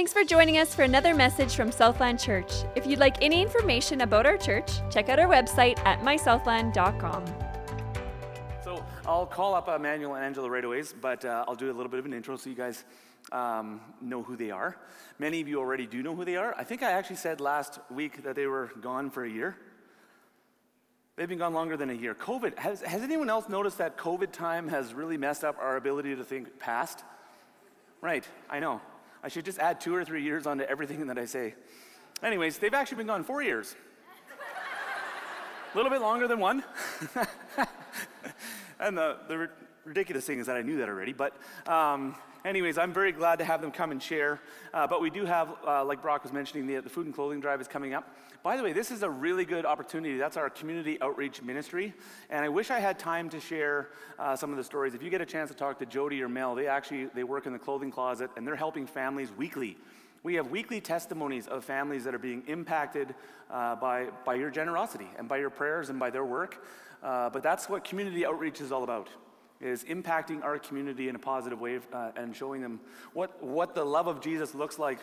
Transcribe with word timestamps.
Thanks 0.00 0.14
for 0.14 0.24
joining 0.24 0.56
us 0.56 0.74
for 0.74 0.80
another 0.80 1.14
message 1.14 1.54
from 1.54 1.70
Southland 1.70 2.18
Church. 2.18 2.50
If 2.74 2.86
you'd 2.86 3.00
like 3.00 3.22
any 3.22 3.42
information 3.42 4.00
about 4.00 4.24
our 4.24 4.38
church, 4.38 4.80
check 4.90 5.10
out 5.10 5.18
our 5.18 5.28
website 5.28 5.78
at 5.80 6.00
mysouthland.com. 6.00 7.26
So 8.64 8.82
I'll 9.04 9.26
call 9.26 9.54
up 9.54 9.68
Emmanuel 9.68 10.14
and 10.14 10.24
Angela 10.24 10.48
right 10.48 10.64
away, 10.64 10.82
but 11.02 11.22
uh, 11.26 11.44
I'll 11.46 11.54
do 11.54 11.70
a 11.70 11.74
little 11.74 11.90
bit 11.90 11.98
of 11.98 12.06
an 12.06 12.14
intro 12.14 12.38
so 12.38 12.48
you 12.48 12.56
guys 12.56 12.84
um, 13.30 13.82
know 14.00 14.22
who 14.22 14.36
they 14.36 14.50
are. 14.50 14.78
Many 15.18 15.42
of 15.42 15.48
you 15.48 15.58
already 15.58 15.86
do 15.86 16.02
know 16.02 16.16
who 16.16 16.24
they 16.24 16.36
are. 16.36 16.54
I 16.56 16.64
think 16.64 16.82
I 16.82 16.92
actually 16.92 17.16
said 17.16 17.38
last 17.42 17.78
week 17.90 18.22
that 18.22 18.34
they 18.34 18.46
were 18.46 18.70
gone 18.80 19.10
for 19.10 19.24
a 19.24 19.30
year. 19.30 19.54
They've 21.16 21.28
been 21.28 21.36
gone 21.36 21.52
longer 21.52 21.76
than 21.76 21.90
a 21.90 21.92
year. 21.92 22.14
COVID, 22.14 22.58
has, 22.58 22.80
has 22.80 23.02
anyone 23.02 23.28
else 23.28 23.50
noticed 23.50 23.76
that 23.76 23.98
COVID 23.98 24.32
time 24.32 24.66
has 24.68 24.94
really 24.94 25.18
messed 25.18 25.44
up 25.44 25.58
our 25.60 25.76
ability 25.76 26.16
to 26.16 26.24
think 26.24 26.58
past? 26.58 27.04
Right, 28.00 28.26
I 28.48 28.60
know. 28.60 28.80
I 29.22 29.28
should 29.28 29.44
just 29.44 29.58
add 29.58 29.80
two 29.80 29.94
or 29.94 30.04
three 30.04 30.22
years 30.22 30.46
onto 30.46 30.64
everything 30.64 31.06
that 31.06 31.18
I 31.18 31.26
say. 31.26 31.54
Anyways, 32.22 32.58
they've 32.58 32.74
actually 32.74 32.98
been 32.98 33.06
gone 33.06 33.24
four 33.24 33.42
years. 33.42 33.74
a 35.72 35.76
little 35.76 35.90
bit 35.90 36.00
longer 36.00 36.26
than 36.26 36.38
one. 36.38 36.64
and 38.80 38.96
the, 38.96 39.18
the 39.28 39.48
ridiculous 39.84 40.24
thing 40.24 40.38
is 40.38 40.46
that 40.46 40.56
I 40.56 40.62
knew 40.62 40.78
that 40.78 40.88
already. 40.88 41.12
But, 41.12 41.34
um, 41.66 42.14
anyways, 42.44 42.78
I'm 42.78 42.92
very 42.92 43.12
glad 43.12 43.38
to 43.38 43.44
have 43.44 43.60
them 43.60 43.70
come 43.70 43.90
and 43.90 44.02
share. 44.02 44.40
Uh, 44.72 44.86
but 44.86 45.00
we 45.00 45.10
do 45.10 45.24
have, 45.24 45.54
uh, 45.66 45.84
like 45.84 46.02
Brock 46.02 46.22
was 46.22 46.32
mentioning, 46.32 46.66
the, 46.66 46.80
the 46.80 46.88
food 46.88 47.06
and 47.06 47.14
clothing 47.14 47.40
drive 47.40 47.60
is 47.60 47.68
coming 47.68 47.94
up. 47.94 48.14
By 48.42 48.56
the 48.56 48.62
way, 48.62 48.72
this 48.72 48.90
is 48.90 49.02
a 49.02 49.10
really 49.10 49.44
good 49.44 49.66
opportunity. 49.66 50.16
That's 50.16 50.36
our 50.36 50.48
community 50.48 51.00
outreach 51.02 51.42
ministry. 51.42 51.92
And 52.30 52.44
I 52.44 52.48
wish 52.48 52.70
I 52.70 52.80
had 52.80 52.98
time 52.98 53.28
to 53.30 53.40
share 53.40 53.90
uh, 54.18 54.34
some 54.34 54.50
of 54.50 54.56
the 54.56 54.64
stories. 54.64 54.94
If 54.94 55.02
you 55.02 55.10
get 55.10 55.20
a 55.20 55.26
chance 55.26 55.50
to 55.50 55.56
talk 55.56 55.78
to 55.80 55.86
Jody 55.86 56.22
or 56.22 56.28
Mel, 56.28 56.54
they 56.54 56.66
actually 56.66 57.06
they 57.14 57.24
work 57.24 57.46
in 57.46 57.52
the 57.52 57.58
clothing 57.58 57.90
closet 57.90 58.30
and 58.36 58.46
they're 58.46 58.56
helping 58.56 58.86
families 58.86 59.30
weekly. 59.36 59.76
We 60.22 60.34
have 60.34 60.50
weekly 60.50 60.80
testimonies 60.80 61.46
of 61.46 61.64
families 61.64 62.04
that 62.04 62.14
are 62.14 62.18
being 62.18 62.42
impacted 62.46 63.14
uh, 63.50 63.76
by, 63.76 64.08
by 64.24 64.34
your 64.34 64.50
generosity 64.50 65.08
and 65.18 65.28
by 65.28 65.38
your 65.38 65.50
prayers 65.50 65.88
and 65.88 65.98
by 65.98 66.10
their 66.10 66.24
work. 66.24 66.64
Uh, 67.02 67.30
but 67.30 67.42
that's 67.42 67.68
what 67.68 67.84
community 67.84 68.26
outreach 68.26 68.60
is 68.60 68.72
all 68.72 68.84
about 68.84 69.08
is 69.60 69.84
impacting 69.84 70.42
our 70.42 70.58
community 70.58 71.08
in 71.08 71.16
a 71.16 71.18
positive 71.18 71.60
way 71.60 71.78
uh, 71.92 72.10
and 72.16 72.34
showing 72.34 72.60
them 72.60 72.80
what, 73.12 73.42
what 73.42 73.74
the 73.74 73.84
love 73.84 74.06
of 74.06 74.20
Jesus 74.20 74.54
looks 74.54 74.78
like 74.78 74.98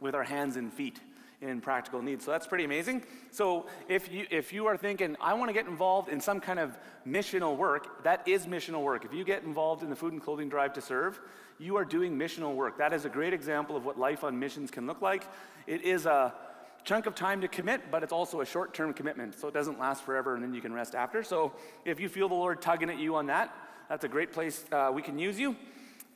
with 0.00 0.14
our 0.14 0.24
hands 0.24 0.56
and 0.56 0.72
feet 0.72 1.00
in 1.42 1.60
practical 1.60 2.02
needs. 2.02 2.24
So 2.24 2.30
that's 2.30 2.46
pretty 2.46 2.64
amazing. 2.64 3.02
So 3.30 3.66
if 3.88 4.10
you 4.10 4.26
if 4.30 4.52
you 4.52 4.66
are 4.66 4.76
thinking 4.76 5.16
I 5.20 5.34
want 5.34 5.48
to 5.50 5.52
get 5.52 5.66
involved 5.66 6.08
in 6.08 6.20
some 6.20 6.40
kind 6.40 6.58
of 6.58 6.78
missional 7.06 7.56
work, 7.56 8.04
that 8.04 8.26
is 8.26 8.46
missional 8.46 8.82
work. 8.82 9.04
If 9.04 9.12
you 9.12 9.24
get 9.24 9.42
involved 9.42 9.82
in 9.82 9.90
the 9.90 9.96
food 9.96 10.12
and 10.12 10.22
clothing 10.22 10.48
drive 10.48 10.72
to 10.74 10.80
serve, 10.80 11.20
you 11.58 11.76
are 11.76 11.84
doing 11.84 12.18
missional 12.18 12.54
work. 12.54 12.78
That 12.78 12.92
is 12.92 13.04
a 13.04 13.08
great 13.08 13.34
example 13.34 13.76
of 13.76 13.84
what 13.84 13.98
life 13.98 14.24
on 14.24 14.38
missions 14.38 14.70
can 14.70 14.86
look 14.86 15.02
like. 15.02 15.26
It 15.66 15.82
is 15.82 16.06
a 16.06 16.32
chunk 16.86 17.06
of 17.06 17.16
time 17.16 17.40
to 17.40 17.48
commit, 17.48 17.90
but 17.90 18.04
it's 18.04 18.12
also 18.12 18.40
a 18.40 18.46
short-term 18.46 18.94
commitment. 18.94 19.38
So 19.38 19.48
it 19.48 19.54
doesn't 19.54 19.78
last 19.78 20.04
forever 20.04 20.34
and 20.34 20.42
then 20.42 20.54
you 20.54 20.60
can 20.60 20.72
rest 20.72 20.94
after. 20.94 21.22
So 21.24 21.52
if 21.84 21.98
you 21.98 22.08
feel 22.08 22.28
the 22.28 22.34
Lord 22.34 22.62
tugging 22.62 22.88
at 22.88 22.98
you 22.98 23.16
on 23.16 23.26
that, 23.26 23.54
that's 23.88 24.04
a 24.04 24.08
great 24.08 24.32
place 24.32 24.64
uh, 24.70 24.90
we 24.94 25.02
can 25.02 25.18
use 25.18 25.38
you. 25.38 25.56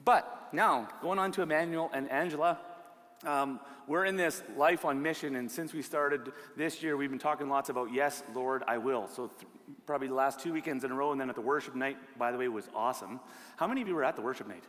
But 0.05 0.49
now, 0.53 0.89
going 1.03 1.19
on 1.19 1.33
to 1.33 1.43
Emmanuel 1.43 1.91
and 1.93 2.09
Angela, 2.11 2.59
um, 3.27 3.61
we're 3.87 4.05
in 4.05 4.17
this 4.17 4.43
life 4.57 4.85
on 4.85 5.03
mission, 5.03 5.37
and 5.37 5.51
since 5.51 5.75
we 5.75 5.83
started 5.83 6.33
this 6.57 6.83
year, 6.83 6.97
we've 6.97 7.11
been 7.11 7.19
talking 7.19 7.49
lots 7.51 7.69
about 7.69 7.93
yes, 7.93 8.23
Lord, 8.35 8.63
I 8.67 8.79
will. 8.79 9.09
So, 9.09 9.27
th- 9.27 9.47
probably 9.85 10.09
the 10.09 10.15
last 10.15 10.41
two 10.41 10.53
weekends 10.53 10.85
in 10.85 10.91
a 10.91 10.95
row, 10.95 11.13
and 11.13 11.21
then 11.21 11.29
at 11.29 11.35
the 11.35 11.43
worship 11.43 11.75
night, 11.75 11.99
by 12.19 12.33
the 12.33 12.39
way, 12.39 12.49
was 12.49 12.69
awesome. 12.75 13.21
How 13.57 13.67
many 13.67 13.83
of 13.83 13.89
you 13.89 13.95
were 13.95 14.05
at 14.05 14.17
the 14.17 14.23
worship 14.23 14.49
night? 14.49 14.65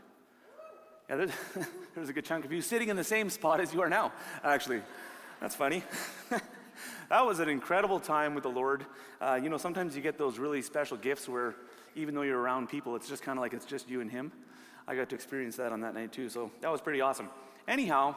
Yeah, 1.10 1.16
there's, 1.18 1.32
there's 1.96 2.10
a 2.10 2.14
good 2.14 2.26
chunk 2.26 2.44
of 2.44 2.52
you 2.52 2.62
sitting 2.62 2.90
in 2.90 2.98
the 2.98 3.04
same 3.06 3.30
spot 3.30 3.62
as 3.62 3.74
you 3.74 3.82
are 3.82 3.90
now, 3.90 4.12
actually. 4.44 4.82
That's 5.42 5.56
funny. 5.56 5.84
that 7.09 7.25
was 7.25 7.39
an 7.39 7.50
incredible 7.50 8.00
time 8.00 8.36
with 8.36 8.44
the 8.44 8.50
Lord. 8.50 8.86
Uh, 9.20 9.39
you 9.42 9.50
know, 9.50 9.58
sometimes 9.58 9.95
you 9.95 10.02
get 10.03 10.20
those 10.20 10.38
really 10.38 10.61
special 10.61 10.97
gifts 10.97 11.28
where 11.28 11.56
even 11.96 12.13
though 12.13 12.22
you're 12.22 12.40
around 12.40 12.69
people, 12.69 12.96
it's 12.96 13.09
just 13.09 13.24
kind 13.24 13.40
of 13.40 13.41
like 13.41 13.53
it's 13.53 13.66
just 13.66 13.90
you 13.90 14.01
and 14.01 14.12
Him. 14.12 14.31
I 14.88 14.96
got 14.96 15.09
to 15.09 15.16
experience 15.16 15.56
that 15.56 15.72
on 15.72 15.81
that 15.81 15.96
night 15.96 16.12
too, 16.12 16.30
so 16.30 16.51
that 16.62 16.72
was 16.72 16.80
pretty 16.80 17.01
awesome. 17.01 17.28
Anyhow, 17.68 18.16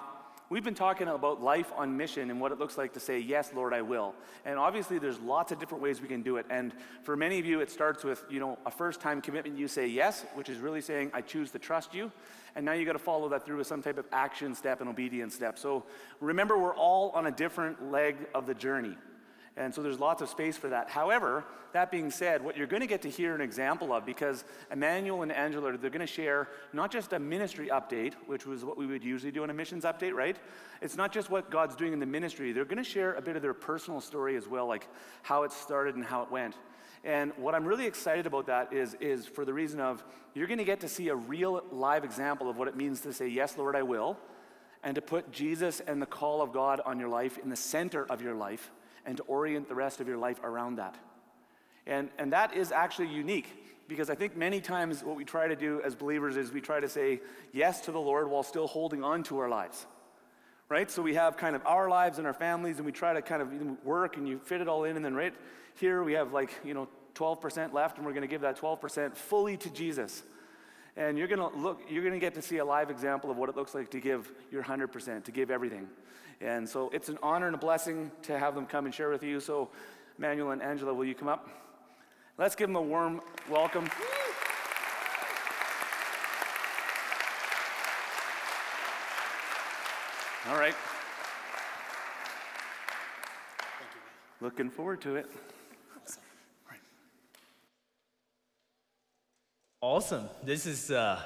We've 0.50 0.62
been 0.62 0.74
talking 0.74 1.08
about 1.08 1.42
life 1.42 1.72
on 1.74 1.96
mission 1.96 2.30
and 2.30 2.38
what 2.38 2.52
it 2.52 2.58
looks 2.58 2.76
like 2.76 2.92
to 2.92 3.00
say, 3.00 3.18
Yes, 3.18 3.50
Lord, 3.54 3.72
I 3.72 3.80
will. 3.80 4.14
And 4.44 4.58
obviously, 4.58 4.98
there's 4.98 5.18
lots 5.18 5.52
of 5.52 5.58
different 5.58 5.82
ways 5.82 6.02
we 6.02 6.08
can 6.08 6.22
do 6.22 6.36
it. 6.36 6.44
And 6.50 6.74
for 7.02 7.16
many 7.16 7.38
of 7.38 7.46
you, 7.46 7.60
it 7.60 7.70
starts 7.70 8.04
with, 8.04 8.22
you 8.28 8.40
know, 8.40 8.58
a 8.66 8.70
first 8.70 9.00
time 9.00 9.22
commitment. 9.22 9.56
You 9.56 9.68
say 9.68 9.86
yes, 9.86 10.26
which 10.34 10.50
is 10.50 10.58
really 10.58 10.82
saying, 10.82 11.12
I 11.14 11.22
choose 11.22 11.50
to 11.52 11.58
trust 11.58 11.94
you. 11.94 12.12
And 12.56 12.64
now 12.64 12.72
you 12.72 12.84
got 12.84 12.92
to 12.92 12.98
follow 12.98 13.28
that 13.30 13.44
through 13.44 13.56
with 13.58 13.66
some 13.66 13.82
type 13.82 13.98
of 13.98 14.06
action 14.12 14.54
step 14.54 14.80
and 14.80 14.88
obedience 14.88 15.34
step. 15.34 15.58
So 15.58 15.84
remember, 16.20 16.58
we're 16.58 16.76
all 16.76 17.10
on 17.10 17.26
a 17.26 17.32
different 17.32 17.90
leg 17.90 18.16
of 18.34 18.46
the 18.46 18.54
journey. 18.54 18.96
And 19.56 19.72
so 19.72 19.82
there's 19.82 20.00
lots 20.00 20.20
of 20.20 20.28
space 20.28 20.56
for 20.56 20.68
that. 20.70 20.90
However, 20.90 21.44
that 21.72 21.90
being 21.90 22.10
said, 22.10 22.42
what 22.42 22.56
you're 22.56 22.66
going 22.66 22.80
to 22.80 22.88
get 22.88 23.02
to 23.02 23.10
hear 23.10 23.36
an 23.36 23.40
example 23.40 23.92
of, 23.92 24.04
because 24.04 24.44
Emmanuel 24.72 25.22
and 25.22 25.30
Angela, 25.30 25.76
they're 25.76 25.90
going 25.90 26.00
to 26.00 26.06
share 26.06 26.48
not 26.72 26.90
just 26.90 27.12
a 27.12 27.18
ministry 27.20 27.68
update, 27.68 28.14
which 28.26 28.46
was 28.46 28.64
what 28.64 28.76
we 28.76 28.86
would 28.86 29.04
usually 29.04 29.30
do 29.30 29.44
in 29.44 29.50
a 29.50 29.54
missions 29.54 29.84
update, 29.84 30.12
right? 30.12 30.36
It's 30.82 30.96
not 30.96 31.12
just 31.12 31.30
what 31.30 31.50
God's 31.50 31.76
doing 31.76 31.92
in 31.92 32.00
the 32.00 32.06
ministry. 32.06 32.52
They're 32.52 32.64
going 32.64 32.82
to 32.82 32.84
share 32.84 33.14
a 33.14 33.22
bit 33.22 33.36
of 33.36 33.42
their 33.42 33.54
personal 33.54 34.00
story 34.00 34.36
as 34.36 34.48
well, 34.48 34.66
like 34.66 34.88
how 35.22 35.44
it 35.44 35.52
started 35.52 35.94
and 35.94 36.04
how 36.04 36.22
it 36.22 36.32
went. 36.32 36.56
And 37.04 37.32
what 37.36 37.54
I'm 37.54 37.66
really 37.66 37.86
excited 37.86 38.26
about 38.26 38.46
that 38.46 38.72
is, 38.72 38.94
is 38.98 39.26
for 39.26 39.44
the 39.44 39.52
reason 39.52 39.78
of 39.78 40.02
you're 40.32 40.46
going 40.46 40.58
to 40.58 40.64
get 40.64 40.80
to 40.80 40.88
see 40.88 41.08
a 41.08 41.14
real 41.14 41.62
live 41.70 42.02
example 42.02 42.48
of 42.48 42.56
what 42.56 42.66
it 42.66 42.76
means 42.76 43.02
to 43.02 43.12
say, 43.12 43.28
Yes, 43.28 43.58
Lord, 43.58 43.76
I 43.76 43.82
will, 43.82 44.18
and 44.82 44.94
to 44.94 45.02
put 45.02 45.30
Jesus 45.30 45.80
and 45.80 46.00
the 46.00 46.06
call 46.06 46.40
of 46.40 46.52
God 46.52 46.80
on 46.86 46.98
your 46.98 47.10
life 47.10 47.36
in 47.36 47.50
the 47.50 47.56
center 47.56 48.06
of 48.06 48.22
your 48.22 48.34
life 48.34 48.70
and 49.04 49.18
to 49.18 49.22
orient 49.24 49.68
the 49.68 49.74
rest 49.74 50.00
of 50.00 50.08
your 50.08 50.16
life 50.16 50.40
around 50.42 50.76
that. 50.76 50.96
And, 51.86 52.08
and 52.18 52.32
that 52.32 52.54
is 52.54 52.72
actually 52.72 53.08
unique 53.08 53.64
because 53.86 54.08
I 54.08 54.14
think 54.14 54.34
many 54.34 54.62
times 54.62 55.04
what 55.04 55.16
we 55.16 55.26
try 55.26 55.46
to 55.46 55.56
do 55.56 55.82
as 55.84 55.94
believers 55.94 56.38
is 56.38 56.52
we 56.52 56.62
try 56.62 56.80
to 56.80 56.88
say 56.88 57.20
yes 57.52 57.82
to 57.82 57.92
the 57.92 58.00
Lord 58.00 58.30
while 58.30 58.42
still 58.42 58.66
holding 58.66 59.04
on 59.04 59.22
to 59.24 59.38
our 59.38 59.48
lives. 59.50 59.86
Right? 60.74 60.90
So 60.90 61.02
we 61.02 61.14
have 61.14 61.36
kind 61.36 61.54
of 61.54 61.64
our 61.66 61.88
lives 61.88 62.18
and 62.18 62.26
our 62.26 62.34
families, 62.34 62.78
and 62.78 62.84
we 62.84 62.90
try 62.90 63.12
to 63.12 63.22
kind 63.22 63.40
of 63.40 63.84
work 63.84 64.16
and 64.16 64.26
you 64.26 64.40
fit 64.40 64.60
it 64.60 64.66
all 64.66 64.82
in, 64.82 64.96
and 64.96 65.04
then 65.04 65.14
right 65.14 65.32
here 65.76 66.02
we 66.02 66.14
have 66.14 66.32
like, 66.32 66.50
you 66.64 66.74
know, 66.74 66.88
12% 67.14 67.72
left, 67.72 67.96
and 67.96 68.04
we're 68.04 68.10
going 68.10 68.22
to 68.22 68.26
give 68.26 68.40
that 68.40 68.58
12% 68.58 69.14
fully 69.14 69.56
to 69.56 69.70
Jesus. 69.70 70.24
And 70.96 71.16
you're 71.16 71.28
going 71.28 71.38
to 71.38 71.56
look, 71.56 71.80
you're 71.88 72.02
going 72.02 72.14
to 72.14 72.18
get 72.18 72.34
to 72.34 72.42
see 72.42 72.56
a 72.56 72.64
live 72.64 72.90
example 72.90 73.30
of 73.30 73.36
what 73.36 73.48
it 73.48 73.54
looks 73.54 73.72
like 73.72 73.88
to 73.92 74.00
give 74.00 74.32
your 74.50 74.64
100%, 74.64 75.22
to 75.22 75.30
give 75.30 75.52
everything. 75.52 75.86
And 76.40 76.68
so 76.68 76.90
it's 76.92 77.08
an 77.08 77.18
honor 77.22 77.46
and 77.46 77.54
a 77.54 77.58
blessing 77.58 78.10
to 78.22 78.36
have 78.36 78.56
them 78.56 78.66
come 78.66 78.84
and 78.84 78.92
share 78.92 79.10
with 79.10 79.22
you. 79.22 79.38
So, 79.38 79.70
Manuel 80.18 80.50
and 80.50 80.60
Angela, 80.60 80.92
will 80.92 81.04
you 81.04 81.14
come 81.14 81.28
up? 81.28 81.48
Let's 82.36 82.56
give 82.56 82.66
them 82.68 82.74
a 82.74 82.82
warm 82.82 83.20
welcome. 83.48 83.88
All 90.46 90.58
right. 90.58 90.74
Looking 94.42 94.68
forward 94.68 95.00
to 95.00 95.16
it. 95.16 95.26
Awesome. 99.80 100.28
This 100.42 100.66
is 100.66 100.90
uh, 100.90 101.18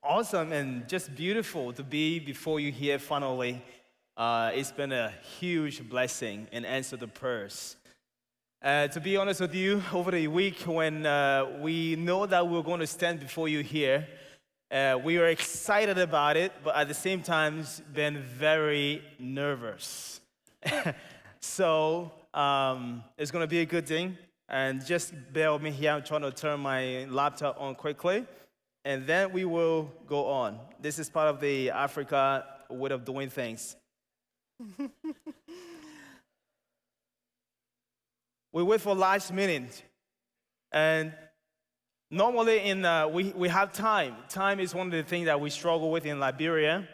awesome 0.00 0.52
and 0.52 0.88
just 0.88 1.12
beautiful 1.16 1.72
to 1.72 1.82
be 1.82 2.20
before 2.20 2.60
you 2.60 2.70
here 2.70 3.00
finally. 3.00 3.60
Uh, 4.16 4.52
it's 4.54 4.70
been 4.70 4.92
a 4.92 5.12
huge 5.40 5.88
blessing 5.88 6.46
and 6.52 6.64
answer 6.64 6.96
the 6.96 7.08
prayers. 7.08 7.74
Uh, 8.62 8.86
to 8.86 9.00
be 9.00 9.16
honest 9.16 9.40
with 9.40 9.56
you, 9.56 9.82
over 9.92 10.12
the 10.12 10.28
week 10.28 10.60
when 10.60 11.04
uh, 11.04 11.58
we 11.60 11.96
know 11.96 12.26
that 12.26 12.46
we're 12.46 12.62
going 12.62 12.78
to 12.78 12.86
stand 12.86 13.18
before 13.18 13.48
you 13.48 13.60
here, 13.60 14.06
uh, 14.72 14.98
we 15.04 15.18
are 15.18 15.26
excited 15.26 15.98
about 15.98 16.36
it, 16.36 16.52
but 16.64 16.74
at 16.74 16.88
the 16.88 16.94
same 16.94 17.22
time, 17.22 17.64
been 17.92 18.18
very 18.18 19.02
nervous. 19.18 20.20
so 21.40 22.10
um, 22.32 23.04
it's 23.18 23.30
going 23.30 23.42
to 23.42 23.48
be 23.48 23.60
a 23.60 23.66
good 23.66 23.86
thing. 23.86 24.16
And 24.48 24.84
just 24.84 25.14
bear 25.32 25.52
with 25.52 25.62
me 25.62 25.70
here. 25.70 25.92
I'm 25.92 26.02
trying 26.02 26.22
to 26.22 26.30
turn 26.30 26.60
my 26.60 27.04
laptop 27.04 27.60
on 27.60 27.74
quickly 27.74 28.26
and 28.84 29.06
then 29.06 29.32
we 29.32 29.44
will 29.44 29.92
go 30.06 30.26
on. 30.26 30.58
This 30.80 30.98
is 30.98 31.08
part 31.08 31.28
of 31.28 31.40
the 31.40 31.70
Africa 31.70 32.44
way 32.68 32.90
of 32.90 33.04
doing 33.04 33.30
things. 33.30 33.76
we 38.52 38.62
wait 38.62 38.80
for 38.80 38.94
last 38.94 39.32
minute, 39.32 39.82
and 40.70 41.12
normally 42.12 42.60
in 42.60 42.84
uh, 42.84 43.08
we 43.08 43.32
we 43.34 43.48
have 43.48 43.72
time. 43.72 44.14
Time 44.28 44.60
is 44.60 44.74
one 44.74 44.86
of 44.86 44.92
the 44.92 45.02
things 45.02 45.26
that 45.26 45.40
we 45.40 45.50
struggle 45.50 45.90
with 45.90 46.06
in 46.06 46.20
Liberia. 46.20 46.86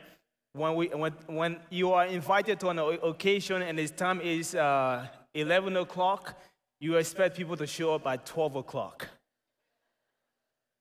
When 0.55 0.75
we 0.77 0.87
when 0.89 1.13
when 1.27 1.61
you 1.69 1.93
are 1.93 2.07
invited 2.07 2.59
to 2.61 2.69
an 2.69 2.79
occasion 2.79 3.61
and 3.61 3.79
the 3.79 3.89
time 3.89 4.23
is 4.23 4.55
uh, 4.55 5.07
11 5.35 5.77
o'clock, 5.77 6.41
you 6.81 6.97
expect 6.97 7.37
people 7.37 7.57
to 7.57 7.67
show 7.67 7.95
up 7.95 8.07
at 8.07 8.25
12 8.25 8.57
o'clock. 8.57 9.09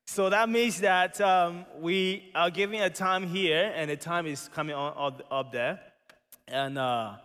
So 0.07 0.30
that 0.30 0.48
means 0.48 0.80
that 0.80 1.19
um, 1.19 1.66
we 1.80 2.31
are 2.34 2.50
giving 2.50 2.80
a 2.80 2.89
time 2.89 3.28
here, 3.28 3.74
and 3.75 3.92
the 3.92 3.98
time 3.98 4.25
is 4.25 4.50
coming 4.54 4.74
on, 4.74 4.94
up, 4.98 5.22
up 5.30 5.51
there. 5.51 5.81
And 6.48 6.78
uh, 6.78 7.16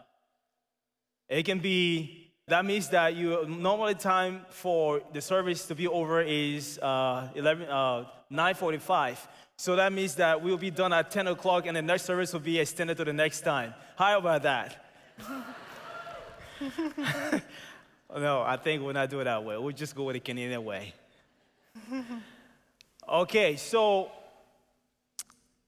it 1.29 1.45
can 1.45 1.61
be, 1.61 2.22
that 2.53 2.67
means 2.67 2.89
that 2.89 3.17
you 3.17 3.47
normally 3.49 3.95
time 3.95 4.45
for 4.51 5.01
the 5.15 5.23
service 5.23 5.67
to 5.69 5.75
be 5.75 5.89
over 5.89 6.21
is 6.21 6.79
uh, 6.81 7.29
11, 7.35 7.67
uh, 7.67 8.05
9.45. 8.31 9.17
So 9.57 9.75
that 9.77 9.91
means 9.91 10.17
that 10.17 10.43
we'll 10.43 10.59
be 10.59 10.71
done 10.71 10.93
at 10.93 11.11
10 11.11 11.29
o'clock, 11.29 11.67
and 11.67 11.75
the 11.75 11.81
next 11.81 12.05
service 12.05 12.31
will 12.31 12.41
be 12.41 12.59
extended 12.59 12.99
to 12.99 13.07
the 13.07 13.13
next 13.15 13.41
time. 13.41 13.73
How 13.97 14.19
about 14.19 14.43
that? 14.43 14.85
no, 18.15 18.43
I 18.43 18.59
think 18.59 18.83
we'll 18.83 18.93
not 18.93 19.09
do 19.09 19.21
it 19.21 19.25
that 19.25 19.43
way. 19.43 19.57
We'll 19.57 19.73
just 19.73 19.97
go 19.97 20.05
with 20.05 20.15
the 20.15 20.21
Canadian 20.21 20.65
way. 20.65 20.93
Okay, 23.09 23.57
so 23.57 24.13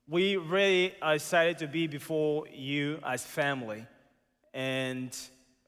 we 0.07 0.37
really 0.37 0.95
are 1.01 1.15
excited 1.15 1.57
to 1.57 1.67
be 1.67 1.85
before 1.85 2.47
you 2.47 2.97
as 3.03 3.25
family. 3.25 3.85
And 4.53 5.13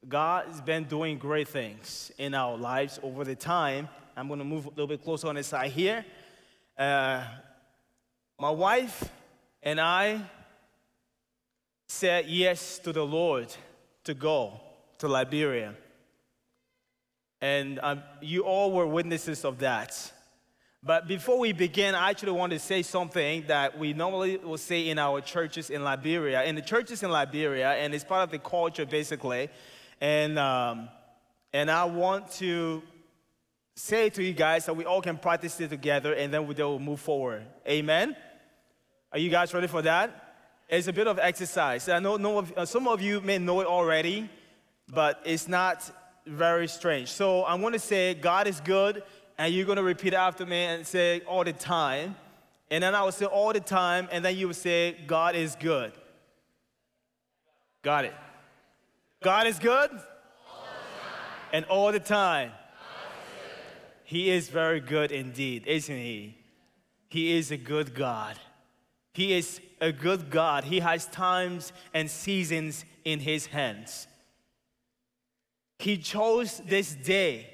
God 0.07 0.47
has 0.47 0.61
been 0.61 0.85
doing 0.85 1.17
great 1.17 1.49
things 1.49 2.11
in 2.17 2.33
our 2.33 2.55
lives 2.55 2.97
over 3.03 3.25
the 3.25 3.35
time. 3.35 3.89
I'm 4.15 4.27
going 4.29 4.39
to 4.39 4.45
move 4.45 4.65
a 4.65 4.69
little 4.69 4.87
bit 4.87 5.03
closer 5.03 5.27
on 5.27 5.35
the 5.35 5.43
side 5.43 5.71
here. 5.71 6.05
Uh, 6.77 7.25
my 8.39 8.49
wife 8.49 9.11
and 9.61 9.81
I 9.81 10.21
said 11.89 12.27
yes 12.27 12.79
to 12.79 12.93
the 12.93 13.05
Lord 13.05 13.53
to 14.05 14.13
go 14.13 14.61
to 14.99 15.09
Liberia. 15.09 15.75
And 17.41 17.77
um, 17.83 18.01
you 18.21 18.43
all 18.43 18.71
were 18.71 18.87
witnesses 18.87 19.43
of 19.43 19.59
that. 19.59 20.13
But 20.81 21.09
before 21.09 21.37
we 21.37 21.51
begin, 21.51 21.95
I 21.95 22.11
actually 22.11 22.31
want 22.31 22.53
to 22.53 22.59
say 22.59 22.81
something 22.81 23.43
that 23.47 23.77
we 23.77 23.91
normally 23.91 24.37
will 24.37 24.57
say 24.57 24.87
in 24.87 24.99
our 24.99 25.19
churches 25.19 25.69
in 25.69 25.83
Liberia. 25.83 26.45
In 26.45 26.55
the 26.55 26.61
churches 26.61 27.03
in 27.03 27.09
Liberia, 27.09 27.71
and 27.71 27.93
it's 27.93 28.05
part 28.05 28.23
of 28.23 28.31
the 28.31 28.39
culture 28.39 28.85
basically. 28.85 29.49
And, 29.99 30.37
um, 30.37 30.89
and 31.53 31.71
I 31.71 31.85
want 31.85 32.31
to 32.33 32.83
say 33.75 34.09
to 34.09 34.23
you 34.23 34.33
guys 34.33 34.65
that 34.65 34.75
we 34.75 34.85
all 34.85 35.01
can 35.01 35.17
practice 35.17 35.59
it 35.59 35.69
together 35.69 36.13
and 36.13 36.33
then 36.33 36.47
we 36.47 36.55
will 36.55 36.79
move 36.79 36.99
forward. 36.99 37.45
Amen? 37.67 38.15
Are 39.11 39.19
you 39.19 39.29
guys 39.29 39.53
ready 39.53 39.67
for 39.67 39.81
that? 39.83 40.35
It's 40.69 40.87
a 40.87 40.93
bit 40.93 41.07
of 41.07 41.19
exercise. 41.19 41.87
I 41.87 41.99
know, 41.99 42.17
know 42.17 42.39
of, 42.39 42.53
uh, 42.57 42.65
some 42.65 42.87
of 42.87 43.01
you 43.01 43.21
may 43.21 43.37
know 43.37 43.61
it 43.61 43.67
already, 43.67 44.29
but 44.89 45.21
it's 45.25 45.47
not 45.47 45.89
very 46.25 46.67
strange. 46.67 47.09
So 47.09 47.45
I'm 47.45 47.61
going 47.61 47.73
to 47.73 47.79
say, 47.79 48.13
God 48.15 48.47
is 48.47 48.59
good 48.59 49.03
and 49.37 49.53
you're 49.53 49.65
going 49.65 49.77
to 49.77 49.83
repeat 49.83 50.13
after 50.13 50.45
me 50.45 50.63
and 50.63 50.85
say 50.85 51.21
all 51.21 51.43
the 51.43 51.53
time. 51.53 52.15
And 52.69 52.83
then 52.83 52.95
I 52.95 53.03
will 53.03 53.11
say 53.11 53.25
all 53.25 53.53
the 53.53 53.61
time, 53.61 54.09
and 54.11 54.25
then 54.25 54.35
you 54.35 54.47
will 54.47 54.53
say, 54.53 54.97
God 55.07 55.35
is 55.35 55.55
good. 55.55 55.93
Got 57.81 58.03
it. 58.03 58.13
God 59.21 59.47
is 59.47 59.59
good? 59.59 59.89
And 61.51 61.65
all 61.65 61.91
the 61.91 61.99
time. 61.99 62.51
He 64.03 64.29
is 64.29 64.49
very 64.49 64.79
good 64.79 65.11
indeed, 65.11 65.63
isn't 65.67 65.95
he? 65.95 66.37
He 67.09 67.37
is 67.37 67.51
a 67.51 67.57
good 67.57 67.93
God. 67.93 68.39
He 69.13 69.33
is 69.33 69.59
a 69.81 69.91
good 69.91 70.29
God. 70.29 70.65
He 70.65 70.79
has 70.79 71.07
times 71.07 71.73
and 71.93 72.09
seasons 72.09 72.85
in 73.03 73.19
his 73.19 73.47
hands. 73.47 74.07
He 75.79 75.97
chose 75.97 76.61
this 76.65 76.93
day 76.93 77.49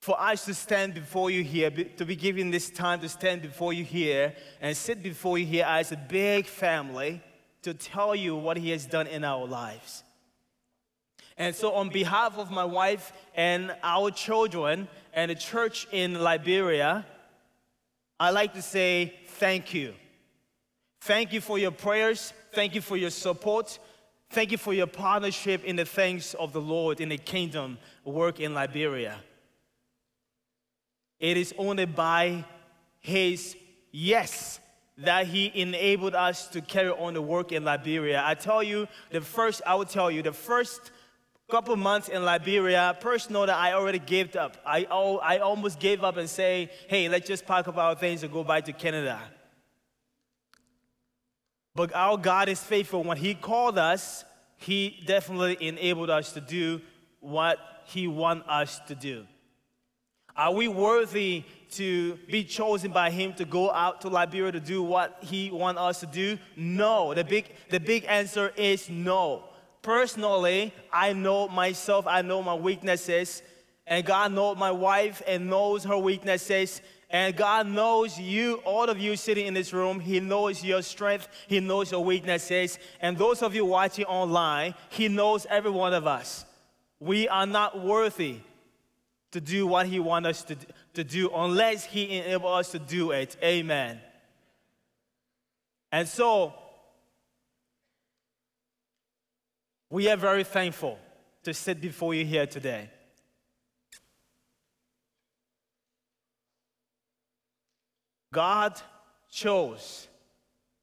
for 0.00 0.20
us 0.20 0.44
to 0.46 0.54
stand 0.54 0.94
before 0.94 1.30
you 1.30 1.44
here, 1.44 1.70
to 1.70 2.04
be 2.04 2.16
given 2.16 2.50
this 2.50 2.70
time 2.70 3.00
to 3.00 3.08
stand 3.08 3.42
before 3.42 3.72
you 3.72 3.84
here 3.84 4.34
and 4.60 4.76
sit 4.76 5.02
before 5.02 5.38
you 5.38 5.46
here 5.46 5.66
as 5.66 5.92
a 5.92 5.96
big 5.96 6.46
family 6.46 7.22
to 7.62 7.74
tell 7.74 8.14
you 8.14 8.36
what 8.36 8.56
He 8.56 8.70
has 8.70 8.86
done 8.86 9.06
in 9.06 9.24
our 9.24 9.46
lives. 9.46 10.02
And 11.36 11.54
so, 11.54 11.72
on 11.72 11.88
behalf 11.88 12.36
of 12.38 12.50
my 12.50 12.64
wife 12.64 13.12
and 13.34 13.74
our 13.82 14.10
children 14.10 14.88
and 15.14 15.30
the 15.30 15.34
church 15.34 15.86
in 15.90 16.20
Liberia, 16.20 17.06
I'd 18.18 18.30
like 18.30 18.52
to 18.54 18.62
say 18.62 19.14
thank 19.26 19.72
you. 19.72 19.94
Thank 21.00 21.32
you 21.32 21.40
for 21.40 21.58
your 21.58 21.70
prayers. 21.70 22.34
Thank 22.52 22.74
you 22.74 22.82
for 22.82 22.96
your 22.96 23.10
support. 23.10 23.78
Thank 24.28 24.52
you 24.52 24.58
for 24.58 24.74
your 24.74 24.86
partnership 24.86 25.64
in 25.64 25.76
the 25.76 25.84
things 25.84 26.34
of 26.34 26.52
the 26.52 26.60
Lord 26.60 27.00
in 27.00 27.08
the 27.08 27.18
kingdom 27.18 27.78
work 28.04 28.38
in 28.38 28.54
Liberia. 28.54 29.18
It 31.18 31.36
is 31.36 31.54
only 31.58 31.86
by 31.86 32.44
His 33.00 33.56
yes 33.90 34.60
that 35.00 35.26
He 35.26 35.50
enabled 35.54 36.14
us 36.14 36.46
to 36.48 36.60
carry 36.60 36.90
on 36.90 37.14
the 37.14 37.22
work 37.22 37.52
in 37.52 37.64
Liberia. 37.64 38.22
I 38.24 38.34
tell 38.34 38.62
you, 38.62 38.86
the 39.10 39.20
first, 39.20 39.62
I 39.66 39.74
will 39.74 39.84
tell 39.84 40.10
you, 40.10 40.22
the 40.22 40.32
first 40.32 40.90
couple 41.50 41.74
months 41.76 42.08
in 42.08 42.24
Liberia, 42.24 42.96
personal 43.00 43.46
that 43.46 43.56
I 43.56 43.72
already 43.72 43.98
gave 43.98 44.36
up. 44.36 44.56
I, 44.64 44.84
I 44.84 45.38
almost 45.38 45.80
gave 45.80 46.04
up 46.04 46.16
and 46.16 46.28
say, 46.28 46.70
hey, 46.88 47.08
let's 47.08 47.26
just 47.26 47.44
pack 47.44 47.66
up 47.66 47.76
our 47.76 47.94
things 47.94 48.22
and 48.22 48.32
go 48.32 48.44
back 48.44 48.66
to 48.66 48.72
Canada. 48.72 49.20
But 51.74 51.94
our 51.94 52.16
God 52.16 52.48
is 52.48 52.62
faithful. 52.62 53.02
When 53.02 53.16
He 53.16 53.34
called 53.34 53.78
us, 53.78 54.24
He 54.58 55.02
definitely 55.06 55.56
enabled 55.66 56.10
us 56.10 56.32
to 56.32 56.40
do 56.40 56.80
what 57.20 57.58
He 57.86 58.06
wants 58.06 58.48
us 58.48 58.80
to 58.88 58.94
do. 58.94 59.26
Are 60.36 60.52
we 60.52 60.68
worthy 60.68 61.44
to 61.72 62.16
be 62.28 62.44
chosen 62.44 62.92
by 62.92 63.10
Him 63.10 63.34
to 63.34 63.44
go 63.44 63.70
out 63.70 64.00
to 64.02 64.08
Liberia 64.08 64.52
to 64.52 64.60
do 64.60 64.82
what 64.82 65.18
He 65.20 65.50
wants 65.50 65.80
us 65.80 66.00
to 66.00 66.06
do? 66.06 66.38
No. 66.56 67.14
The 67.14 67.24
big, 67.24 67.52
the 67.70 67.80
big 67.80 68.04
answer 68.04 68.52
is 68.56 68.88
no. 68.88 69.44
Personally, 69.82 70.74
I 70.92 71.12
know 71.12 71.48
myself, 71.48 72.06
I 72.06 72.22
know 72.22 72.42
my 72.42 72.54
weaknesses, 72.54 73.42
and 73.86 74.04
God 74.04 74.32
knows 74.32 74.56
my 74.56 74.70
wife 74.70 75.22
and 75.26 75.48
knows 75.48 75.84
her 75.84 75.98
weaknesses. 75.98 76.80
And 77.12 77.36
God 77.36 77.66
knows 77.66 78.20
you, 78.20 78.56
all 78.64 78.88
of 78.88 79.00
you 79.00 79.16
sitting 79.16 79.46
in 79.46 79.54
this 79.54 79.72
room, 79.72 79.98
He 79.98 80.20
knows 80.20 80.62
your 80.62 80.82
strength, 80.82 81.26
He 81.48 81.58
knows 81.58 81.90
your 81.90 82.04
weaknesses. 82.04 82.78
And 83.00 83.18
those 83.18 83.42
of 83.42 83.54
you 83.54 83.64
watching 83.64 84.04
online, 84.04 84.74
He 84.90 85.08
knows 85.08 85.44
every 85.50 85.72
one 85.72 85.92
of 85.92 86.06
us. 86.06 86.44
We 87.00 87.26
are 87.26 87.46
not 87.46 87.82
worthy 87.82 88.40
to 89.32 89.40
do 89.40 89.66
what 89.66 89.86
He 89.86 90.00
wants 90.00 90.28
us 90.28 90.42
to, 90.44 90.56
to 90.94 91.04
do 91.04 91.30
unless 91.34 91.84
He 91.84 92.18
enables 92.18 92.60
us 92.60 92.72
to 92.72 92.78
do 92.78 93.12
it. 93.12 93.36
Amen. 93.42 94.00
And 95.92 96.06
so, 96.06 96.54
we 99.88 100.08
are 100.08 100.16
very 100.16 100.44
thankful 100.44 100.98
to 101.42 101.52
sit 101.52 101.80
before 101.80 102.14
you 102.14 102.24
here 102.24 102.46
today. 102.46 102.90
God 108.32 108.80
chose 109.30 110.06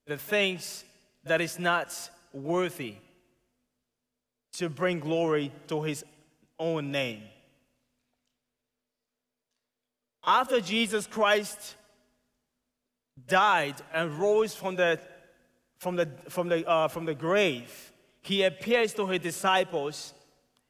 the 0.05 0.17
things 0.17 0.83
that 1.23 1.39
is 1.39 1.57
not 1.57 1.93
worthy 2.33 2.95
to 4.53 4.69
bring 4.69 4.99
glory 4.99 5.51
to 5.67 5.83
his 5.83 6.03
own 6.59 6.91
name. 6.91 7.23
After 10.27 10.59
Jesus 10.59 11.07
Christ 11.07 11.75
died 13.27 13.75
and 13.93 14.19
rose 14.19 14.53
from 14.53 14.75
the, 14.75 14.99
from 15.77 15.95
the, 15.95 16.09
from 16.27 16.49
the, 16.49 16.67
uh, 16.67 16.89
from 16.89 17.05
the 17.05 17.15
grave, 17.15 17.93
he 18.21 18.43
appears 18.43 18.93
to 18.95 19.07
his 19.07 19.21
disciples 19.21 20.13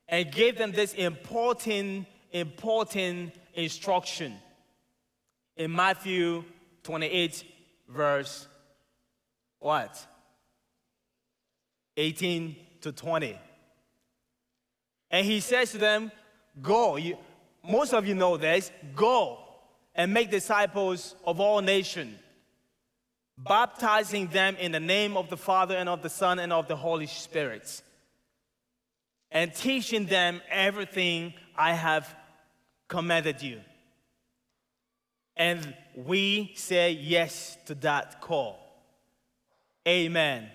and 0.08 0.32
gave 0.32 0.60
them 0.60 0.72
this 0.72 0.94
important, 0.94 2.06
important 2.32 3.34
instruction 3.56 4.36
in 5.56 5.74
Matthew 5.74 6.44
28, 6.84 7.44
verse 7.90 8.48
what? 9.58 10.06
18 11.98 12.56
to 12.82 12.92
20. 12.92 13.40
And 15.10 15.26
he 15.26 15.40
says 15.40 15.72
to 15.72 15.80
them, 15.80 16.12
Go. 16.62 16.98
You, 16.98 17.18
most 17.68 17.94
of 17.94 18.06
you 18.06 18.14
know 18.14 18.38
this. 18.38 18.72
Go 18.96 19.47
and 19.98 20.14
make 20.14 20.30
disciples 20.30 21.16
of 21.26 21.40
all 21.40 21.60
nations, 21.60 22.18
baptizing 23.38 24.28
them 24.28 24.56
in 24.58 24.72
the 24.72 24.80
name 24.80 25.18
of 25.18 25.30
the 25.30 25.38
Father 25.38 25.76
and 25.76 25.90
of 25.90 26.04
the 26.04 26.10
Son 26.10 26.38
and 26.38 26.54
of 26.54 26.68
the 26.68 26.76
Holy 26.76 27.08
Spirit, 27.08 27.82
and 29.32 29.54
teaching 29.54 30.06
them 30.06 30.40
everything 30.50 31.34
I 31.58 31.74
have 31.74 32.16
commanded 32.88 33.42
you. 33.42 33.60
And 35.36 35.76
we 35.96 36.54
say 36.56 36.92
yes 36.92 37.58
to 37.66 37.76
that 37.76 38.22
call. 38.22 38.60
Amen. 39.88 40.50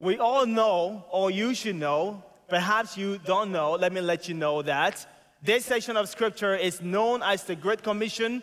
We 0.00 0.18
all 0.18 0.44
know, 0.44 1.04
or 1.10 1.30
you 1.30 1.54
should 1.54 1.76
know, 1.76 2.22
perhaps 2.48 2.96
you 2.96 3.18
don't 3.18 3.52
know, 3.52 3.72
let 3.72 3.92
me 3.92 4.00
let 4.00 4.28
you 4.28 4.34
know 4.34 4.62
that 4.62 5.06
This 5.44 5.66
section 5.66 5.98
of 5.98 6.08
scripture 6.08 6.54
is 6.54 6.80
known 6.80 7.22
as 7.22 7.44
the 7.44 7.54
Great 7.54 7.82
Commission. 7.82 8.42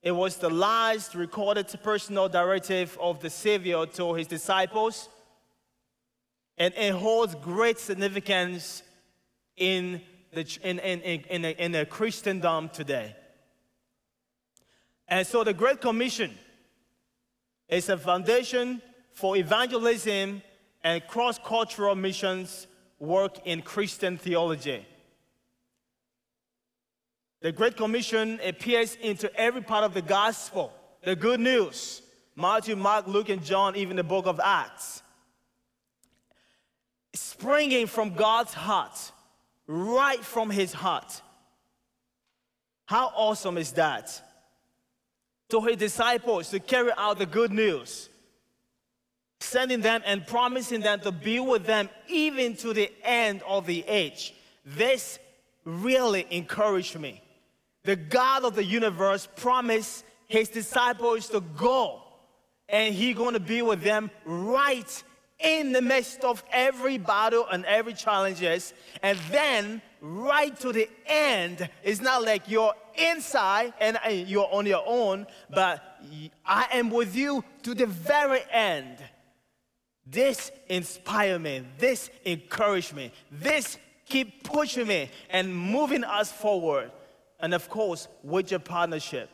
It 0.00 0.12
was 0.12 0.36
the 0.36 0.48
last 0.48 1.16
recorded 1.16 1.66
personal 1.82 2.28
directive 2.28 2.96
of 3.00 3.18
the 3.18 3.28
Savior 3.28 3.84
to 3.84 4.14
his 4.14 4.28
disciples, 4.28 5.08
and 6.56 6.72
it 6.74 6.92
holds 6.92 7.34
great 7.34 7.80
significance 7.80 8.84
in 9.56 10.00
the, 10.32 10.46
in, 10.62 10.78
in, 10.78 11.00
in, 11.00 11.44
in, 11.46 11.74
in 11.74 11.86
Christendom 11.86 12.68
today. 12.68 13.16
And 15.08 15.26
so 15.26 15.42
the 15.42 15.52
Great 15.52 15.80
Commission 15.80 16.30
is 17.68 17.88
a 17.88 17.98
foundation 17.98 18.80
for 19.14 19.36
evangelism 19.36 20.42
and 20.84 21.04
cross 21.08 21.40
cultural 21.44 21.96
missions 21.96 22.68
work 23.00 23.44
in 23.44 23.62
Christian 23.62 24.16
theology. 24.16 24.86
The 27.44 27.52
Great 27.52 27.76
Commission 27.76 28.40
appears 28.42 28.96
into 29.02 29.30
every 29.38 29.60
part 29.60 29.84
of 29.84 29.92
the 29.92 30.00
gospel, 30.00 30.72
the 31.02 31.14
good 31.14 31.40
news 31.40 32.00
Matthew, 32.34 32.74
Mark, 32.74 33.06
Luke, 33.06 33.28
and 33.28 33.44
John, 33.44 33.76
even 33.76 33.96
the 33.96 34.02
book 34.02 34.24
of 34.26 34.40
Acts. 34.42 35.02
Springing 37.12 37.86
from 37.86 38.14
God's 38.14 38.54
heart, 38.54 39.12
right 39.66 40.20
from 40.20 40.48
his 40.48 40.72
heart. 40.72 41.20
How 42.86 43.12
awesome 43.14 43.58
is 43.58 43.72
that? 43.72 44.22
To 45.50 45.60
his 45.60 45.76
disciples 45.76 46.48
to 46.48 46.60
carry 46.60 46.92
out 46.96 47.18
the 47.18 47.26
good 47.26 47.52
news 47.52 48.08
sending 49.40 49.82
them 49.82 50.00
and 50.06 50.26
promising 50.26 50.80
them 50.80 50.98
to 51.00 51.12
be 51.12 51.40
with 51.40 51.66
them 51.66 51.90
even 52.08 52.56
to 52.56 52.72
the 52.72 52.90
end 53.02 53.42
of 53.46 53.66
the 53.66 53.84
age. 53.86 54.32
This 54.64 55.18
really 55.66 56.26
encouraged 56.30 56.98
me. 56.98 57.20
The 57.84 57.96
God 57.96 58.44
of 58.44 58.54
the 58.54 58.64
universe 58.64 59.28
promised 59.36 60.04
his 60.26 60.48
disciples 60.48 61.28
to 61.28 61.40
go 61.40 62.02
and 62.68 62.94
He's 62.94 63.14
going 63.14 63.34
to 63.34 63.40
be 63.40 63.60
with 63.60 63.82
them 63.82 64.10
right 64.24 65.04
in 65.38 65.72
the 65.72 65.82
midst 65.82 66.24
of 66.24 66.42
every 66.50 66.96
battle 66.96 67.46
and 67.52 67.64
every 67.66 67.92
challenges 67.92 68.72
and 69.02 69.18
then 69.30 69.82
right 70.00 70.58
to 70.60 70.72
the 70.72 70.88
end 71.06 71.68
it's 71.82 72.00
not 72.00 72.24
like 72.24 72.48
you're 72.48 72.72
inside 72.94 73.74
and 73.80 73.98
uh, 74.06 74.08
you're 74.08 74.48
on 74.52 74.64
your 74.64 74.82
own 74.86 75.26
but 75.50 75.98
i 76.46 76.66
am 76.72 76.88
with 76.88 77.16
you 77.16 77.44
to 77.62 77.74
the 77.74 77.84
very 77.84 78.40
end 78.50 78.96
this 80.06 80.50
inspire 80.68 81.38
me. 81.38 81.64
This 81.78 82.10
encourage 82.24 82.92
me. 82.92 83.10
This 83.30 83.78
keep 84.06 84.44
pushing 84.44 84.86
me 84.86 85.10
and 85.30 85.54
moving 85.54 86.04
us 86.04 86.30
forward. 86.30 86.90
And 87.44 87.52
of 87.52 87.68
course, 87.68 88.08
with 88.22 88.50
your 88.50 88.58
partnership. 88.58 89.28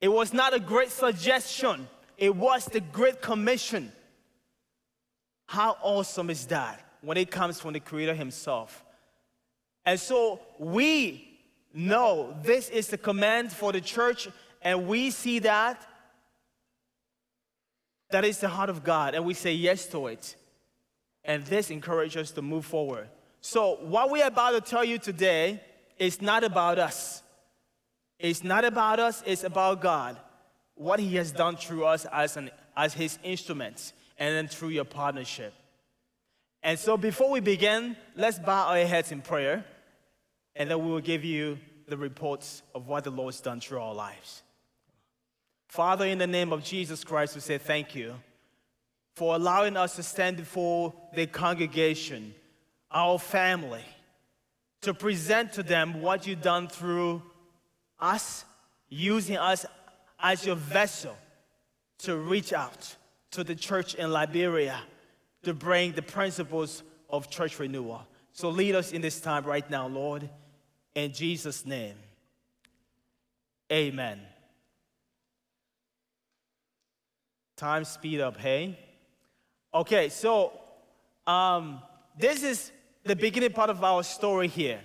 It 0.00 0.08
was 0.08 0.32
not 0.32 0.54
a 0.54 0.58
great 0.58 0.90
suggestion. 0.90 1.86
It 2.16 2.34
was 2.34 2.64
the 2.64 2.80
great 2.80 3.20
commission. 3.20 3.92
How 5.44 5.76
awesome 5.82 6.30
is 6.30 6.46
that 6.46 6.82
when 7.02 7.18
it 7.18 7.30
comes 7.30 7.60
from 7.60 7.74
the 7.74 7.80
Creator 7.80 8.14
Himself? 8.14 8.82
And 9.84 10.00
so 10.00 10.40
we 10.58 11.38
know 11.74 12.34
this 12.42 12.70
is 12.70 12.86
the 12.86 12.96
command 12.96 13.52
for 13.52 13.70
the 13.70 13.82
church, 13.82 14.26
and 14.62 14.88
we 14.88 15.10
see 15.10 15.40
that 15.40 15.86
that 18.08 18.24
is 18.24 18.38
the 18.38 18.48
heart 18.48 18.70
of 18.70 18.82
God, 18.82 19.14
and 19.14 19.22
we 19.22 19.34
say 19.34 19.52
yes 19.52 19.84
to 19.88 20.06
it. 20.06 20.34
And 21.26 21.44
this 21.44 21.70
encourages 21.70 22.30
us 22.30 22.30
to 22.30 22.40
move 22.40 22.64
forward. 22.64 23.10
So, 23.42 23.76
what 23.82 24.10
we're 24.10 24.26
about 24.26 24.52
to 24.52 24.62
tell 24.62 24.82
you 24.82 24.96
today 24.96 25.60
is 25.98 26.20
not 26.20 26.44
about 26.44 26.78
us. 26.78 27.22
It's 28.18 28.42
not 28.42 28.64
about 28.64 28.98
us, 28.98 29.22
it's 29.26 29.44
about 29.44 29.80
God. 29.80 30.16
What 30.74 31.00
He 31.00 31.16
has 31.16 31.32
done 31.32 31.56
through 31.56 31.84
us 31.84 32.06
as, 32.12 32.36
an, 32.36 32.50
as 32.76 32.94
His 32.94 33.18
instruments, 33.22 33.92
and 34.18 34.34
then 34.34 34.48
through 34.48 34.70
your 34.70 34.84
partnership. 34.84 35.52
And 36.62 36.78
so, 36.78 36.96
before 36.96 37.30
we 37.30 37.40
begin, 37.40 37.96
let's 38.16 38.38
bow 38.38 38.68
our 38.68 38.86
heads 38.86 39.12
in 39.12 39.20
prayer, 39.20 39.64
and 40.54 40.70
then 40.70 40.84
we 40.84 40.90
will 40.90 41.00
give 41.00 41.24
you 41.24 41.58
the 41.86 41.96
reports 41.96 42.62
of 42.74 42.88
what 42.88 43.04
the 43.04 43.10
Lord's 43.10 43.40
done 43.40 43.60
through 43.60 43.80
our 43.80 43.94
lives. 43.94 44.42
Father, 45.68 46.06
in 46.06 46.18
the 46.18 46.26
name 46.26 46.52
of 46.52 46.64
Jesus 46.64 47.04
Christ, 47.04 47.34
we 47.34 47.40
say 47.40 47.58
thank 47.58 47.94
you 47.94 48.14
for 49.14 49.34
allowing 49.34 49.76
us 49.76 49.96
to 49.96 50.02
stand 50.02 50.36
before 50.36 50.92
the 51.14 51.26
congregation, 51.26 52.34
our 52.90 53.18
family, 53.18 53.84
to 54.82 54.94
present 54.94 55.52
to 55.54 55.62
them 55.62 56.00
what 56.00 56.26
you've 56.26 56.42
done 56.42 56.68
through 56.68 57.22
us, 57.98 58.44
using 58.88 59.36
us 59.36 59.66
as 60.20 60.46
your 60.46 60.56
vessel 60.56 61.16
to 61.98 62.16
reach 62.16 62.52
out 62.52 62.96
to 63.32 63.44
the 63.44 63.54
church 63.54 63.94
in 63.94 64.10
Liberia 64.10 64.80
to 65.42 65.54
bring 65.54 65.92
the 65.92 66.02
principles 66.02 66.82
of 67.08 67.30
church 67.30 67.58
renewal. 67.58 68.06
So 68.32 68.50
lead 68.50 68.74
us 68.74 68.92
in 68.92 69.00
this 69.00 69.20
time 69.20 69.44
right 69.44 69.68
now, 69.70 69.86
Lord, 69.86 70.28
in 70.94 71.12
Jesus' 71.12 71.64
name. 71.64 71.94
Amen. 73.72 74.20
Time 77.56 77.84
speed 77.84 78.20
up, 78.20 78.36
hey? 78.36 78.78
Okay, 79.72 80.08
so 80.08 80.52
um, 81.26 81.80
this 82.18 82.42
is 82.42 82.72
the 83.06 83.16
beginning 83.16 83.52
part 83.52 83.70
of 83.70 83.82
our 83.82 84.02
story 84.02 84.48
here. 84.48 84.80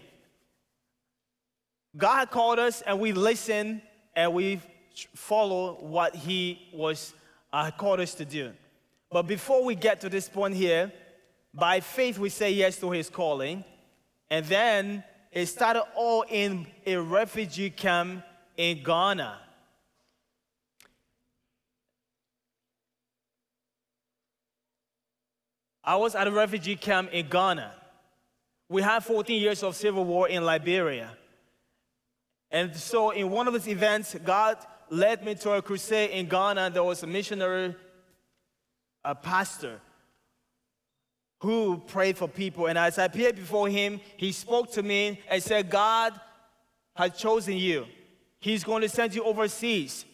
God 1.98 2.30
called 2.32 2.60
us 2.60 2.82
and 2.82 3.00
we 3.00 3.12
listen 3.12 3.82
and 4.16 4.34
we 4.34 4.62
follow 5.16 5.78
what 5.82 6.16
He 6.16 6.70
was 6.74 7.14
uh, 7.52 7.72
called 7.72 8.00
us 8.00 8.14
to 8.16 8.26
do. 8.26 8.52
But 9.12 9.24
before 9.24 9.66
we 9.66 9.76
get 9.76 10.02
to 10.02 10.10
this 10.10 10.30
point 10.30 10.56
here, 10.56 10.92
by 11.54 11.82
faith 11.82 12.18
we 12.18 12.30
say 12.30 12.52
yes 12.52 12.78
to 12.78 12.92
His 12.92 13.10
calling, 13.10 13.66
and 14.30 14.46
then 14.46 15.04
it 15.32 15.48
started 15.48 15.84
all 15.96 16.24
in 16.30 16.68
a 16.86 16.96
refugee 16.96 17.70
camp 17.70 18.24
in 18.56 18.84
Ghana. 18.84 19.38
I 25.84 25.96
was 25.96 26.16
at 26.16 26.28
a 26.28 26.32
refugee 26.32 26.76
camp 26.76 27.10
in 27.12 27.28
Ghana. 27.28 27.81
We 28.72 28.82
had 28.82 29.04
14 29.04 29.42
years 29.42 29.64
of 29.64 29.76
civil 29.76 30.06
war 30.06 30.30
in 30.30 30.46
Liberia. 30.46 31.10
And 32.50 32.74
so, 32.74 33.10
in 33.10 33.30
one 33.30 33.46
of 33.50 33.54
these 33.54 33.68
events, 33.68 34.16
God 34.24 34.58
led 34.90 35.26
me 35.26 35.36
to 35.36 35.52
a 35.52 35.62
crusade 35.62 36.12
in 36.12 36.28
Ghana. 36.28 36.70
There 36.70 36.82
was 36.82 37.04
a 37.04 37.08
missionary, 37.08 37.76
a 39.04 39.14
pastor, 39.14 39.82
who 41.42 41.82
prayed 41.86 42.18
for 42.18 42.30
people. 42.30 42.68
And 42.68 42.78
as 42.78 42.98
I 42.98 43.04
appeared 43.04 43.36
before 43.36 43.68
him, 43.68 44.00
he 44.16 44.32
spoke 44.32 44.72
to 44.72 44.84
me 44.84 45.20
and 45.30 45.44
said, 45.44 45.70
God 45.70 46.18
has 46.96 47.18
chosen 47.18 47.58
you. 47.58 47.86
He's 48.40 48.64
going 48.64 48.84
to 48.84 48.90
send 48.90 49.14
you 49.14 49.26
overseas. 49.26 50.06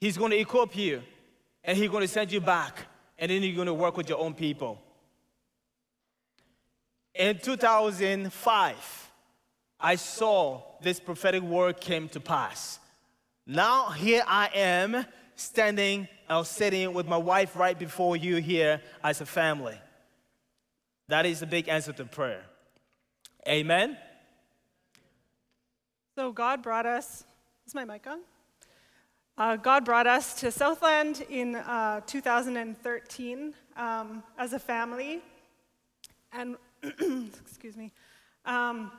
He's 0.00 0.16
going 0.16 0.30
to 0.30 0.38
equip 0.38 0.74
you, 0.74 1.02
and 1.62 1.76
he's 1.76 1.90
going 1.90 2.02
to 2.02 2.08
send 2.08 2.32
you 2.32 2.40
back 2.40 2.86
and 3.20 3.30
then 3.30 3.42
you're 3.42 3.54
going 3.54 3.66
to 3.66 3.74
work 3.74 3.98
with 3.98 4.08
your 4.08 4.18
own 4.18 4.32
people. 4.32 4.80
In 7.14 7.38
2005, 7.38 9.10
I 9.80 9.96
saw 9.96 10.62
this 10.82 11.00
prophetic 11.00 11.42
word 11.42 11.80
came 11.80 12.08
to 12.10 12.20
pass. 12.20 12.78
Now 13.46 13.90
here 13.90 14.22
I 14.26 14.50
am 14.54 15.06
standing 15.34 16.06
or 16.28 16.44
sitting 16.44 16.92
with 16.92 17.08
my 17.08 17.16
wife 17.16 17.56
right 17.56 17.78
before 17.78 18.16
you 18.16 18.36
here 18.36 18.80
as 19.02 19.20
a 19.20 19.26
family. 19.26 19.76
That 21.08 21.26
is 21.26 21.42
a 21.42 21.46
big 21.46 21.68
answer 21.68 21.92
to 21.94 22.04
prayer. 22.04 22.44
Amen. 23.48 23.96
So 26.14 26.30
God 26.30 26.62
brought 26.62 26.86
us. 26.86 27.24
Is 27.66 27.74
my 27.74 27.84
mic 27.84 28.06
on? 28.06 28.20
Uh, 29.38 29.56
God 29.56 29.84
brought 29.84 30.06
us 30.06 30.34
to 30.34 30.52
Southland 30.52 31.24
in 31.30 31.56
uh, 31.56 32.02
2013 32.06 33.54
um, 33.76 34.22
as 34.38 34.52
a 34.52 34.58
family. 34.58 35.20
And, 36.32 36.56
excuse 37.42 37.76
me, 37.76 37.92
um, 38.46 38.90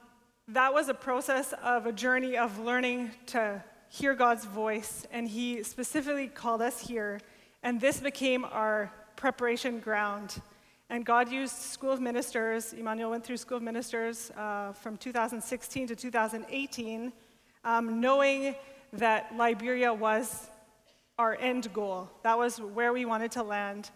that 0.48 0.74
was 0.74 0.90
a 0.90 0.94
process 0.94 1.54
of 1.64 1.88
a 1.88 1.92
journey 1.92 2.38
of 2.38 2.60
learning 2.60 3.12
to 3.28 3.64
hear 3.90 4.14
God's 4.14 4.46
voice. 4.46 5.08
And 5.12 5.28
He 5.28 5.64
specifically 5.64 6.28
called 6.28 6.62
us 6.62 6.80
here. 6.80 7.20
And 7.64 7.82
this 7.82 8.00
became 8.00 8.46
our 8.46 8.92
preparation 9.16 9.80
ground. 9.80 10.42
And 10.90 11.06
God 11.06 11.32
used 11.32 11.56
School 11.56 11.92
of 11.92 12.02
Ministers. 12.02 12.74
Emmanuel 12.74 13.12
went 13.12 13.24
through 13.24 13.38
School 13.38 13.58
of 13.58 13.64
Ministers 13.64 14.32
uh, 14.38 14.74
from 14.74 14.98
2016 14.98 15.88
to 15.88 15.96
2018, 15.96 17.14
um, 17.64 18.00
knowing 18.00 18.56
that 18.94 19.36
Liberia 19.36 19.94
was 19.94 20.50
our 21.18 21.36
end 21.40 21.72
goal. 21.74 22.10
That 22.24 22.38
was 22.38 22.60
where 22.60 22.94
we 22.94 23.06
wanted 23.06 23.32
to 23.32 23.44
land. 23.44 23.90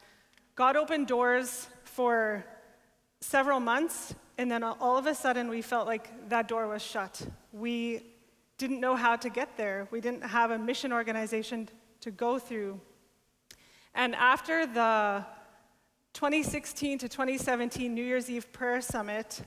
God 0.55 0.75
opened 0.75 1.07
doors 1.07 1.67
for 1.83 2.45
several 3.25 3.59
months 3.59 4.13
and 4.37 4.51
then 4.51 4.63
all 4.63 4.97
of 4.97 5.07
a 5.07 5.15
sudden, 5.15 5.49
we 5.49 5.61
felt 5.61 5.87
like 5.87 6.29
that 6.29 6.47
door 6.47 6.67
was 6.67 6.81
shut. 6.81 7.25
We 7.53 8.03
didn't 8.57 8.79
know 8.79 8.95
how 8.95 9.15
to 9.15 9.29
get 9.29 9.57
there. 9.57 9.87
We 9.91 10.01
didn't 10.01 10.23
have 10.23 10.51
a 10.51 10.57
mission 10.57 10.91
organization 10.91 11.69
to 12.01 12.11
go 12.11 12.37
through. 12.37 12.79
And 13.93 14.13
after 14.15 14.65
the 14.65 15.25
2016 16.13 16.99
to 16.99 17.09
2017 17.09 17.93
New 17.93 18.03
Year's 18.03 18.29
Eve 18.29 18.51
prayer 18.51 18.81
summit, 18.81 19.41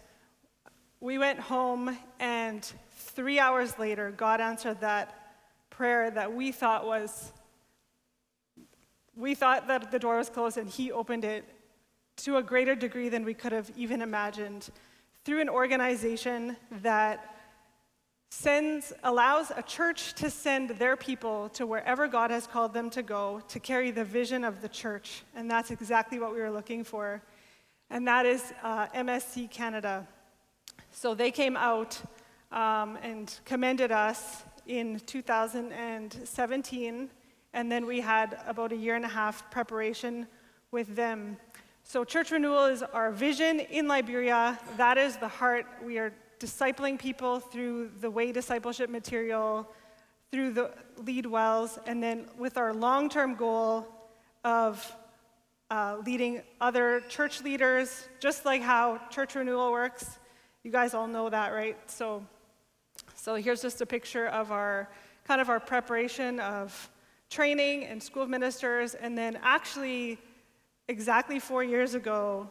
we 1.00 1.18
went 1.18 1.38
home, 1.38 1.97
and 2.18 2.64
three 2.90 3.38
hours 3.38 3.78
later, 3.78 4.11
God 4.11 4.40
answered 4.40 4.80
that 4.80 5.14
prayer 5.70 6.11
that 6.11 6.32
we 6.32 6.50
thought 6.50 6.87
was, 6.87 7.30
we 9.14 9.35
thought 9.35 9.68
that 9.68 9.90
the 9.90 9.99
door 9.99 10.16
was 10.16 10.30
closed, 10.30 10.56
and 10.56 10.68
He 10.68 10.90
opened 10.90 11.25
it 11.25 11.44
to 12.18 12.37
a 12.37 12.42
greater 12.42 12.75
degree 12.75 13.08
than 13.08 13.25
we 13.25 13.34
could 13.34 13.52
have 13.52 13.70
even 13.76 14.02
imagined 14.02 14.70
through 15.25 15.40
an 15.40 15.48
organization 15.48 16.56
that 16.82 17.34
sends, 18.30 18.92
allows 19.04 19.50
a 19.56 19.62
church 19.62 20.12
to 20.14 20.30
send 20.30 20.70
their 20.70 20.96
people 20.96 21.48
to 21.50 21.66
wherever 21.66 22.08
God 22.08 22.30
has 22.30 22.46
called 22.46 22.75
them 22.75 22.90
to 22.90 23.02
go 23.02 23.42
to 23.48 23.58
carry 23.58 23.90
the 23.90 24.04
vision 24.04 24.44
of 24.44 24.60
the 24.60 24.68
church. 24.68 25.22
And 25.34 25.50
that's 25.50 25.70
exactly 25.70 26.18
what 26.18 26.32
we 26.32 26.40
were 26.40 26.50
looking 26.50 26.84
for. 26.84 27.22
And 27.90 28.06
that 28.06 28.26
is 28.26 28.52
uh, 28.62 28.88
MSC 28.88 29.50
Canada. 29.50 30.06
So 30.90 31.14
they 31.14 31.30
came 31.30 31.56
out 31.56 32.00
um, 32.52 32.98
and 33.02 33.34
commended 33.44 33.92
us 33.92 34.42
in 34.66 35.00
2017. 35.00 37.10
And 37.54 37.72
then 37.72 37.87
we 37.87 38.00
had 38.00 38.38
about 38.46 38.72
a 38.72 38.76
year 38.76 38.94
and 38.94 39.04
a 39.04 39.08
half 39.08 39.50
preparation 39.50 40.26
with 40.70 40.94
them. 40.94 41.38
So, 41.90 42.04
church 42.04 42.33
renewal 42.33 42.66
is 42.66 42.83
our 42.83 43.11
vision 43.11 43.61
in 43.61 43.88
Liberia. 43.88 44.59
That 44.76 44.99
is 44.99 45.16
the 45.16 45.26
heart. 45.26 45.64
We 45.83 45.97
are 45.97 46.12
discipling 46.38 46.99
people 46.99 47.40
through 47.40 47.92
the 48.02 48.11
way 48.11 48.30
discipleship 48.30 48.90
material, 48.90 49.66
through 50.30 50.50
the 50.50 50.71
lead 50.99 51.25
wells, 51.25 51.78
and 51.87 52.02
then 52.02 52.26
with 52.37 52.59
our 52.59 52.75
long 52.75 53.09
term 53.09 53.37
goal 53.37 53.87
of 54.45 54.95
uh, 55.71 55.97
leading 56.04 56.42
other 56.61 57.00
church 57.09 57.42
leaders, 57.42 58.07
just 58.21 58.45
like 58.45 58.61
how 58.61 59.00
church 59.09 59.35
renewal 59.35 59.73
works. 59.73 60.18
You 60.64 60.71
guys 60.71 60.92
all 60.92 61.07
know 61.07 61.30
that, 61.30 61.54
right? 61.54 61.78
So, 61.90 62.23
so 63.14 63.37
here's 63.37 63.62
just 63.62 63.80
a 63.80 63.87
picture 63.87 64.26
of 64.26 64.52
our 64.52 64.90
kind 65.25 65.40
of 65.40 65.49
our 65.49 65.59
preparation 65.59 66.38
of 66.38 66.90
training 67.30 67.87
and 67.87 68.02
school 68.02 68.25
of 68.25 68.28
ministers, 68.28 68.92
and 68.92 69.16
then 69.16 69.38
actually 69.42 70.18
exactly 70.88 71.38
four 71.38 71.62
years 71.62 71.95
ago, 71.95 72.49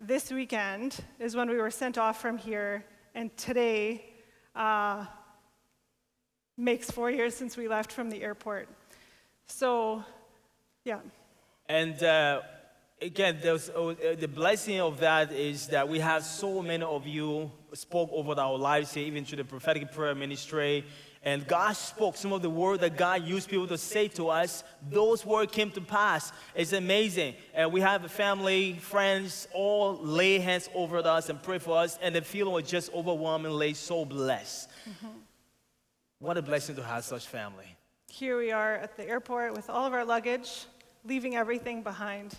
this 0.00 0.30
weekend, 0.30 0.96
is 1.18 1.36
when 1.36 1.48
we 1.48 1.56
were 1.56 1.70
sent 1.70 1.96
off 1.98 2.20
from 2.20 2.36
here, 2.36 2.84
and 3.14 3.34
today 3.36 4.04
uh, 4.56 5.06
makes 6.56 6.90
four 6.90 7.10
years 7.10 7.34
since 7.34 7.56
we 7.56 7.68
left 7.68 7.92
from 7.92 8.10
the 8.10 8.22
airport. 8.22 8.68
So, 9.46 10.04
yeah. 10.84 11.00
And 11.68 12.02
uh, 12.02 12.40
again, 13.00 13.36
uh, 13.44 13.58
the 14.18 14.30
blessing 14.32 14.80
of 14.80 14.98
that 15.00 15.32
is 15.32 15.68
that 15.68 15.88
we 15.88 16.00
have 16.00 16.24
so 16.24 16.62
many 16.62 16.82
of 16.82 17.06
you 17.06 17.50
spoke 17.72 18.10
over 18.12 18.32
our 18.40 18.58
lives 18.58 18.92
here, 18.94 19.06
even 19.06 19.24
through 19.24 19.38
the 19.38 19.44
prophetic 19.44 19.92
prayer 19.92 20.14
ministry 20.14 20.84
and 21.22 21.46
God 21.46 21.72
spoke 21.72 22.16
some 22.16 22.32
of 22.32 22.40
the 22.40 22.48
word 22.48 22.80
that 22.80 22.96
God 22.96 23.24
used 23.24 23.50
people 23.50 23.66
to 23.66 23.76
say 23.76 24.08
to 24.08 24.30
us. 24.30 24.64
Those 24.88 25.26
words 25.26 25.52
came 25.52 25.70
to 25.72 25.80
pass. 25.80 26.32
It's 26.54 26.72
amazing. 26.72 27.34
And 27.52 27.70
we 27.72 27.82
have 27.82 28.04
a 28.04 28.08
family, 28.08 28.74
friends, 28.74 29.46
all 29.52 29.98
lay 29.98 30.38
hands 30.38 30.70
over 30.74 30.98
us 30.98 31.28
and 31.28 31.42
pray 31.42 31.58
for 31.58 31.76
us. 31.76 31.98
And 32.00 32.14
the 32.14 32.22
feeling 32.22 32.54
was 32.54 32.70
just 32.70 32.90
overwhelmingly 32.94 33.74
so 33.74 34.06
blessed. 34.06 34.70
Mm-hmm. 34.88 35.18
What 36.20 36.38
a 36.38 36.42
blessing 36.42 36.76
to 36.76 36.82
have 36.82 37.04
such 37.04 37.26
family. 37.26 37.76
Here 38.08 38.38
we 38.38 38.50
are 38.50 38.76
at 38.76 38.96
the 38.96 39.06
airport 39.06 39.52
with 39.52 39.68
all 39.68 39.84
of 39.84 39.92
our 39.92 40.06
luggage, 40.06 40.64
leaving 41.04 41.36
everything 41.36 41.82
behind. 41.82 42.34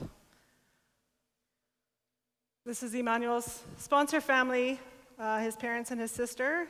This 2.65 2.81
is 2.81 2.95
Emmanuel's 2.95 3.61
sponsor 3.77 4.21
family, 4.21 4.79
uh, 5.19 5.39
his 5.39 5.55
parents 5.55 5.91
and 5.91 6.01
his 6.01 6.11
sister. 6.11 6.67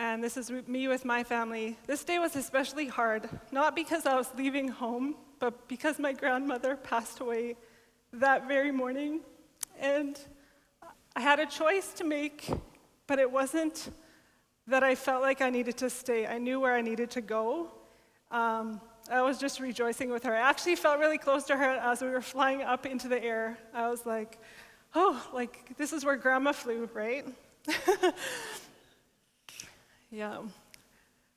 And 0.00 0.24
this 0.24 0.38
is 0.38 0.50
me 0.66 0.88
with 0.88 1.04
my 1.04 1.22
family. 1.22 1.76
This 1.86 2.04
day 2.04 2.18
was 2.18 2.34
especially 2.34 2.86
hard, 2.86 3.28
not 3.52 3.76
because 3.76 4.06
I 4.06 4.16
was 4.16 4.30
leaving 4.34 4.66
home, 4.66 5.14
but 5.38 5.68
because 5.68 5.98
my 5.98 6.14
grandmother 6.14 6.74
passed 6.74 7.20
away 7.20 7.56
that 8.14 8.48
very 8.48 8.72
morning. 8.72 9.20
And 9.78 10.18
I 11.14 11.20
had 11.20 11.38
a 11.38 11.44
choice 11.44 11.92
to 11.98 12.04
make, 12.04 12.48
but 13.06 13.18
it 13.18 13.30
wasn't 13.30 13.90
that 14.68 14.82
I 14.82 14.94
felt 14.94 15.20
like 15.20 15.42
I 15.42 15.50
needed 15.50 15.76
to 15.76 15.90
stay. 15.90 16.26
I 16.26 16.38
knew 16.38 16.60
where 16.60 16.74
I 16.74 16.80
needed 16.80 17.10
to 17.10 17.20
go. 17.20 17.70
Um, 18.30 18.80
I 19.12 19.20
was 19.20 19.36
just 19.36 19.60
rejoicing 19.60 20.08
with 20.08 20.22
her. 20.22 20.34
I 20.34 20.48
actually 20.48 20.76
felt 20.76 20.98
really 20.98 21.18
close 21.18 21.44
to 21.44 21.58
her 21.58 21.72
as 21.72 22.00
we 22.00 22.08
were 22.08 22.22
flying 22.22 22.62
up 22.62 22.86
into 22.86 23.06
the 23.06 23.22
air. 23.22 23.58
I 23.74 23.90
was 23.90 24.06
like, 24.06 24.38
oh, 24.94 25.22
like 25.34 25.76
this 25.76 25.92
is 25.92 26.06
where 26.06 26.16
grandma 26.16 26.52
flew, 26.52 26.88
right? 26.94 27.26
Yeah. 30.12 30.38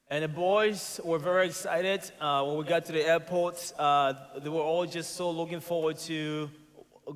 And 0.09 0.23
the 0.23 0.27
boys 0.27 0.99
were 1.03 1.19
very 1.19 1.45
excited 1.45 2.01
uh, 2.19 2.43
when 2.43 2.57
we 2.57 2.63
got 2.63 2.85
to 2.85 2.91
the 2.91 3.07
airport. 3.07 3.71
Uh, 3.77 4.13
they 4.41 4.49
were 4.49 4.61
all 4.61 4.87
just 4.87 5.15
so 5.15 5.29
looking 5.29 5.59
forward 5.59 5.99
to 5.99 6.49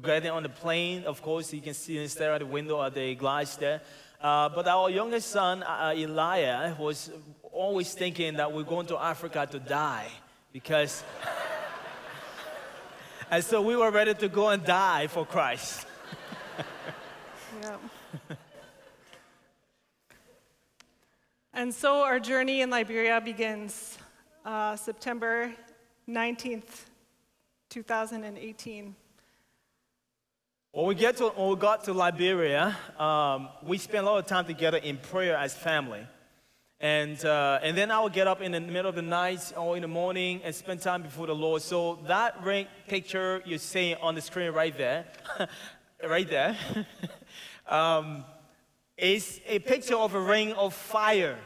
getting 0.04 0.30
on 0.30 0.43
the 0.43 0.50
plane. 0.50 1.04
Of 1.06 1.24
course, 1.24 1.52
you 1.52 1.62
can 1.62 1.74
see 1.74 1.98
and 1.98 2.12
stare 2.12 2.34
at 2.34 2.39
the 2.39 2.46
window 2.46 2.84
at 2.84 2.93
the 2.93 3.15
glass 3.15 3.56
there. 3.56 3.82
Uh, 4.22 4.50
but 4.50 4.67
our 4.67 4.91
youngest 4.91 5.32
son, 5.32 5.63
uh, 5.63 5.93
Elijah, 5.96 6.78
was 6.80 7.10
always 7.52 7.91
thinking 7.91 8.36
that 8.36 8.54
we're 8.54 8.62
going 8.62 8.86
to 8.88 8.98
Africa 8.98 9.48
to 9.50 9.58
die 9.58 10.10
because. 10.54 11.04
and 13.32 13.43
so 13.43 13.63
we 13.63 13.76
were 13.76 13.89
ready 13.89 14.13
to 14.13 14.30
go 14.30 14.50
and 14.50 14.63
die 14.63 15.08
for 15.08 15.26
Christ. 15.26 15.88
yeah. 17.62 17.78
And 21.58 21.74
so 21.74 22.04
our 22.04 22.20
journey 22.20 22.62
in 22.62 22.70
Liberia 22.70 23.20
begins 23.20 23.98
uh, 24.46 24.76
September 24.76 25.52
19th, 26.08 26.86
2018. 27.70 28.96
When 30.72 30.86
we, 30.86 30.93
get 30.93 31.17
to, 31.17 31.30
when 31.30 31.50
we 31.50 31.56
got 31.56 31.84
to 31.86 31.93
Liberia, 31.93 32.78
um, 33.00 33.50
we 33.63 33.80
spent 33.80 34.06
a 34.06 34.08
lot 34.08 34.20
of 34.20 34.28
time 34.28 34.46
together 34.46 34.78
in 34.78 34.98
prayer 34.98 35.36
as 35.36 35.56
family. 35.56 36.06
And, 36.80 37.26
uh, 37.26 37.58
and 37.63 37.76
then 37.76 37.89
I 37.89 38.02
would 38.02 38.13
get 38.13 38.28
up 38.28 38.39
in 38.39 38.52
the 38.52 38.62
middle 38.62 38.89
of 38.89 38.93
the 38.96 39.02
night 39.02 39.52
or 39.58 39.76
in 39.76 39.82
the 39.82 39.88
morning 39.88 40.41
and 40.43 40.54
spend 40.54 40.84
time 40.84 41.02
before 41.02 41.26
the 41.26 41.34
Lord. 41.34 41.63
So 41.63 41.98
that 42.06 42.39
ring 42.43 42.67
picture 42.88 43.41
you're 43.48 43.58
seeing 43.58 43.96
on 44.00 44.13
the 44.13 44.22
screen 44.22 44.52
right 44.52 44.78
there, 44.78 45.06
right 46.08 46.30
there, 46.30 46.56
um, 47.67 48.26
is 48.96 49.41
a 49.48 49.58
picture 49.60 49.96
of 49.96 50.13
a 50.13 50.22
ring 50.22 50.54
of 50.54 50.76
fire. 50.76 51.38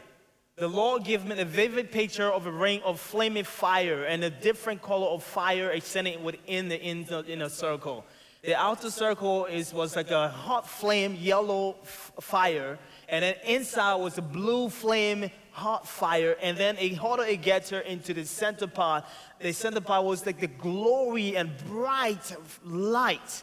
The 0.62 0.70
Lord 0.70 1.06
gave 1.06 1.26
me 1.26 1.40
a 1.40 1.44
vivid 1.44 1.92
picture 1.92 2.32
of 2.32 2.46
a 2.46 2.52
ring 2.52 2.84
of 2.84 3.00
flaming 3.00 3.46
fire 3.46 4.04
and 4.04 4.24
a 4.24 4.30
different 4.30 4.80
color 4.84 5.08
of 5.08 5.24
fire 5.24 5.72
extending 5.72 6.24
within 6.24 6.70
the 6.70 6.80
inner, 6.80 7.50
circle. 7.50 8.06
The 8.44 8.54
outer 8.54 8.92
circle 8.92 9.46
is, 9.46 9.74
was 9.74 9.96
like 9.96 10.12
a 10.12 10.30
hot 10.30 10.70
flame, 10.70 11.18
yellow 11.20 11.78
f- 11.82 12.12
fire, 12.22 12.78
and 13.10 13.24
then 13.24 13.34
inside 13.44 13.96
was 13.96 14.20
a 14.20 14.22
blue 14.22 14.70
flame, 14.70 15.32
hot 15.50 15.88
fire, 15.88 16.38
and 16.40 16.56
then 16.56 16.76
a 16.78 16.94
harder 16.94 17.24
it 17.24 17.42
gets 17.42 17.72
her 17.72 17.80
into 17.80 18.14
the 18.14 18.24
center 18.24 18.68
part. 18.68 19.06
The 19.40 19.54
center 19.54 19.82
part 19.82 20.06
was 20.06 20.28
like 20.28 20.40
the 20.40 20.46
glory 20.46 21.38
and 21.38 21.58
bright 21.70 22.36
light. 22.64 23.42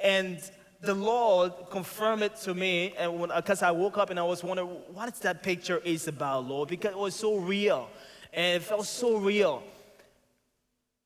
And 0.00 0.40
the 0.80 0.94
Lord 0.94 1.52
confirmed 1.70 2.22
it 2.22 2.36
to 2.42 2.54
me, 2.54 2.94
and 2.96 3.30
because 3.34 3.62
I 3.62 3.72
woke 3.72 3.98
up 3.98 4.10
and 4.10 4.18
I 4.18 4.22
was 4.22 4.44
wondering 4.44 4.68
what 4.92 5.12
is 5.12 5.18
that 5.20 5.42
picture 5.42 5.78
is 5.84 6.06
about, 6.06 6.46
Lord, 6.46 6.68
because 6.68 6.92
it 6.92 6.98
was 6.98 7.14
so 7.14 7.36
real, 7.36 7.88
and 8.32 8.56
it 8.56 8.62
felt 8.62 8.86
so 8.86 9.16
real. 9.16 9.62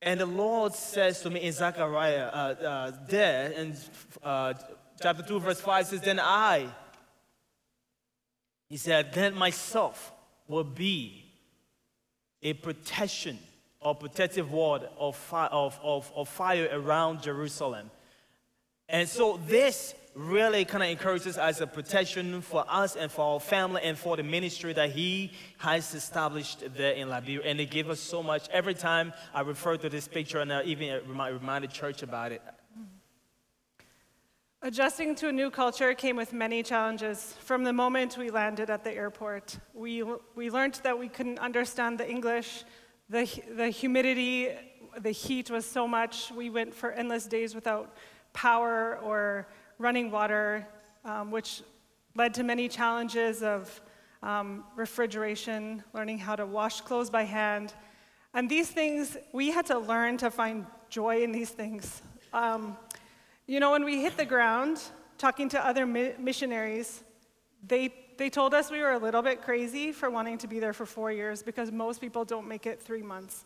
And 0.02 0.20
the 0.20 0.26
Lord 0.26 0.74
says 0.74 1.22
to 1.22 1.30
me 1.30 1.42
in 1.42 1.52
Zechariah, 1.52 2.26
uh, 2.26 2.64
uh, 2.64 2.92
there 3.08 3.52
in 3.52 3.76
uh, 4.22 4.52
chapter 5.00 5.22
2, 5.22 5.40
verse 5.40 5.60
5 5.60 5.86
says, 5.86 6.00
Then 6.00 6.20
I, 6.20 6.68
he 8.68 8.76
said, 8.76 9.12
then 9.12 9.34
myself 9.34 10.12
will 10.48 10.64
be 10.64 11.24
a 12.42 12.52
protection 12.52 13.38
or 13.80 13.94
protective 13.94 14.50
wall 14.50 14.80
of, 14.98 15.16
of, 15.32 15.78
of, 15.82 16.12
of 16.14 16.28
fire 16.28 16.68
around 16.72 17.22
Jerusalem 17.22 17.90
and 18.92 19.08
so 19.08 19.40
this 19.48 19.94
really 20.14 20.64
kind 20.66 20.84
of 20.84 20.90
encourages 20.90 21.38
as 21.38 21.60
a 21.62 21.66
protection 21.66 22.42
for 22.42 22.64
us 22.68 22.96
and 22.96 23.10
for 23.10 23.24
our 23.24 23.40
family 23.40 23.80
and 23.82 23.96
for 23.96 24.16
the 24.16 24.22
ministry 24.22 24.72
that 24.74 24.90
he 24.90 25.32
has 25.58 25.94
established 25.94 26.62
there 26.76 26.92
in 26.92 27.08
Liberia. 27.08 27.40
And 27.46 27.58
it 27.60 27.70
gave 27.70 27.88
us 27.88 27.98
so 27.98 28.22
much. 28.22 28.48
Every 28.50 28.74
time 28.74 29.14
I 29.32 29.40
refer 29.40 29.78
to 29.78 29.88
this 29.88 30.06
picture, 30.06 30.40
and 30.40 30.52
I 30.52 30.62
even 30.64 30.90
uh, 30.90 31.00
remind, 31.06 31.40
remind 31.40 31.64
the 31.64 31.68
church 31.68 32.02
about 32.02 32.32
it. 32.32 32.42
Adjusting 34.60 35.14
to 35.16 35.28
a 35.28 35.32
new 35.32 35.50
culture 35.50 35.92
came 35.94 36.14
with 36.14 36.32
many 36.32 36.62
challenges. 36.62 37.34
From 37.40 37.64
the 37.64 37.72
moment 37.72 38.16
we 38.16 38.30
landed 38.30 38.70
at 38.70 38.84
the 38.84 38.92
airport, 38.92 39.58
we, 39.74 40.04
we 40.36 40.50
learned 40.50 40.74
that 40.84 40.96
we 40.96 41.08
couldn't 41.08 41.38
understand 41.38 41.98
the 41.98 42.08
English, 42.08 42.64
the, 43.08 43.28
the 43.56 43.70
humidity, 43.70 44.50
the 45.00 45.10
heat 45.10 45.50
was 45.50 45.64
so 45.64 45.88
much. 45.88 46.30
We 46.30 46.50
went 46.50 46.74
for 46.74 46.92
endless 46.92 47.26
days 47.26 47.54
without 47.54 47.96
power 48.32 48.98
or 49.02 49.48
running 49.78 50.10
water, 50.10 50.66
um, 51.04 51.30
which 51.30 51.62
led 52.14 52.34
to 52.34 52.42
many 52.42 52.68
challenges 52.68 53.42
of 53.42 53.80
um, 54.22 54.64
refrigeration, 54.76 55.82
learning 55.92 56.18
how 56.18 56.36
to 56.36 56.46
wash 56.46 56.80
clothes 56.80 57.10
by 57.10 57.24
hand. 57.24 57.74
And 58.34 58.48
these 58.48 58.70
things, 58.70 59.16
we 59.32 59.50
had 59.50 59.66
to 59.66 59.78
learn 59.78 60.16
to 60.18 60.30
find 60.30 60.66
joy 60.88 61.22
in 61.22 61.32
these 61.32 61.50
things. 61.50 62.02
Um, 62.32 62.76
you 63.46 63.60
know, 63.60 63.72
when 63.72 63.84
we 63.84 64.00
hit 64.00 64.16
the 64.16 64.24
ground, 64.24 64.80
talking 65.18 65.48
to 65.50 65.66
other 65.66 65.86
mi- 65.86 66.14
missionaries, 66.18 67.02
they, 67.66 67.92
they 68.16 68.30
told 68.30 68.54
us 68.54 68.70
we 68.70 68.80
were 68.80 68.92
a 68.92 68.98
little 68.98 69.22
bit 69.22 69.42
crazy 69.42 69.92
for 69.92 70.10
wanting 70.10 70.38
to 70.38 70.46
be 70.46 70.60
there 70.60 70.72
for 70.72 70.86
four 70.86 71.12
years 71.12 71.42
because 71.42 71.70
most 71.70 72.00
people 72.00 72.24
don't 72.24 72.48
make 72.48 72.66
it 72.66 72.80
three 72.80 73.02
months. 73.02 73.44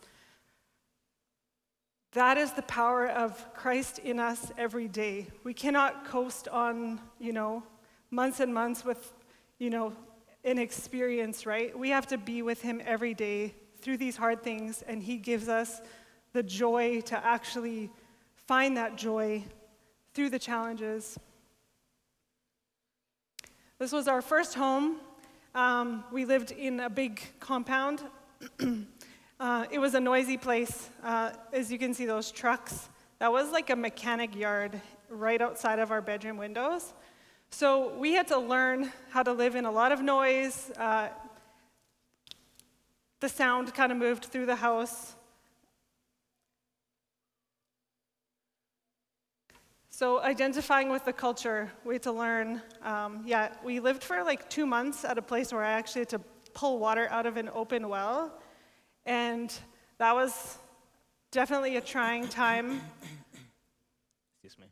That 2.13 2.37
is 2.37 2.53
the 2.53 2.61
power 2.63 3.07
of 3.07 3.53
Christ 3.53 3.99
in 3.99 4.19
us 4.19 4.51
every 4.57 4.87
day. 4.87 5.27
We 5.43 5.53
cannot 5.53 6.05
coast 6.05 6.47
on, 6.47 6.99
you 7.19 7.33
know, 7.33 7.63
months 8.11 8.39
and 8.39 8.53
months 8.53 8.85
with, 8.85 9.13
you 9.59 9.69
know, 9.69 9.93
an 10.43 10.57
experience, 10.57 11.45
right? 11.45 11.77
We 11.77 11.89
have 11.89 12.07
to 12.07 12.17
be 12.17 12.41
with 12.41 12.61
Him 12.61 12.81
every 12.85 13.13
day 13.13 13.53
through 13.81 13.97
these 13.97 14.15
hard 14.15 14.41
things, 14.41 14.83
and 14.87 15.03
He 15.03 15.17
gives 15.17 15.49
us 15.49 15.81
the 16.31 16.43
joy 16.43 17.01
to 17.01 17.25
actually 17.25 17.89
find 18.47 18.77
that 18.77 18.95
joy 18.95 19.43
through 20.13 20.29
the 20.29 20.39
challenges. 20.39 21.17
This 23.79 23.91
was 23.91 24.07
our 24.07 24.21
first 24.21 24.55
home. 24.55 24.97
Um, 25.53 26.05
we 26.11 26.25
lived 26.25 26.51
in 26.51 26.79
a 26.79 26.89
big 26.89 27.21
compound. 27.39 28.01
uh, 29.39 29.65
it 29.69 29.79
was 29.79 29.93
a 29.93 29.99
noisy 29.99 30.37
place. 30.37 30.89
Uh, 31.03 31.31
as 31.53 31.71
you 31.71 31.77
can 31.77 31.93
see, 31.93 32.05
those 32.05 32.31
trucks. 32.31 32.89
That 33.19 33.31
was 33.31 33.51
like 33.51 33.69
a 33.69 33.75
mechanic 33.75 34.35
yard 34.35 34.81
right 35.09 35.41
outside 35.41 35.79
of 35.79 35.91
our 35.91 36.01
bedroom 36.01 36.37
windows. 36.37 36.93
So 37.51 37.95
we 37.97 38.13
had 38.13 38.27
to 38.27 38.37
learn 38.39 38.91
how 39.11 39.23
to 39.23 39.33
live 39.33 39.55
in 39.55 39.65
a 39.65 39.71
lot 39.71 39.91
of 39.91 40.01
noise. 40.01 40.71
Uh, 40.75 41.09
the 43.19 43.29
sound 43.29 43.73
kind 43.73 43.91
of 43.91 43.97
moved 43.97 44.25
through 44.25 44.47
the 44.47 44.55
house. 44.55 45.15
So, 49.89 50.21
identifying 50.21 50.89
with 50.89 51.05
the 51.05 51.13
culture, 51.13 51.71
we 51.83 51.95
had 51.95 52.03
to 52.03 52.11
learn. 52.11 52.61
Um, 52.83 53.23
yeah, 53.25 53.51
we 53.63 53.79
lived 53.79 54.03
for 54.03 54.23
like 54.23 54.47
two 54.47 54.67
months 54.67 55.03
at 55.03 55.17
a 55.17 55.23
place 55.23 55.51
where 55.51 55.63
I 55.63 55.71
actually 55.71 56.01
had 56.01 56.09
to 56.09 56.21
pull 56.53 56.77
water 56.77 57.07
out 57.09 57.25
of 57.25 57.37
an 57.37 57.49
open 57.51 57.89
well. 57.89 58.31
And 59.07 59.51
that 59.97 60.13
was 60.13 60.57
definitely 61.31 61.77
a 61.77 61.81
trying 61.81 62.27
time. 62.27 62.81
Excuse 64.43 64.59
me. 64.59 64.65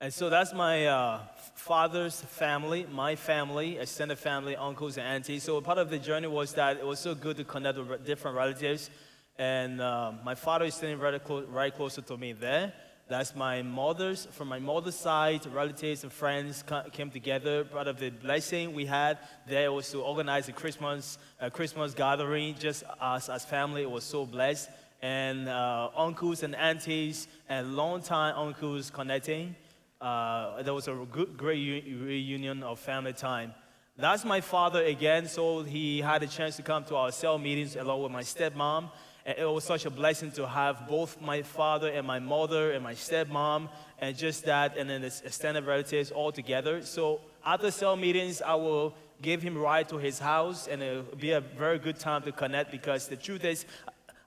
And 0.00 0.12
so 0.12 0.28
that's 0.28 0.52
my 0.52 0.86
uh, 0.86 1.20
father's 1.54 2.20
family, 2.20 2.86
my 2.90 3.14
family, 3.14 3.78
extended 3.78 4.18
family, 4.18 4.56
uncles 4.56 4.98
and 4.98 5.06
aunties. 5.06 5.44
So 5.44 5.60
part 5.60 5.78
of 5.78 5.88
the 5.88 5.98
journey 5.98 6.26
was 6.26 6.52
that 6.54 6.78
it 6.78 6.84
was 6.86 6.98
so 6.98 7.14
good 7.14 7.36
to 7.36 7.44
connect 7.44 7.78
with 7.78 8.04
different 8.04 8.36
relatives. 8.36 8.90
And 9.36 9.80
uh, 9.80 10.12
my 10.24 10.34
father 10.34 10.64
is 10.64 10.74
sitting 10.74 10.98
right, 10.98 11.22
clo- 11.22 11.44
right 11.44 11.74
closer 11.74 12.02
to 12.02 12.16
me 12.16 12.32
there. 12.32 12.72
That's 13.10 13.34
my 13.34 13.60
mother's, 13.62 14.26
from 14.26 14.46
my 14.46 14.60
mother's 14.60 14.94
side, 14.94 15.44
relatives 15.46 16.04
and 16.04 16.12
friends 16.12 16.62
came 16.92 17.10
together. 17.10 17.64
Part 17.64 17.88
of 17.88 17.98
the 17.98 18.10
blessing 18.10 18.72
we 18.72 18.86
had 18.86 19.18
there 19.48 19.72
was 19.72 19.90
to 19.90 19.98
organize 20.00 20.48
a 20.48 20.52
Christmas, 20.52 21.18
a 21.40 21.50
Christmas 21.50 21.92
gathering, 21.92 22.54
just 22.56 22.84
us 23.00 23.28
as 23.28 23.44
family. 23.44 23.82
It 23.82 23.90
was 23.90 24.04
so 24.04 24.24
blessed. 24.24 24.70
And 25.02 25.48
uh, 25.48 25.90
uncles 25.96 26.44
and 26.44 26.54
aunties 26.54 27.26
and 27.48 27.74
longtime 27.74 28.36
uncles 28.36 28.90
connecting. 28.90 29.56
Uh, 30.00 30.62
there 30.62 30.72
was 30.72 30.86
a 30.86 30.94
good, 31.10 31.36
great 31.36 31.84
reunion 31.84 32.62
of 32.62 32.78
family 32.78 33.12
time. 33.12 33.52
That's 33.96 34.24
my 34.24 34.40
father 34.40 34.84
again, 34.84 35.26
so 35.26 35.64
he 35.64 36.00
had 36.00 36.22
a 36.22 36.28
chance 36.28 36.54
to 36.56 36.62
come 36.62 36.84
to 36.84 36.94
our 36.94 37.10
cell 37.10 37.38
meetings 37.38 37.74
along 37.74 38.04
with 38.04 38.12
my 38.12 38.22
stepmom. 38.22 38.92
It 39.26 39.48
was 39.48 39.64
such 39.64 39.84
a 39.84 39.90
blessing 39.90 40.32
to 40.32 40.46
have 40.48 40.88
both 40.88 41.20
my 41.20 41.42
father 41.42 41.88
and 41.88 42.06
my 42.06 42.18
mother 42.18 42.72
and 42.72 42.82
my 42.82 42.94
stepmom 42.94 43.68
and 43.98 44.16
just 44.16 44.46
that, 44.46 44.76
and 44.78 44.88
then 44.88 45.02
the 45.02 45.12
extended 45.24 45.66
relatives 45.66 46.10
all 46.10 46.32
together. 46.32 46.82
So 46.82 47.20
after 47.44 47.70
cell 47.70 47.96
meetings, 47.96 48.40
I 48.40 48.54
will 48.54 48.94
give 49.20 49.42
him 49.42 49.56
a 49.56 49.60
ride 49.60 49.88
to 49.90 49.98
his 49.98 50.18
house, 50.18 50.66
and 50.66 50.82
it'll 50.82 51.16
be 51.16 51.32
a 51.32 51.40
very 51.40 51.78
good 51.78 51.98
time 51.98 52.22
to 52.22 52.32
connect 52.32 52.70
because 52.70 53.08
the 53.08 53.16
truth 53.16 53.44
is, 53.44 53.66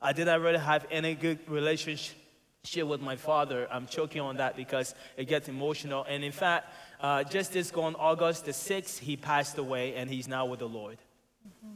I 0.02 0.14
didn't 0.14 0.42
really 0.42 0.60
have 0.60 0.86
any 0.92 1.16
good 1.16 1.40
relationship 1.48 2.16
with 2.86 3.02
my 3.02 3.16
father. 3.16 3.68
I'm 3.72 3.88
choking 3.88 4.22
on 4.22 4.38
that 4.38 4.56
because 4.56 4.94
it 5.18 5.26
gets 5.26 5.48
emotional. 5.48 6.06
And 6.08 6.24
in 6.24 6.32
fact, 6.32 6.72
uh, 7.00 7.24
just 7.24 7.54
this 7.54 7.72
gone 7.72 7.96
August 7.96 8.46
the 8.46 8.52
6th, 8.52 9.00
he 9.00 9.18
passed 9.18 9.58
away, 9.58 9.96
and 9.96 10.10
he's 10.10 10.28
now 10.28 10.46
with 10.46 10.60
the 10.60 10.68
Lord. 10.68 10.98
Mm-hmm. 11.48 11.76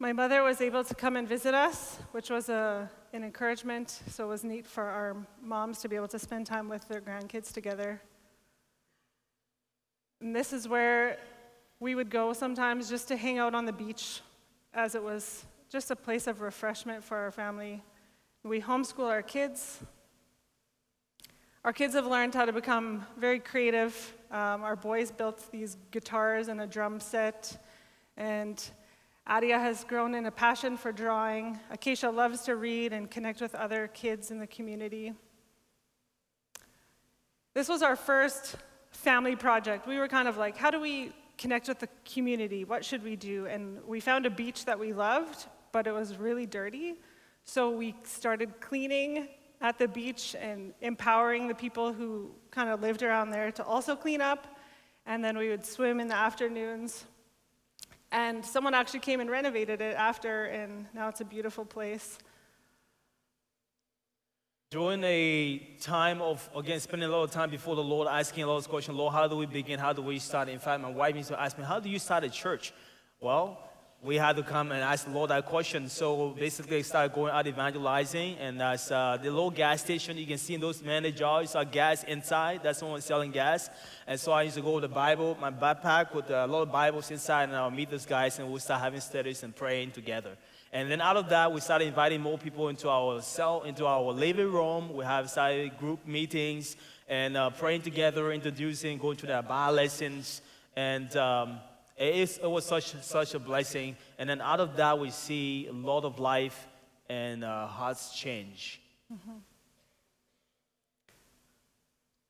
My 0.00 0.12
mother 0.12 0.44
was 0.44 0.60
able 0.60 0.84
to 0.84 0.94
come 0.94 1.16
and 1.16 1.26
visit 1.26 1.54
us, 1.54 1.98
which 2.12 2.30
was 2.30 2.48
a, 2.48 2.88
an 3.12 3.24
encouragement. 3.24 4.00
So 4.08 4.26
it 4.26 4.28
was 4.28 4.44
neat 4.44 4.64
for 4.64 4.84
our 4.84 5.16
moms 5.42 5.80
to 5.80 5.88
be 5.88 5.96
able 5.96 6.06
to 6.08 6.20
spend 6.20 6.46
time 6.46 6.68
with 6.68 6.86
their 6.86 7.00
grandkids 7.00 7.52
together. 7.52 8.00
And 10.20 10.36
this 10.36 10.52
is 10.52 10.68
where 10.68 11.18
we 11.80 11.96
would 11.96 12.10
go 12.10 12.32
sometimes 12.32 12.88
just 12.88 13.08
to 13.08 13.16
hang 13.16 13.38
out 13.38 13.56
on 13.56 13.66
the 13.66 13.72
beach, 13.72 14.20
as 14.72 14.94
it 14.94 15.02
was 15.02 15.44
just 15.68 15.90
a 15.90 15.96
place 15.96 16.28
of 16.28 16.42
refreshment 16.42 17.02
for 17.02 17.16
our 17.16 17.32
family. 17.32 17.82
We 18.44 18.60
homeschool 18.60 19.08
our 19.08 19.22
kids. 19.22 19.80
Our 21.64 21.72
kids 21.72 21.94
have 21.94 22.06
learned 22.06 22.34
how 22.34 22.44
to 22.44 22.52
become 22.52 23.04
very 23.16 23.40
creative. 23.40 24.14
Um, 24.30 24.62
our 24.62 24.76
boys 24.76 25.10
built 25.10 25.50
these 25.50 25.76
guitars 25.90 26.46
and 26.46 26.60
a 26.60 26.68
drum 26.68 27.00
set, 27.00 27.60
and 28.16 28.62
Adia 29.28 29.58
has 29.58 29.84
grown 29.84 30.14
in 30.14 30.24
a 30.24 30.30
passion 30.30 30.74
for 30.78 30.90
drawing. 30.90 31.60
Acacia 31.70 32.08
loves 32.08 32.40
to 32.42 32.56
read 32.56 32.94
and 32.94 33.10
connect 33.10 33.42
with 33.42 33.54
other 33.54 33.86
kids 33.88 34.30
in 34.30 34.38
the 34.38 34.46
community. 34.46 35.12
This 37.52 37.68
was 37.68 37.82
our 37.82 37.94
first 37.94 38.56
family 38.90 39.36
project. 39.36 39.86
We 39.86 39.98
were 39.98 40.08
kind 40.08 40.28
of 40.28 40.38
like, 40.38 40.56
how 40.56 40.70
do 40.70 40.80
we 40.80 41.12
connect 41.36 41.68
with 41.68 41.78
the 41.78 41.90
community? 42.10 42.64
What 42.64 42.82
should 42.86 43.04
we 43.04 43.16
do? 43.16 43.44
And 43.46 43.84
we 43.86 44.00
found 44.00 44.24
a 44.24 44.30
beach 44.30 44.64
that 44.64 44.78
we 44.78 44.94
loved, 44.94 45.46
but 45.72 45.86
it 45.86 45.92
was 45.92 46.16
really 46.16 46.46
dirty. 46.46 46.94
So 47.44 47.70
we 47.70 47.94
started 48.04 48.60
cleaning 48.60 49.28
at 49.60 49.78
the 49.78 49.88
beach 49.88 50.36
and 50.40 50.72
empowering 50.80 51.48
the 51.48 51.54
people 51.54 51.92
who 51.92 52.30
kind 52.50 52.70
of 52.70 52.80
lived 52.80 53.02
around 53.02 53.30
there 53.30 53.52
to 53.52 53.64
also 53.64 53.94
clean 53.94 54.22
up. 54.22 54.58
And 55.04 55.22
then 55.22 55.36
we 55.36 55.50
would 55.50 55.66
swim 55.66 56.00
in 56.00 56.08
the 56.08 56.16
afternoons. 56.16 57.04
And 58.10 58.44
someone 58.44 58.74
actually 58.74 59.00
came 59.00 59.20
and 59.20 59.30
renovated 59.30 59.80
it 59.80 59.94
after, 59.96 60.46
and 60.46 60.86
now 60.94 61.08
it's 61.08 61.20
a 61.20 61.24
beautiful 61.24 61.64
place. 61.64 62.18
During 64.70 65.02
a 65.04 65.76
time 65.80 66.20
of, 66.20 66.48
again, 66.54 66.80
spending 66.80 67.08
a 67.08 67.12
lot 67.12 67.24
of 67.24 67.30
time 67.30 67.50
before 67.50 67.76
the 67.76 67.82
Lord, 67.82 68.08
asking 68.08 68.44
a 68.44 68.46
lot 68.46 68.56
of 68.56 68.68
questions, 68.68 68.96
Lord, 68.96 69.14
how 69.14 69.26
do 69.26 69.36
we 69.36 69.46
begin? 69.46 69.78
How 69.78 69.92
do 69.92 70.02
we 70.02 70.18
start? 70.18 70.48
In 70.48 70.58
fact, 70.58 70.82
my 70.82 70.90
wife 70.90 71.16
used 71.16 71.28
to 71.28 71.40
ask 71.40 71.56
me, 71.58 71.64
how 71.64 71.80
do 71.80 71.88
you 71.88 71.98
start 71.98 72.24
a 72.24 72.30
church? 72.30 72.72
Well, 73.20 73.67
we 74.00 74.14
had 74.14 74.36
to 74.36 74.44
come 74.44 74.70
and 74.70 74.80
ask 74.80 75.06
the 75.06 75.10
Lord 75.10 75.30
that 75.30 75.44
question. 75.46 75.88
So 75.88 76.30
basically, 76.30 76.76
I 76.76 76.82
started 76.82 77.12
going 77.14 77.32
out 77.32 77.48
evangelizing, 77.48 78.36
and 78.38 78.60
that's 78.60 78.92
uh, 78.92 79.18
the 79.20 79.28
little 79.28 79.50
gas 79.50 79.80
station 79.80 80.16
you 80.16 80.26
can 80.26 80.38
see 80.38 80.54
in 80.54 80.60
those 80.60 80.80
many 80.82 81.10
jars. 81.10 81.50
Saw 81.50 81.64
gas 81.64 82.04
inside. 82.04 82.60
That's 82.62 82.78
someone 82.78 83.00
selling 83.00 83.32
gas. 83.32 83.68
And 84.06 84.18
so 84.18 84.30
I 84.30 84.42
used 84.42 84.54
to 84.54 84.62
go 84.62 84.74
with 84.74 84.82
the 84.82 84.88
Bible, 84.88 85.36
my 85.40 85.50
backpack 85.50 86.14
with 86.14 86.30
a 86.30 86.46
lot 86.46 86.62
of 86.62 86.70
Bibles 86.70 87.10
inside, 87.10 87.48
and 87.48 87.56
I'll 87.56 87.72
meet 87.72 87.90
those 87.90 88.06
guys, 88.06 88.38
and 88.38 88.48
we'll 88.48 88.60
start 88.60 88.80
having 88.80 89.00
studies 89.00 89.42
and 89.42 89.54
praying 89.54 89.90
together. 89.90 90.36
And 90.72 90.88
then 90.88 91.00
out 91.00 91.16
of 91.16 91.28
that, 91.30 91.52
we 91.52 91.60
started 91.60 91.88
inviting 91.88 92.20
more 92.20 92.38
people 92.38 92.68
into 92.68 92.88
our 92.88 93.20
cell, 93.20 93.62
into 93.62 93.84
our 93.84 94.12
living 94.12 94.52
room. 94.52 94.94
We 94.94 95.04
have 95.04 95.28
started 95.28 95.76
group 95.76 96.06
meetings 96.06 96.76
and 97.08 97.36
uh, 97.36 97.50
praying 97.50 97.82
together, 97.82 98.30
introducing, 98.30 98.98
going 98.98 99.16
to 99.16 99.26
their 99.26 99.42
bar 99.42 99.72
lessons, 99.72 100.40
and. 100.76 101.16
Um, 101.16 101.58
it, 101.98 102.14
is, 102.14 102.38
it 102.38 102.50
was 102.50 102.64
such, 102.64 102.94
such 103.02 103.34
a 103.34 103.38
blessing. 103.38 103.96
And 104.18 104.30
then 104.30 104.40
out 104.40 104.60
of 104.60 104.76
that, 104.76 104.98
we 104.98 105.10
see 105.10 105.66
a 105.66 105.72
lot 105.72 106.04
of 106.04 106.18
life 106.18 106.68
and 107.08 107.44
uh, 107.44 107.66
hearts 107.66 108.14
change. 108.14 108.80
Mm-hmm. 109.12 109.38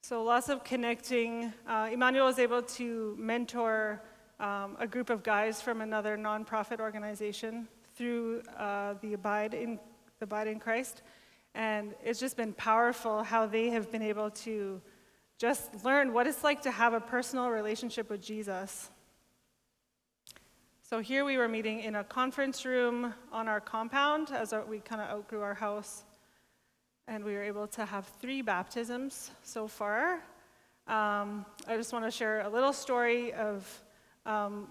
So, 0.03 0.25
lots 0.25 0.49
of 0.49 0.65
connecting. 0.65 1.53
Uh, 1.67 1.91
Emmanuel 1.93 2.27
was 2.27 2.39
able 2.39 2.63
to 2.63 3.15
mentor 3.19 4.01
um, 4.41 4.77
a 4.79 4.87
group 4.87 5.11
of 5.11 5.23
guys 5.23 5.61
from 5.61 5.83
another 5.83 6.17
nonprofit 6.17 6.81
organization 6.81 7.69
through 7.95 8.43
uh, 8.57 8.95
the 9.03 9.13
Abide 9.13 9.53
in, 9.53 9.79
the 10.19 10.25
Abide 10.25 10.47
in 10.47 10.61
Christ. 10.61 11.03
And 11.55 11.95
it's 12.03 12.21
just 12.21 12.37
been 12.37 12.55
powerful 12.55 13.23
how 13.23 13.45
they 13.45 13.69
have 13.71 13.91
been 13.91 14.03
able 14.03 14.31
to 14.31 14.81
just 15.39 15.85
learn 15.85 16.13
what 16.13 16.27
it's 16.27 16.43
like 16.43 16.63
to 16.63 16.71
have 16.71 16.95
a 16.95 17.01
personal 17.01 17.51
relationship 17.51 18.09
with 18.09 18.23
Jesus. 18.23 18.91
So 20.89 21.01
here 21.01 21.27
we 21.27 21.37
were 21.37 21.49
meeting 21.49 21.81
in 21.81 21.97
a 21.97 22.05
conference 22.05 22.65
room 22.65 23.13
on 23.31 23.47
our 23.47 23.61
compound 23.61 24.31
as 24.31 24.55
we 24.67 24.79
kind 24.79 25.03
of 25.03 25.11
outgrew 25.11 25.43
our 25.43 25.53
house. 25.53 26.05
And 27.07 27.23
we 27.23 27.35
were 27.35 27.43
able 27.43 27.67
to 27.67 27.85
have 27.85 28.07
three 28.23 28.41
baptisms 28.41 29.31
so 29.43 29.69
far. 29.69 30.15
Um, 30.87 31.45
I 31.67 31.77
just 31.77 31.93
want 31.93 32.07
to 32.07 32.11
share 32.11 32.41
a 32.41 32.49
little 32.49 32.73
story 32.73 33.35
of 33.35 33.83
um, 34.25 34.69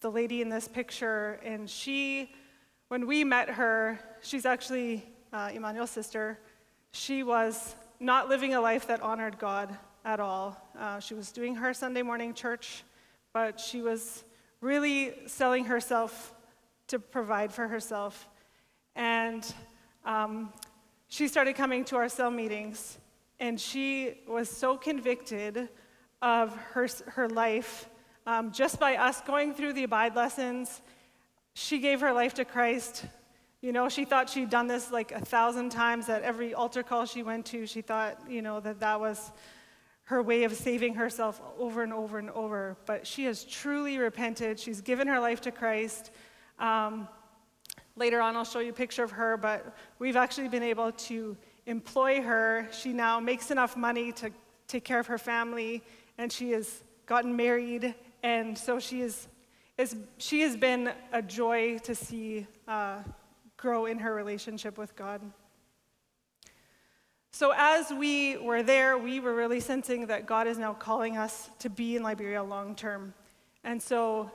the 0.00 0.10
lady 0.10 0.42
in 0.42 0.48
this 0.48 0.66
picture. 0.66 1.38
And 1.44 1.70
she, 1.70 2.34
when 2.88 3.06
we 3.06 3.22
met 3.22 3.48
her, 3.48 4.00
she's 4.20 4.44
actually 4.44 5.04
uh, 5.32 5.50
Emmanuel's 5.54 5.90
sister. 5.90 6.40
She 6.90 7.22
was 7.22 7.76
not 8.00 8.28
living 8.28 8.54
a 8.54 8.60
life 8.60 8.88
that 8.88 9.00
honored 9.00 9.38
God 9.38 9.78
at 10.04 10.18
all. 10.18 10.60
Uh, 10.76 10.98
she 10.98 11.14
was 11.14 11.30
doing 11.30 11.54
her 11.54 11.72
Sunday 11.72 12.02
morning 12.02 12.34
church, 12.34 12.82
but 13.32 13.60
she 13.60 13.80
was 13.80 14.24
really 14.62 15.12
selling 15.26 15.66
herself 15.66 16.32
to 16.86 16.98
provide 16.98 17.52
for 17.52 17.68
herself. 17.68 18.28
And 18.96 19.44
um, 20.06 20.52
she 21.08 21.28
started 21.28 21.54
coming 21.56 21.84
to 21.86 21.96
our 21.96 22.08
cell 22.08 22.30
meetings, 22.30 22.96
and 23.38 23.60
she 23.60 24.14
was 24.26 24.48
so 24.48 24.78
convicted 24.78 25.68
of 26.22 26.56
her, 26.56 26.88
her 27.08 27.28
life 27.28 27.88
um, 28.26 28.52
just 28.52 28.78
by 28.78 28.96
us 28.96 29.20
going 29.22 29.52
through 29.52 29.72
the 29.72 29.82
Abide 29.82 30.14
lessons. 30.14 30.80
She 31.54 31.80
gave 31.80 32.00
her 32.00 32.12
life 32.12 32.34
to 32.34 32.44
Christ. 32.44 33.04
You 33.60 33.72
know, 33.72 33.88
she 33.88 34.04
thought 34.04 34.30
she'd 34.30 34.50
done 34.50 34.68
this 34.68 34.92
like 34.92 35.10
a 35.10 35.20
thousand 35.20 35.70
times 35.70 36.08
at 36.08 36.22
every 36.22 36.54
altar 36.54 36.84
call 36.84 37.04
she 37.04 37.24
went 37.24 37.46
to. 37.46 37.66
She 37.66 37.80
thought, 37.80 38.18
you 38.28 38.42
know, 38.42 38.60
that 38.60 38.78
that 38.80 39.00
was 39.00 39.32
her 40.04 40.22
way 40.22 40.44
of 40.44 40.54
saving 40.54 40.94
herself 40.94 41.40
over 41.58 41.82
and 41.82 41.92
over 41.92 42.18
and 42.18 42.30
over. 42.30 42.76
But 42.86 43.06
she 43.06 43.24
has 43.24 43.44
truly 43.44 43.98
repented. 43.98 44.58
She's 44.58 44.80
given 44.80 45.06
her 45.08 45.20
life 45.20 45.40
to 45.42 45.50
Christ. 45.50 46.10
Um, 46.58 47.08
later 47.96 48.20
on, 48.20 48.36
I'll 48.36 48.44
show 48.44 48.58
you 48.58 48.70
a 48.70 48.74
picture 48.74 49.04
of 49.04 49.12
her, 49.12 49.36
but 49.36 49.76
we've 49.98 50.16
actually 50.16 50.48
been 50.48 50.62
able 50.62 50.92
to 50.92 51.36
employ 51.66 52.20
her. 52.20 52.68
She 52.72 52.92
now 52.92 53.20
makes 53.20 53.50
enough 53.50 53.76
money 53.76 54.12
to 54.12 54.30
take 54.66 54.84
care 54.84 54.98
of 54.98 55.06
her 55.06 55.18
family, 55.18 55.82
and 56.18 56.32
she 56.32 56.50
has 56.52 56.82
gotten 57.06 57.36
married. 57.36 57.94
And 58.22 58.56
so 58.56 58.78
she 58.78 59.00
is, 59.02 59.28
is 59.78 59.96
she 60.18 60.40
has 60.42 60.56
been 60.56 60.92
a 61.12 61.22
joy 61.22 61.78
to 61.78 61.94
see 61.94 62.46
uh, 62.66 62.98
grow 63.56 63.86
in 63.86 63.98
her 63.98 64.14
relationship 64.14 64.78
with 64.78 64.96
God. 64.96 65.20
So, 67.34 67.54
as 67.56 67.90
we 67.90 68.36
were 68.36 68.62
there, 68.62 68.98
we 68.98 69.18
were 69.18 69.34
really 69.34 69.60
sensing 69.60 70.08
that 70.08 70.26
God 70.26 70.46
is 70.46 70.58
now 70.58 70.74
calling 70.74 71.16
us 71.16 71.48
to 71.60 71.70
be 71.70 71.96
in 71.96 72.02
Liberia 72.02 72.42
long 72.42 72.74
term. 72.74 73.14
And 73.64 73.80
so, 73.80 74.30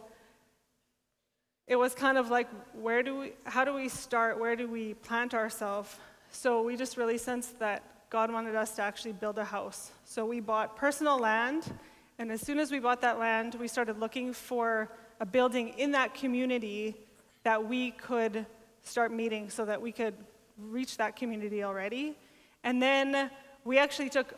it 1.68 1.76
was 1.76 1.94
kind 1.94 2.18
of 2.18 2.32
like, 2.32 2.48
where 2.74 3.04
do 3.04 3.20
we, 3.20 3.34
how 3.44 3.64
do 3.64 3.76
we 3.76 3.88
start? 3.88 4.40
Where 4.40 4.56
do 4.56 4.68
we 4.68 4.96
plant 4.96 5.36
ourselves? 5.36 5.96
So, 6.32 6.64
we 6.64 6.76
just 6.76 6.98
really 6.98 7.20
sensed 7.20 7.60
that 7.60 7.84
God 8.10 8.32
wanted 8.32 8.56
us 8.56 8.76
to 8.78 8.82
actually 8.82 9.14
build 9.14 9.38
a 9.38 9.46
house. 9.46 9.92
So, 10.04 10.26
we 10.26 10.40
bought 10.40 10.76
personal 10.76 11.20
land. 11.20 11.72
And 12.18 12.32
as 12.32 12.42
soon 12.42 12.58
as 12.58 12.72
we 12.72 12.80
bought 12.80 13.02
that 13.02 13.20
land, 13.20 13.54
we 13.60 13.68
started 13.68 14.00
looking 14.00 14.34
for 14.34 14.90
a 15.20 15.26
building 15.26 15.70
in 15.78 15.92
that 15.92 16.16
community 16.16 16.96
that 17.44 17.64
we 17.64 17.92
could 17.92 18.48
start 18.82 19.14
meeting 19.14 19.52
so 19.52 19.66
that 19.66 19.80
we 19.80 19.92
could 19.92 20.16
reach 20.58 20.98
that 20.98 21.16
community 21.16 21.64
already. 21.64 22.16
And 22.64 22.82
then 22.82 23.30
we 23.64 23.78
actually 23.78 24.10
took 24.10 24.34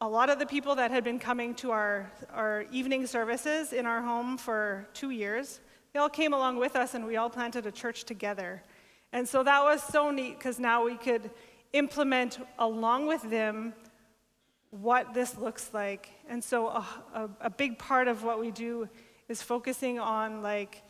a 0.00 0.08
lot 0.08 0.30
of 0.30 0.38
the 0.38 0.46
people 0.46 0.76
that 0.76 0.90
had 0.90 1.02
been 1.02 1.18
coming 1.18 1.54
to 1.56 1.72
our, 1.72 2.10
our 2.32 2.64
evening 2.70 3.06
services 3.06 3.72
in 3.72 3.84
our 3.84 4.00
home 4.00 4.38
for 4.38 4.86
two 4.94 5.10
years, 5.10 5.60
they 5.92 5.98
all 5.98 6.08
came 6.08 6.32
along 6.32 6.58
with 6.58 6.76
us 6.76 6.94
and 6.94 7.06
we 7.06 7.16
all 7.16 7.30
planted 7.30 7.66
a 7.66 7.72
church 7.72 8.04
together. 8.04 8.62
And 9.12 9.28
so 9.28 9.42
that 9.42 9.64
was 9.64 9.82
so 9.82 10.10
neat 10.10 10.38
because 10.38 10.60
now 10.60 10.84
we 10.84 10.96
could 10.96 11.30
implement 11.72 12.38
along 12.58 13.06
with 13.06 13.22
them 13.28 13.72
what 14.70 15.14
this 15.14 15.36
looks 15.36 15.70
like. 15.72 16.10
And 16.28 16.44
so 16.44 16.68
a, 16.68 16.86
a, 17.14 17.30
a 17.42 17.50
big 17.50 17.78
part 17.78 18.06
of 18.06 18.22
what 18.22 18.38
we 18.38 18.50
do 18.50 18.88
is 19.28 19.42
focusing 19.42 19.98
on 19.98 20.42
like 20.42 20.82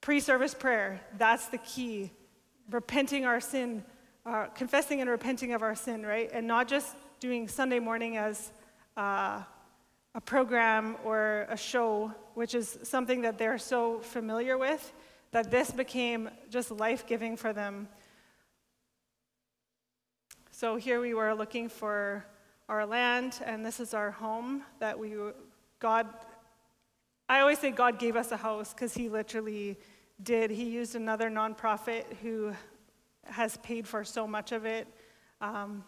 pre 0.00 0.20
service 0.20 0.54
prayer. 0.54 1.00
That's 1.16 1.46
the 1.48 1.58
key. 1.58 2.12
Repenting 2.70 3.24
our 3.24 3.40
sin 3.40 3.84
uh, 4.26 4.46
confessing 4.46 5.00
and 5.00 5.08
repenting 5.08 5.52
of 5.52 5.62
our 5.62 5.74
sin, 5.74 6.04
right? 6.04 6.30
And 6.32 6.46
not 6.46 6.66
just 6.66 6.96
doing 7.20 7.46
Sunday 7.46 7.78
morning 7.78 8.16
as 8.16 8.50
uh, 8.96 9.42
a 10.14 10.20
program 10.20 10.96
or 11.04 11.46
a 11.48 11.56
show, 11.56 12.12
which 12.34 12.54
is 12.54 12.78
something 12.82 13.22
that 13.22 13.38
they're 13.38 13.58
so 13.58 14.00
familiar 14.00 14.58
with, 14.58 14.92
that 15.30 15.50
this 15.50 15.70
became 15.70 16.28
just 16.50 16.70
life 16.70 17.06
giving 17.06 17.36
for 17.36 17.52
them. 17.52 17.88
So 20.50 20.76
here 20.76 21.00
we 21.00 21.14
were 21.14 21.34
looking 21.34 21.68
for 21.68 22.24
our 22.68 22.84
land, 22.84 23.40
and 23.44 23.64
this 23.64 23.78
is 23.78 23.94
our 23.94 24.10
home 24.10 24.62
that 24.80 24.98
we, 24.98 25.14
God, 25.78 26.08
I 27.28 27.40
always 27.40 27.58
say 27.58 27.70
God 27.70 27.98
gave 27.98 28.16
us 28.16 28.32
a 28.32 28.36
house 28.36 28.72
because 28.72 28.94
He 28.94 29.08
literally 29.08 29.78
did. 30.22 30.50
He 30.50 30.64
used 30.64 30.96
another 30.96 31.30
nonprofit 31.30 32.04
who 32.22 32.52
has 33.26 33.56
paid 33.58 33.86
for 33.86 34.04
so 34.04 34.26
much 34.26 34.52
of 34.52 34.64
it. 34.64 34.86
Um, 35.40 35.84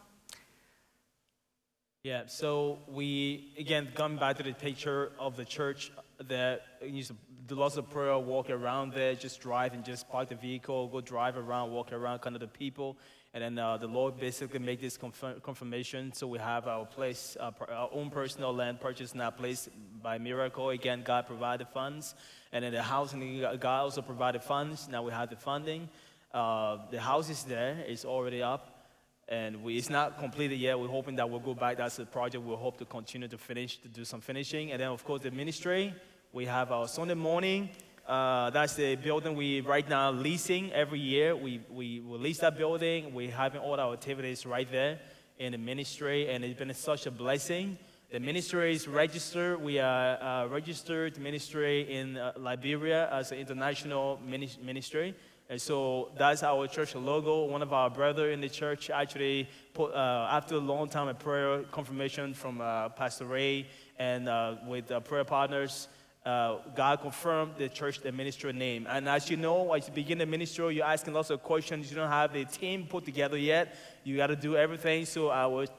yeah, 2.03 2.23
so 2.27 2.79
we, 2.87 3.53
again, 3.57 3.89
coming 3.93 4.17
back 4.17 4.37
to 4.37 4.43
the 4.43 4.53
picture 4.53 5.11
of 5.19 5.35
the 5.35 5.45
church 5.45 5.91
that 6.27 6.61
used 6.81 7.11
do 7.49 7.55
lots 7.55 7.77
of 7.77 7.89
prayer, 7.89 8.17
walk 8.17 8.51
around 8.51 8.93
there, 8.93 9.15
just 9.15 9.41
drive 9.41 9.73
and 9.73 9.83
just 9.83 10.07
park 10.07 10.29
the 10.29 10.35
vehicle, 10.35 10.87
go 10.87 11.01
drive 11.01 11.35
around, 11.35 11.71
walk 11.71 11.91
around, 11.91 12.19
kind 12.19 12.35
of 12.35 12.41
the 12.41 12.47
people. 12.47 12.95
And 13.33 13.43
then 13.43 13.57
uh, 13.57 13.77
the 13.77 13.87
Lord 13.87 14.19
basically 14.19 14.59
made 14.59 14.79
this 14.79 14.97
confirm- 14.97 15.41
confirmation. 15.41 16.13
So 16.13 16.27
we 16.27 16.37
have 16.37 16.67
our 16.67 16.85
place, 16.85 17.35
uh, 17.39 17.51
our 17.67 17.89
own 17.91 18.11
personal 18.11 18.53
land 18.53 18.79
purchased 18.79 19.13
in 19.13 19.19
that 19.19 19.35
place 19.37 19.67
by 20.01 20.19
miracle. 20.19 20.69
Again, 20.69 21.01
God 21.03 21.25
provided 21.25 21.67
funds. 21.69 22.13
And 22.51 22.63
then 22.63 22.71
the 22.71 22.83
housing, 22.83 23.41
God 23.59 23.81
also 23.81 24.01
provided 24.03 24.43
funds. 24.43 24.87
Now 24.87 25.01
we 25.01 25.11
have 25.11 25.29
the 25.29 25.35
funding. 25.35 25.89
Uh, 26.31 26.77
the 26.91 26.99
house 26.99 27.29
is 27.29 27.43
there, 27.43 27.83
it's 27.87 28.05
already 28.05 28.43
up, 28.43 28.85
and 29.27 29.63
we, 29.63 29.77
it's 29.77 29.89
not 29.89 30.19
completed 30.19 30.59
yet. 30.59 30.79
We're 30.79 30.87
hoping 30.87 31.15
that 31.15 31.29
we'll 31.29 31.39
go 31.39 31.55
back. 31.55 31.77
That's 31.77 31.97
a 31.99 32.05
project 32.05 32.43
we'll 32.43 32.57
hope 32.57 32.77
to 32.77 32.85
continue 32.85 33.27
to 33.27 33.37
finish, 33.37 33.77
to 33.81 33.87
do 33.87 34.05
some 34.05 34.21
finishing. 34.21 34.71
And 34.71 34.79
then, 34.81 34.89
of 34.89 35.03
course, 35.03 35.21
the 35.23 35.31
ministry. 35.31 35.93
We 36.31 36.45
have 36.45 36.71
our 36.71 36.87
Sunday 36.87 37.15
morning. 37.15 37.69
Uh, 38.07 38.51
that's 38.51 38.75
the 38.75 38.95
building 38.95 39.35
we 39.35 39.61
right 39.61 39.87
now 39.89 40.11
leasing 40.11 40.71
every 40.73 40.99
year. 40.99 41.35
We, 41.35 41.61
we, 41.69 41.99
we 41.99 42.17
lease 42.17 42.39
that 42.39 42.57
building. 42.57 43.13
We're 43.13 43.31
having 43.31 43.61
all 43.61 43.79
our 43.79 43.93
activities 43.93 44.45
right 44.45 44.71
there 44.71 44.99
in 45.39 45.53
the 45.53 45.57
ministry, 45.57 46.29
and 46.29 46.43
it's 46.43 46.57
been 46.57 46.73
such 46.73 47.07
a 47.07 47.11
blessing. 47.11 47.77
The 48.11 48.19
ministry 48.19 48.73
is 48.73 48.87
registered. 48.87 49.61
We 49.61 49.79
are 49.79 50.21
uh, 50.21 50.47
registered 50.47 51.19
ministry 51.19 51.91
in 51.91 52.17
uh, 52.17 52.33
Liberia 52.37 53.07
as 53.11 53.31
an 53.31 53.37
international 53.37 54.19
ministry. 54.25 55.15
And 55.49 55.59
so 55.59 56.11
that's 56.15 56.43
our 56.43 56.67
church 56.67 56.93
logo. 56.93 57.45
One 57.45 57.63
of 57.63 57.73
our 57.73 57.89
brother 57.89 58.29
in 58.29 58.39
the 58.39 58.49
church 58.49 58.91
actually 58.91 59.49
put, 59.73 59.91
uh, 59.95 60.29
after 60.31 60.55
a 60.55 60.59
long 60.59 60.87
time 60.89 61.07
of 61.07 61.17
prayer 61.17 61.63
confirmation 61.71 62.35
from 62.35 62.61
uh, 62.61 62.89
Pastor 62.89 63.25
Ray 63.25 63.65
and 63.97 64.29
uh, 64.29 64.57
with 64.67 64.91
prayer 65.05 65.23
partners, 65.23 65.87
uh, 66.23 66.57
God 66.75 67.01
confirmed 67.01 67.53
the 67.57 67.67
church, 67.67 68.01
the 68.01 68.11
ministry 68.11 68.53
name. 68.53 68.85
And 68.87 69.09
as 69.09 69.27
you 69.31 69.37
know, 69.37 69.73
as 69.73 69.87
you 69.87 69.93
begin 69.93 70.19
the 70.19 70.27
ministry, 70.27 70.75
you're 70.75 70.85
asking 70.85 71.15
lots 71.15 71.31
of 71.31 71.41
questions. 71.41 71.89
You 71.89 71.97
don't 71.97 72.11
have 72.11 72.31
the 72.31 72.45
team 72.45 72.85
put 72.85 73.03
together 73.03 73.37
yet. 73.37 73.75
You 74.03 74.17
got 74.17 74.27
to 74.27 74.35
do 74.35 74.55
everything. 74.55 75.05
So 75.05 75.29
I 75.29 75.47
was 75.47 75.69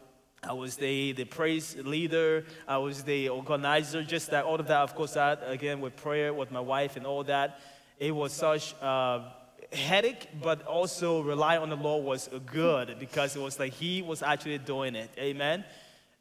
I 0.42 0.54
was 0.54 0.76
the, 0.76 1.12
the 1.12 1.26
praise 1.26 1.76
leader. 1.76 2.44
I 2.66 2.78
was 2.78 3.04
the 3.04 3.28
organizer, 3.28 4.02
just 4.02 4.30
that, 4.30 4.46
all 4.46 4.58
of 4.58 4.66
that. 4.68 4.80
Of 4.80 4.94
course, 4.94 5.12
that, 5.12 5.42
again, 5.46 5.80
with 5.80 5.96
prayer, 5.96 6.32
with 6.32 6.50
my 6.50 6.60
wife 6.60 6.96
and 6.96 7.06
all 7.06 7.22
that. 7.24 7.60
It 7.98 8.12
was 8.12 8.32
such 8.32 8.74
uh, 8.80 9.28
headache, 9.72 10.28
but 10.42 10.66
also 10.66 11.22
rely 11.22 11.56
on 11.56 11.70
the 11.70 11.76
Lord 11.76 12.04
was 12.04 12.28
good 12.46 12.98
because 12.98 13.36
it 13.36 13.42
was 13.42 13.58
like 13.58 13.72
He 13.72 14.02
was 14.02 14.22
actually 14.22 14.58
doing 14.58 14.94
it. 14.94 15.10
Amen. 15.18 15.64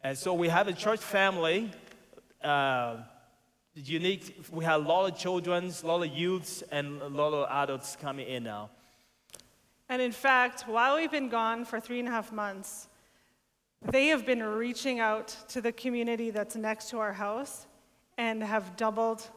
And 0.03 0.17
so 0.17 0.33
we 0.33 0.47
have 0.47 0.67
a 0.67 0.73
church 0.73 0.99
family. 0.99 1.71
Uh, 2.43 2.97
unique. 3.75 4.45
We 4.51 4.65
have 4.65 4.85
a 4.85 4.87
lot 4.87 5.11
of 5.11 5.17
children, 5.17 5.71
a 5.83 5.87
lot 5.87 6.03
of 6.03 6.09
youths, 6.15 6.63
and 6.71 7.01
a 7.01 7.07
lot 7.07 7.33
of 7.33 7.49
adults 7.49 7.95
coming 7.95 8.27
in 8.27 8.43
now. 8.43 8.69
And 9.87 10.01
in 10.01 10.11
fact, 10.11 10.67
while 10.67 10.97
we've 10.97 11.11
been 11.11 11.29
gone 11.29 11.65
for 11.65 11.79
three 11.79 11.99
and 11.99 12.07
a 12.07 12.11
half 12.11 12.31
months, 12.31 12.87
they 13.81 14.07
have 14.07 14.25
been 14.25 14.43
reaching 14.43 14.99
out 14.99 15.35
to 15.49 15.61
the 15.61 15.71
community 15.71 16.29
that's 16.31 16.55
next 16.55 16.89
to 16.89 16.99
our 16.99 17.13
house 17.13 17.65
and 18.17 18.43
have 18.43 18.75
doubled 18.75 19.27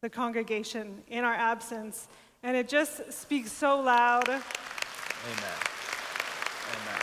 the 0.00 0.08
congregation 0.08 1.02
in 1.08 1.24
our 1.24 1.34
absence 1.34 2.08
and 2.46 2.56
it 2.56 2.68
just 2.68 3.12
speaks 3.12 3.50
so 3.50 3.80
loud. 3.80 4.28
Amen. 4.28 4.42
Amen. 6.70 7.02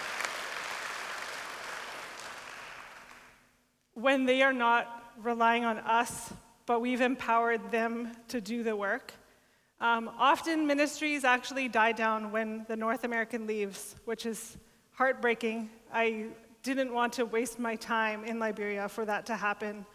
when 3.93 4.25
they 4.25 4.41
are 4.41 4.53
not 4.53 5.13
relying 5.21 5.65
on 5.65 5.77
us, 5.79 6.33
but 6.65 6.79
we've 6.79 7.01
empowered 7.01 7.71
them 7.71 8.11
to 8.29 8.41
do 8.41 8.63
the 8.63 8.75
work. 8.75 9.13
Um, 9.79 10.09
often 10.17 10.65
ministries 10.65 11.23
actually 11.23 11.67
die 11.67 11.91
down 11.91 12.31
when 12.31 12.65
the 12.67 12.75
North 12.75 13.03
American 13.03 13.45
leaves, 13.45 13.95
which 14.05 14.25
is 14.25 14.57
heartbreaking. 14.93 15.69
I 15.91 16.27
didn't 16.63 16.93
want 16.93 17.13
to 17.13 17.25
waste 17.25 17.59
my 17.59 17.75
time 17.75 18.23
in 18.23 18.39
Liberia 18.39 18.87
for 18.87 19.05
that 19.05 19.25
to 19.25 19.35
happen. 19.35 19.85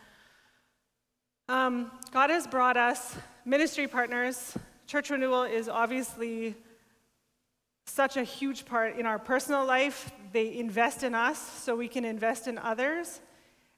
Um, 1.49 1.91
God 2.13 2.31
has 2.31 2.47
brought 2.47 2.77
us 2.77 3.17
ministry 3.45 3.89
partners. 3.89 4.57
Church 4.89 5.11
Renewal 5.11 5.43
is 5.43 5.69
obviously 5.69 6.55
such 7.85 8.17
a 8.17 8.25
huge 8.25 8.65
part 8.65 8.99
in 8.99 9.05
our 9.05 9.19
personal 9.19 9.67
life. 9.67 10.11
They 10.33 10.57
invest 10.57 11.03
in 11.03 11.15
us 11.15 11.39
so 11.39 11.77
we 11.77 11.89
can 11.89 12.07
invest 12.07 12.49
in 12.49 12.57
others. 12.57 13.21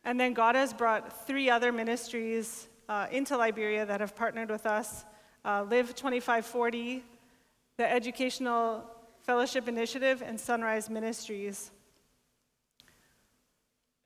And 0.04 0.20
then 0.20 0.34
God 0.34 0.54
has 0.54 0.72
brought 0.72 1.26
three 1.26 1.50
other 1.50 1.72
ministries 1.72 2.68
uh, 2.88 3.08
into 3.10 3.36
Liberia 3.36 3.84
that 3.86 3.98
have 3.98 4.14
partnered 4.14 4.50
with 4.50 4.66
us 4.66 5.04
uh, 5.44 5.64
Live 5.68 5.96
2540, 5.96 7.02
the 7.76 7.92
Educational 7.92 8.84
Fellowship 9.22 9.66
Initiative, 9.66 10.22
and 10.24 10.38
Sunrise 10.38 10.88
Ministries. 10.88 11.72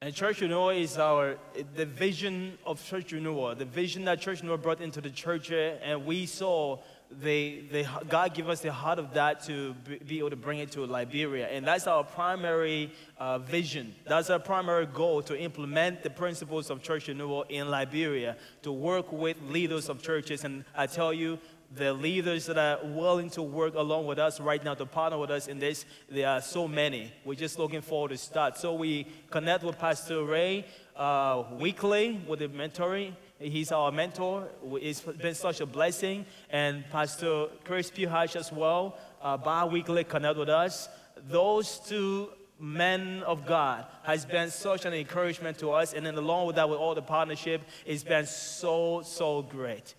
And 0.04 0.14
Church 0.14 0.42
Renewal 0.42 0.68
is 0.68 0.98
our 0.98 1.38
the 1.76 1.86
vision 1.86 2.58
of 2.66 2.84
Church 2.84 3.12
Renewal, 3.12 3.54
the 3.54 3.64
vision 3.64 4.04
that 4.04 4.20
Church 4.20 4.42
Renewal 4.42 4.58
brought 4.58 4.82
into 4.82 5.00
the 5.00 5.08
church, 5.08 5.50
and 5.50 6.04
we 6.04 6.26
saw 6.26 6.78
they, 7.20 7.64
they, 7.70 7.86
God 8.08 8.34
give 8.34 8.48
us 8.48 8.60
the 8.60 8.72
heart 8.72 8.98
of 8.98 9.14
that 9.14 9.42
to 9.44 9.74
be 10.06 10.18
able 10.18 10.30
to 10.30 10.36
bring 10.36 10.58
it 10.58 10.70
to 10.72 10.84
Liberia. 10.84 11.48
And 11.48 11.66
that's 11.66 11.86
our 11.86 12.04
primary 12.04 12.92
uh, 13.18 13.38
vision. 13.38 13.94
That's 14.06 14.30
our 14.30 14.38
primary 14.38 14.86
goal 14.86 15.22
to 15.22 15.38
implement 15.38 16.02
the 16.02 16.10
principles 16.10 16.70
of 16.70 16.82
church 16.82 17.08
renewal 17.08 17.44
in 17.48 17.70
Liberia, 17.70 18.36
to 18.62 18.72
work 18.72 19.12
with 19.12 19.36
leaders 19.42 19.88
of 19.88 20.02
churches. 20.02 20.44
And 20.44 20.64
I 20.76 20.86
tell 20.86 21.12
you, 21.12 21.38
the 21.74 21.92
leaders 21.92 22.46
that 22.46 22.58
are 22.58 22.78
willing 22.84 23.30
to 23.30 23.42
work 23.42 23.74
along 23.74 24.06
with 24.06 24.18
us 24.18 24.38
right 24.38 24.62
now 24.62 24.74
to 24.74 24.86
partner 24.86 25.18
with 25.18 25.30
us 25.30 25.48
in 25.48 25.58
this, 25.58 25.84
there 26.08 26.28
are 26.28 26.40
so 26.40 26.68
many. 26.68 27.12
We're 27.24 27.34
just 27.34 27.58
looking 27.58 27.80
forward 27.80 28.10
to 28.10 28.16
start. 28.16 28.56
So 28.56 28.74
we 28.74 29.08
connect 29.30 29.64
with 29.64 29.78
Pastor 29.78 30.24
Ray 30.24 30.66
uh, 30.94 31.42
weekly 31.58 32.20
with 32.28 32.38
the 32.38 32.48
mentoring 32.48 33.14
He's 33.38 33.72
our 33.72 33.90
mentor. 33.90 34.48
It's 34.80 35.00
been 35.00 35.34
such 35.34 35.60
a 35.60 35.66
blessing. 35.66 36.24
And 36.50 36.84
Pastor 36.90 37.46
Chris 37.64 37.90
Puhach 37.90 38.36
as 38.36 38.52
well, 38.52 38.96
uh, 39.20 39.36
bi-weekly 39.36 40.04
connect 40.04 40.38
with 40.38 40.48
us. 40.48 40.88
Those 41.28 41.78
two 41.80 42.30
men 42.60 43.22
of 43.24 43.44
God 43.44 43.86
has 44.04 44.24
been 44.24 44.50
such 44.50 44.84
an 44.84 44.94
encouragement 44.94 45.58
to 45.58 45.72
us. 45.72 45.92
And 45.92 46.06
then 46.06 46.14
along 46.16 46.46
with 46.46 46.56
that, 46.56 46.68
with 46.68 46.78
all 46.78 46.94
the 46.94 47.02
partnership, 47.02 47.62
it's 47.84 48.04
been 48.04 48.26
so, 48.26 49.02
so 49.04 49.42
great. 49.42 49.94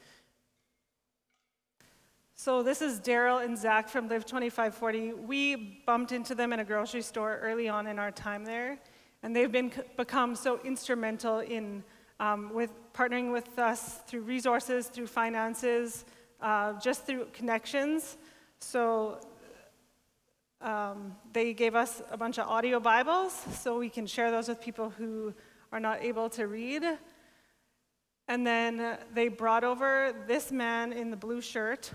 So 2.37 2.63
this 2.63 2.81
is 2.81 2.99
Daryl 2.99 3.43
and 3.43 3.57
Zach 3.57 3.89
from 3.89 4.07
Live 4.07 4.25
2540. 4.25 5.13
We 5.13 5.81
bumped 5.85 6.11
into 6.11 6.35
them 6.35 6.53
in 6.53 6.59
a 6.59 6.65
grocery 6.65 7.01
store 7.01 7.39
early 7.41 7.67
on 7.67 7.87
in 7.87 7.97
our 7.97 8.11
time 8.11 8.45
there, 8.45 8.77
and 9.23 9.35
they've 9.35 9.51
been 9.51 9.71
become 9.97 10.35
so 10.35 10.59
instrumental 10.63 11.39
in 11.39 11.83
um, 12.19 12.53
with 12.53 12.71
partnering 12.93 13.31
with 13.31 13.57
us 13.59 13.99
through 14.07 14.21
resources, 14.21 14.87
through 14.87 15.07
finances, 15.07 16.05
uh, 16.41 16.73
just 16.79 17.05
through 17.05 17.27
connections. 17.33 18.17
So 18.59 19.19
um, 20.61 21.15
they 21.33 21.53
gave 21.53 21.75
us 21.75 22.01
a 22.11 22.17
bunch 22.17 22.39
of 22.39 22.47
audio 22.47 22.79
Bibles 22.79 23.33
so 23.59 23.77
we 23.77 23.89
can 23.89 24.07
share 24.07 24.31
those 24.31 24.47
with 24.47 24.61
people 24.61 24.89
who 24.89 25.33
are 25.71 25.79
not 25.79 26.01
able 26.03 26.29
to 26.31 26.47
read. 26.47 26.83
And 28.27 28.45
then 28.45 28.97
they 29.13 29.27
brought 29.27 29.63
over 29.63 30.13
this 30.27 30.51
man 30.51 30.93
in 30.93 31.11
the 31.11 31.17
blue 31.17 31.41
shirt. 31.41 31.91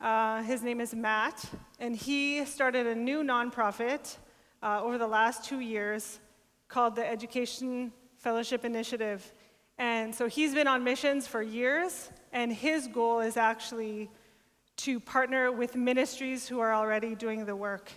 Uh, 0.00 0.42
his 0.42 0.62
name 0.62 0.80
is 0.80 0.94
Matt, 0.94 1.44
and 1.78 1.94
he 1.94 2.44
started 2.44 2.86
a 2.86 2.94
new 2.94 3.22
nonprofit 3.22 4.16
uh, 4.62 4.82
over 4.82 4.98
the 4.98 5.06
last 5.06 5.44
two 5.44 5.60
years 5.60 6.20
called 6.68 6.96
the 6.96 7.06
Education 7.06 7.92
Fellowship 8.16 8.64
Initiative. 8.64 9.32
And 9.78 10.14
so 10.14 10.28
he's 10.28 10.54
been 10.54 10.68
on 10.68 10.84
missions 10.84 11.26
for 11.26 11.42
years, 11.42 12.10
and 12.32 12.52
his 12.52 12.86
goal 12.86 13.20
is 13.20 13.36
actually 13.36 14.10
to 14.76 15.00
partner 15.00 15.50
with 15.50 15.74
ministries 15.74 16.48
who 16.48 16.60
are 16.60 16.72
already 16.72 17.14
doing 17.14 17.44
the 17.44 17.56
work 17.56 17.90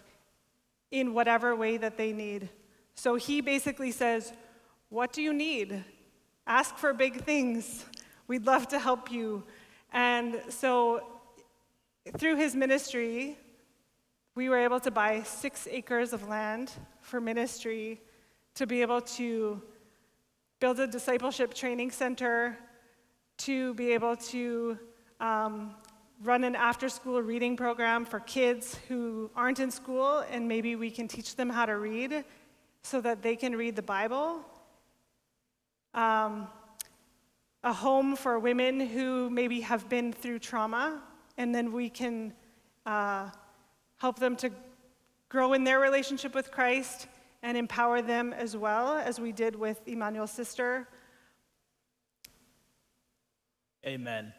in 0.91 1.13
whatever 1.13 1.55
way 1.55 1.77
that 1.77 1.97
they 1.97 2.13
need. 2.13 2.49
So 2.95 3.15
he 3.15 3.41
basically 3.41 3.91
says, 3.91 4.33
What 4.89 5.13
do 5.13 5.21
you 5.21 5.33
need? 5.33 5.83
Ask 6.45 6.77
for 6.77 6.93
big 6.93 7.21
things. 7.21 7.85
We'd 8.27 8.45
love 8.45 8.67
to 8.69 8.79
help 8.79 9.11
you. 9.11 9.43
And 9.91 10.41
so 10.49 11.03
through 12.17 12.37
his 12.37 12.55
ministry, 12.55 13.37
we 14.35 14.49
were 14.49 14.57
able 14.57 14.79
to 14.81 14.91
buy 14.91 15.23
six 15.23 15.67
acres 15.69 16.13
of 16.13 16.27
land 16.27 16.71
for 17.01 17.19
ministry 17.19 17.99
to 18.55 18.65
be 18.65 18.81
able 18.81 19.01
to 19.01 19.61
build 20.59 20.79
a 20.79 20.87
discipleship 20.87 21.53
training 21.53 21.91
center 21.91 22.57
to 23.37 23.75
be 23.75 23.91
able 23.91 24.15
to 24.15 24.77
um, 25.19 25.75
run 26.23 26.43
an 26.43 26.55
after 26.55 26.89
school 26.89 27.21
reading 27.21 27.55
program 27.55 28.03
for 28.03 28.19
kids 28.21 28.79
who 28.87 29.29
aren't 29.35 29.59
in 29.59 29.69
school, 29.69 30.23
and 30.31 30.47
maybe 30.47 30.75
we 30.75 30.89
can 30.89 31.07
teach 31.07 31.35
them 31.35 31.49
how 31.49 31.65
to 31.65 31.77
read 31.77 32.23
so 32.81 32.99
that 33.01 33.21
they 33.21 33.35
can 33.35 33.55
read 33.55 33.75
the 33.75 33.83
Bible. 33.83 34.39
Um, 35.93 36.47
a 37.63 37.73
home 37.73 38.15
for 38.15 38.39
women 38.39 38.79
who 38.79 39.29
maybe 39.29 39.61
have 39.61 39.87
been 39.89 40.11
through 40.11 40.39
trauma, 40.39 41.03
and 41.37 41.53
then 41.53 41.71
we 41.71 41.89
can 41.89 42.33
uh, 42.85 43.29
help 43.97 44.17
them 44.17 44.35
to 44.37 44.49
grow 45.29 45.53
in 45.53 45.63
their 45.63 45.79
relationship 45.79 46.33
with 46.33 46.51
Christ 46.51 47.07
and 47.43 47.57
empower 47.57 48.01
them 48.01 48.33
as 48.33 48.57
well, 48.57 48.97
as 48.97 49.19
we 49.19 49.31
did 49.31 49.55
with 49.55 49.87
Emmanuel's 49.87 50.31
sister. 50.31 50.87
Amen. 53.85 54.33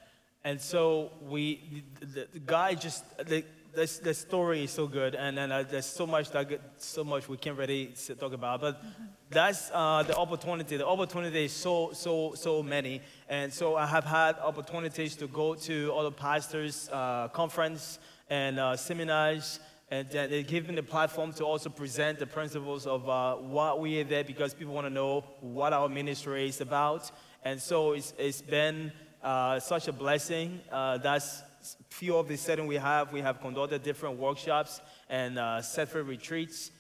And 0.45 0.61
so 0.61 1.13
we, 1.23 1.85
the, 2.01 2.29
the 2.33 2.39
guy 2.39 2.75
just, 2.75 3.05
the, 3.19 3.45
this, 3.75 3.99
the 3.99 4.15
story 4.15 4.65
is 4.65 4.71
so 4.71 4.87
good, 4.87 5.15
and, 5.15 5.39
and 5.39 5.53
uh, 5.53 5.63
there's 5.63 5.87
so 5.87 6.07
much 6.07 6.31
that 6.31 6.49
so 6.79 7.05
much 7.05 7.29
we 7.29 7.37
can't 7.37 7.57
really 7.57 7.95
talk 8.19 8.33
about. 8.33 8.61
But 8.61 8.83
that's 9.31 9.71
uh, 9.73 10.03
the 10.07 10.17
opportunity. 10.17 10.77
The 10.77 10.87
opportunity 10.87 11.45
is 11.45 11.53
so 11.53 11.93
so 11.93 12.33
so 12.35 12.63
many, 12.63 13.03
and 13.29 13.53
so 13.53 13.77
I 13.77 13.87
have 13.87 14.05
had 14.05 14.37
opportunities 14.39 15.17
to 15.17 15.27
go 15.27 15.55
to 15.55 15.93
other 15.95 16.11
pastors' 16.11 16.89
uh, 16.93 17.29
conference 17.29 17.99
and 18.31 18.59
uh, 18.59 18.77
seminars 18.77 19.61
and 19.91 20.11
they 20.11 20.43
give 20.43 20.69
me 20.69 20.75
the 20.75 20.83
platform 20.83 21.33
to 21.33 21.45
also 21.45 21.71
present 21.71 22.19
the 22.19 22.27
principles 22.27 22.87
of 22.87 23.09
uh, 23.09 23.37
what 23.37 23.81
we 23.81 24.01
are 24.01 24.05
there 24.05 24.23
because 24.23 24.53
people 24.53 24.75
want 24.75 24.87
to 24.87 24.93
know 24.93 25.25
what 25.41 25.73
our 25.73 25.89
ministry 25.89 26.47
is 26.47 26.61
about. 26.61 27.11
And 27.43 27.61
so 27.61 27.93
it's, 27.93 28.13
it's 28.19 28.43
been 28.43 28.93
uh, 29.23 29.59
such 29.61 29.89
a 29.89 29.93
blessing. 29.93 30.61
Uh, 30.71 30.99
that's 30.99 31.43
few 31.89 32.17
of 32.17 32.29
the 32.29 32.37
setting 32.37 32.67
we 32.67 32.77
have. 32.77 33.13
We 33.15 33.23
have 33.23 33.41
conducted 33.41 33.83
different 33.83 34.19
workshops 34.19 34.83
and 35.09 35.39
uh, 35.39 35.63
separate 35.63 36.05
retreats. 36.05 36.71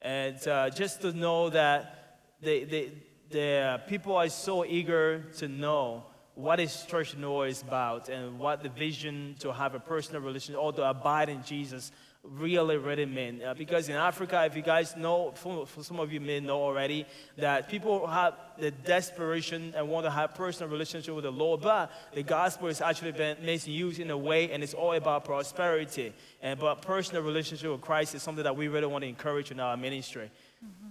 And 0.00 0.46
uh, 0.46 0.70
just 0.70 1.00
to 1.02 1.12
know 1.12 1.50
that 1.50 2.20
the, 2.40 2.64
the, 2.64 2.90
the 3.30 3.80
people 3.88 4.16
are 4.16 4.28
so 4.28 4.64
eager 4.64 5.24
to 5.38 5.48
know 5.48 6.04
what 6.34 6.60
is 6.60 6.84
church 6.88 7.16
noise 7.16 7.62
about 7.62 8.08
and 8.08 8.38
what 8.38 8.62
the 8.62 8.68
vision 8.68 9.34
to 9.40 9.52
have 9.52 9.74
a 9.74 9.80
personal 9.80 10.22
relationship 10.22 10.62
or 10.62 10.72
to 10.72 10.88
abide 10.88 11.28
in 11.28 11.42
Jesus 11.42 11.90
really, 12.24 12.76
really 12.76 13.06
mean. 13.06 13.42
Uh, 13.42 13.54
because 13.54 13.88
in 13.88 13.96
Africa, 13.96 14.44
if 14.46 14.56
you 14.56 14.62
guys 14.62 14.96
know, 14.96 15.32
for, 15.34 15.66
for, 15.66 15.82
some 15.82 15.98
of 15.98 16.12
you 16.12 16.20
may 16.20 16.40
know 16.40 16.62
already, 16.62 17.04
that 17.36 17.68
people 17.68 18.06
have 18.06 18.34
the 18.58 18.70
desperation 18.70 19.72
and 19.76 19.88
want 19.88 20.06
to 20.06 20.10
have 20.10 20.34
personal 20.34 20.70
relationship 20.70 21.14
with 21.14 21.24
the 21.24 21.32
Lord, 21.32 21.62
but 21.62 21.90
the 22.14 22.22
gospel 22.22 22.68
is 22.68 22.80
actually 22.80 23.12
been 23.12 23.38
used 23.66 23.98
in 23.98 24.10
a 24.10 24.16
way, 24.16 24.50
and 24.52 24.62
it's 24.62 24.74
all 24.74 24.92
about 24.92 25.24
prosperity. 25.24 26.12
And 26.40 26.58
but 26.60 26.82
personal 26.82 27.22
relationship 27.22 27.70
with 27.70 27.80
Christ 27.80 28.14
is 28.14 28.22
something 28.22 28.44
that 28.44 28.56
we 28.56 28.68
really 28.68 28.86
want 28.86 29.02
to 29.02 29.08
encourage 29.08 29.50
in 29.50 29.58
our 29.58 29.76
ministry. 29.76 30.30
Mm-hmm. 30.64 30.90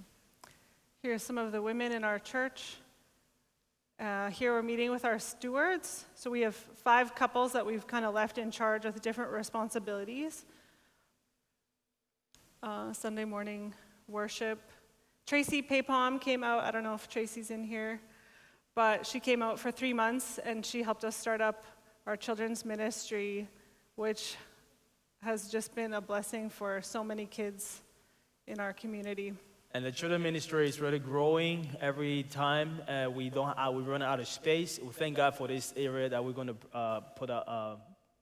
Here 1.01 1.13
are 1.13 1.19
some 1.19 1.37
of 1.37 1.51
the 1.51 1.61
women 1.61 1.93
in 1.93 2.03
our 2.03 2.19
church. 2.19 2.75
Uh, 3.99 4.29
here 4.31 4.51
we're 4.51 4.63
meeting 4.63 4.91
with 4.91 5.05
our 5.05 5.19
stewards. 5.19 6.05
So 6.15 6.29
we 6.29 6.41
have 6.41 6.55
five 6.55 7.15
couples 7.15 7.53
that 7.53 7.65
we've 7.65 7.85
kind 7.85 8.03
of 8.03 8.13
left 8.13 8.37
in 8.37 8.51
charge 8.51 8.83
with 8.83 9.01
different 9.01 9.31
responsibilities 9.31 10.45
uh, 12.63 12.93
Sunday 12.93 13.25
morning 13.25 13.73
worship. 14.07 14.59
Tracy 15.25 15.61
Paypom 15.61 16.21
came 16.21 16.43
out. 16.43 16.63
I 16.63 16.71
don't 16.71 16.83
know 16.83 16.93
if 16.93 17.07
Tracy's 17.07 17.49
in 17.49 17.63
here, 17.63 17.99
but 18.75 19.05
she 19.05 19.19
came 19.19 19.41
out 19.41 19.59
for 19.59 19.71
three 19.71 19.93
months 19.93 20.39
and 20.43 20.65
she 20.65 20.83
helped 20.83 21.03
us 21.03 21.15
start 21.15 21.41
up 21.41 21.63
our 22.05 22.15
children's 22.15 22.63
ministry, 22.65 23.47
which 23.95 24.35
has 25.21 25.49
just 25.49 25.73
been 25.75 25.93
a 25.93 26.01
blessing 26.01 26.49
for 26.49 26.81
so 26.81 27.03
many 27.03 27.25
kids 27.25 27.81
in 28.47 28.59
our 28.59 28.73
community. 28.73 29.33
And 29.73 29.85
the 29.85 29.91
children 29.91 30.21
ministry 30.21 30.67
is 30.67 30.81
really 30.81 30.99
growing 30.99 31.69
every 31.79 32.23
time. 32.23 32.81
Uh, 32.87 33.09
we 33.09 33.29
don't, 33.29 33.57
uh, 33.57 33.71
we 33.71 33.83
run 33.83 34.01
out 34.01 34.19
of 34.19 34.27
space. 34.27 34.79
We 34.81 34.89
thank 34.89 35.15
God 35.15 35.35
for 35.35 35.47
this 35.47 35.73
area 35.77 36.09
that 36.09 36.23
we're 36.23 36.33
going 36.33 36.47
to 36.47 36.77
uh, 36.77 36.99
put, 36.99 37.29
a, 37.29 37.35
uh, 37.35 37.75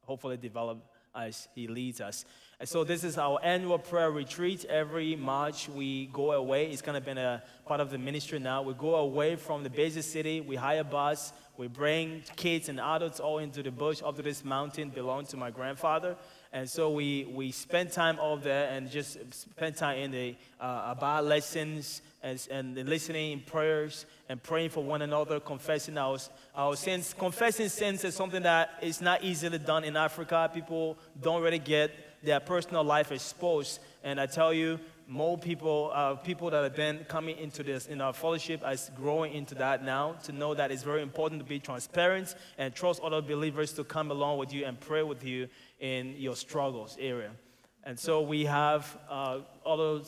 hopefully 0.05 0.37
develop 0.37 0.77
as 1.15 1.47
He 1.55 1.67
leads 1.67 2.01
us. 2.01 2.25
And 2.59 2.67
so 2.67 2.83
this 2.83 3.05
is 3.05 3.17
our 3.17 3.39
annual 3.41 3.79
prayer 3.79 4.11
retreat. 4.11 4.65
Every 4.65 5.15
March 5.15 5.69
we 5.69 6.07
go 6.07 6.33
away. 6.33 6.69
It's 6.69 6.81
kind 6.81 6.97
of 6.97 7.05
been 7.05 7.17
a 7.17 7.41
part 7.65 7.79
of 7.79 7.89
the 7.89 7.97
ministry 7.97 8.37
now. 8.39 8.61
We 8.61 8.73
go 8.73 8.95
away 8.95 9.37
from 9.37 9.63
the 9.63 9.69
basic 9.69 10.03
city. 10.03 10.41
We 10.41 10.57
hire 10.57 10.81
a 10.81 10.83
bus. 10.83 11.31
We 11.57 11.67
bring 11.67 12.23
kids 12.35 12.67
and 12.67 12.79
adults 12.79 13.19
all 13.19 13.39
into 13.39 13.63
the 13.63 13.71
bush 13.71 14.01
up 14.03 14.15
to 14.17 14.21
this 14.21 14.43
mountain 14.43 14.89
belonged 14.89 15.29
to 15.29 15.37
my 15.37 15.51
grandfather. 15.51 16.17
And 16.51 16.69
so 16.69 16.89
we, 16.91 17.25
we 17.33 17.51
spend 17.51 17.91
time 17.91 18.19
over 18.19 18.43
there 18.43 18.69
and 18.69 18.89
just 18.89 19.17
spend 19.33 19.75
time 19.77 19.97
in 19.99 20.11
the 20.11 20.35
uh, 20.59 20.93
about 20.97 21.25
lessons 21.25 22.01
and, 22.21 22.47
and 22.51 22.89
listening 22.89 23.31
in 23.31 23.39
prayers 23.41 24.05
and 24.27 24.41
praying 24.41 24.69
for 24.69 24.83
one 24.83 25.01
another, 25.01 25.39
confessing 25.39 25.97
our, 25.97 26.17
our 26.55 26.75
sins. 26.75 27.15
Confessing 27.17 27.69
sins 27.69 28.03
is 28.03 28.15
something 28.15 28.43
that 28.43 28.71
is 28.81 29.01
not 29.01 29.23
easily 29.23 29.57
done 29.57 29.83
in 29.83 29.95
Africa. 29.95 30.49
People 30.53 30.97
don't 31.21 31.41
really 31.41 31.59
get 31.59 31.91
their 32.23 32.39
personal 32.39 32.83
life 32.83 33.11
exposed. 33.11 33.79
And 34.03 34.19
I 34.19 34.25
tell 34.25 34.53
you, 34.53 34.79
more 35.07 35.37
people, 35.39 35.91
uh, 35.93 36.15
people 36.15 36.51
that 36.51 36.63
have 36.63 36.75
been 36.75 37.03
coming 37.07 37.37
into 37.37 37.63
this 37.63 37.87
in 37.87 37.99
our 37.99 38.13
fellowship 38.13 38.61
is 38.69 38.91
growing 38.95 39.33
into 39.33 39.55
that 39.55 39.83
now 39.83 40.13
to 40.23 40.31
know 40.31 40.53
that 40.53 40.71
it's 40.71 40.83
very 40.83 41.01
important 41.01 41.41
to 41.41 41.47
be 41.47 41.59
transparent 41.59 42.35
and 42.59 42.75
trust 42.75 43.01
other 43.01 43.21
believers 43.21 43.73
to 43.73 43.83
come 43.83 44.11
along 44.11 44.37
with 44.37 44.53
you 44.53 44.65
and 44.65 44.79
pray 44.79 45.01
with 45.01 45.23
you 45.23 45.47
in 45.79 46.13
your 46.17 46.35
struggles 46.35 46.95
area. 46.99 47.31
And 47.83 47.97
so 47.97 48.21
we 48.21 48.45
have 48.45 48.99
uh, 49.09 49.39
other 49.65 50.01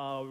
uh, 0.00 0.24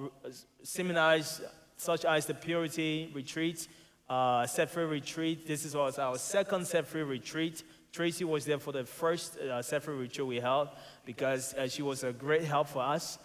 seminars 0.63 1.41
such 1.77 2.03
as 2.05 2.25
the 2.25 2.33
Purity 2.33 3.11
Retreat, 3.13 3.67
uh, 4.09 4.45
Set 4.47 4.69
Free 4.69 4.85
Retreat. 4.85 5.45
This 5.45 5.63
is 5.63 5.75
was 5.75 5.99
our 5.99 6.17
second 6.17 6.65
Set 6.65 6.87
Free 6.87 7.03
Retreat. 7.03 7.63
Tracy 7.91 8.25
was 8.25 8.45
there 8.45 8.59
for 8.59 8.73
the 8.73 8.83
first 8.83 9.37
uh, 9.37 9.61
Set 9.61 9.83
Free 9.83 9.95
Retreat 9.95 10.27
we 10.27 10.39
held 10.39 10.69
because 11.05 11.53
uh, 11.53 11.67
she 11.67 11.81
was 11.81 12.03
a 12.03 12.11
great 12.11 12.43
help 12.43 12.67
for 12.67 12.81
us. 12.81 13.19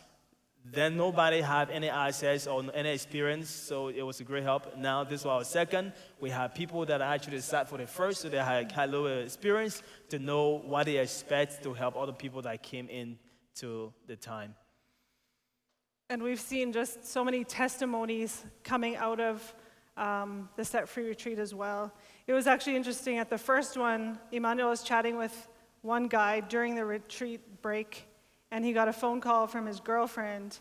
Then 0.66 0.96
nobody 0.96 1.42
had 1.42 1.70
any 1.70 1.90
access 1.90 2.46
or 2.46 2.62
any 2.74 2.90
experience, 2.90 3.50
so 3.50 3.88
it 3.88 4.02
was 4.02 4.20
a 4.20 4.24
great 4.24 4.44
help. 4.44 4.76
Now 4.78 5.04
this 5.04 5.24
was 5.24 5.30
our 5.30 5.44
second. 5.44 5.92
We 6.20 6.30
have 6.30 6.54
people 6.54 6.86
that 6.86 7.00
actually 7.02 7.40
sat 7.40 7.68
for 7.68 7.78
the 7.78 7.86
first, 7.86 8.22
so 8.22 8.28
they 8.30 8.38
had, 8.38 8.72
had 8.72 8.88
a 8.88 8.92
little 8.92 9.18
experience 9.18 9.82
to 10.08 10.18
know 10.18 10.62
what 10.64 10.86
they 10.86 10.98
expect 10.98 11.62
to 11.64 11.74
help 11.74 11.96
other 11.96 12.12
people 12.12 12.40
that 12.42 12.62
came 12.62 12.88
in 12.88 13.18
to 13.56 13.92
the 14.06 14.16
time. 14.16 14.54
And 16.10 16.22
we've 16.22 16.40
seen 16.40 16.70
just 16.70 17.06
so 17.06 17.24
many 17.24 17.44
testimonies 17.44 18.44
coming 18.62 18.94
out 18.94 19.20
of 19.20 19.54
um, 19.96 20.50
the 20.54 20.62
Set 20.62 20.86
Free 20.86 21.08
Retreat 21.08 21.38
as 21.38 21.54
well. 21.54 21.90
It 22.26 22.34
was 22.34 22.46
actually 22.46 22.76
interesting. 22.76 23.16
At 23.16 23.30
the 23.30 23.38
first 23.38 23.78
one, 23.78 24.18
Emmanuel 24.30 24.68
was 24.68 24.82
chatting 24.82 25.16
with 25.16 25.48
one 25.80 26.08
guy 26.08 26.40
during 26.40 26.74
the 26.74 26.84
retreat 26.84 27.40
break, 27.62 28.06
and 28.50 28.62
he 28.66 28.74
got 28.74 28.86
a 28.86 28.92
phone 28.92 29.22
call 29.22 29.46
from 29.46 29.64
his 29.64 29.80
girlfriend, 29.80 30.58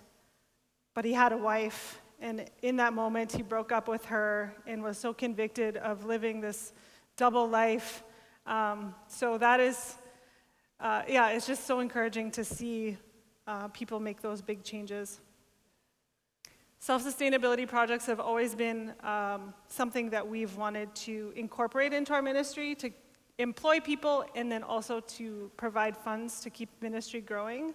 but 0.93 1.03
he 1.03 1.11
had 1.11 1.33
a 1.33 1.37
wife. 1.37 2.01
And 2.21 2.49
in 2.61 2.77
that 2.77 2.93
moment, 2.93 3.33
he 3.33 3.41
broke 3.41 3.73
up 3.73 3.89
with 3.89 4.05
her 4.05 4.55
and 4.65 4.81
was 4.81 4.97
so 4.97 5.13
convicted 5.13 5.75
of 5.75 6.05
living 6.05 6.39
this 6.39 6.71
double 7.17 7.49
life. 7.49 8.01
Um, 8.47 8.95
so 9.07 9.37
that 9.37 9.59
is, 9.59 9.95
uh, 10.79 11.01
yeah, 11.05 11.31
it's 11.31 11.45
just 11.45 11.67
so 11.67 11.81
encouraging 11.81 12.31
to 12.31 12.45
see 12.45 12.95
uh, 13.45 13.67
people 13.67 13.99
make 13.99 14.21
those 14.21 14.41
big 14.41 14.63
changes. 14.63 15.19
Self 16.83 17.01
sustainability 17.01 17.65
projects 17.65 18.07
have 18.07 18.19
always 18.19 18.55
been 18.55 18.91
um, 19.03 19.53
something 19.69 20.09
that 20.09 20.27
we've 20.27 20.53
wanted 20.57 20.93
to 20.95 21.31
incorporate 21.37 21.93
into 21.93 22.11
our 22.11 22.21
ministry 22.21 22.75
to 22.75 22.91
employ 23.37 23.79
people 23.79 24.25
and 24.35 24.51
then 24.51 24.63
also 24.63 24.99
to 24.99 25.49
provide 25.55 25.95
funds 25.95 26.41
to 26.41 26.49
keep 26.49 26.67
ministry 26.81 27.21
growing. 27.21 27.73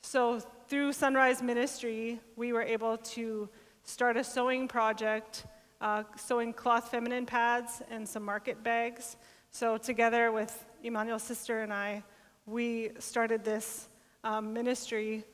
So 0.00 0.40
through 0.68 0.94
Sunrise 0.94 1.42
Ministry, 1.42 2.18
we 2.36 2.54
were 2.54 2.62
able 2.62 2.96
to 3.12 3.46
start 3.84 4.16
a 4.16 4.24
sewing 4.24 4.68
project, 4.68 5.44
uh, 5.82 6.04
sewing 6.16 6.54
cloth 6.54 6.90
feminine 6.90 7.26
pads 7.26 7.82
and 7.90 8.08
some 8.08 8.22
market 8.22 8.62
bags. 8.62 9.18
So 9.50 9.76
together 9.76 10.32
with 10.32 10.64
Emmanuel's 10.82 11.24
sister 11.24 11.60
and 11.60 11.74
I, 11.74 12.02
we 12.46 12.92
started 13.00 13.44
this 13.44 13.90
um, 14.24 14.54
ministry. 14.54 15.24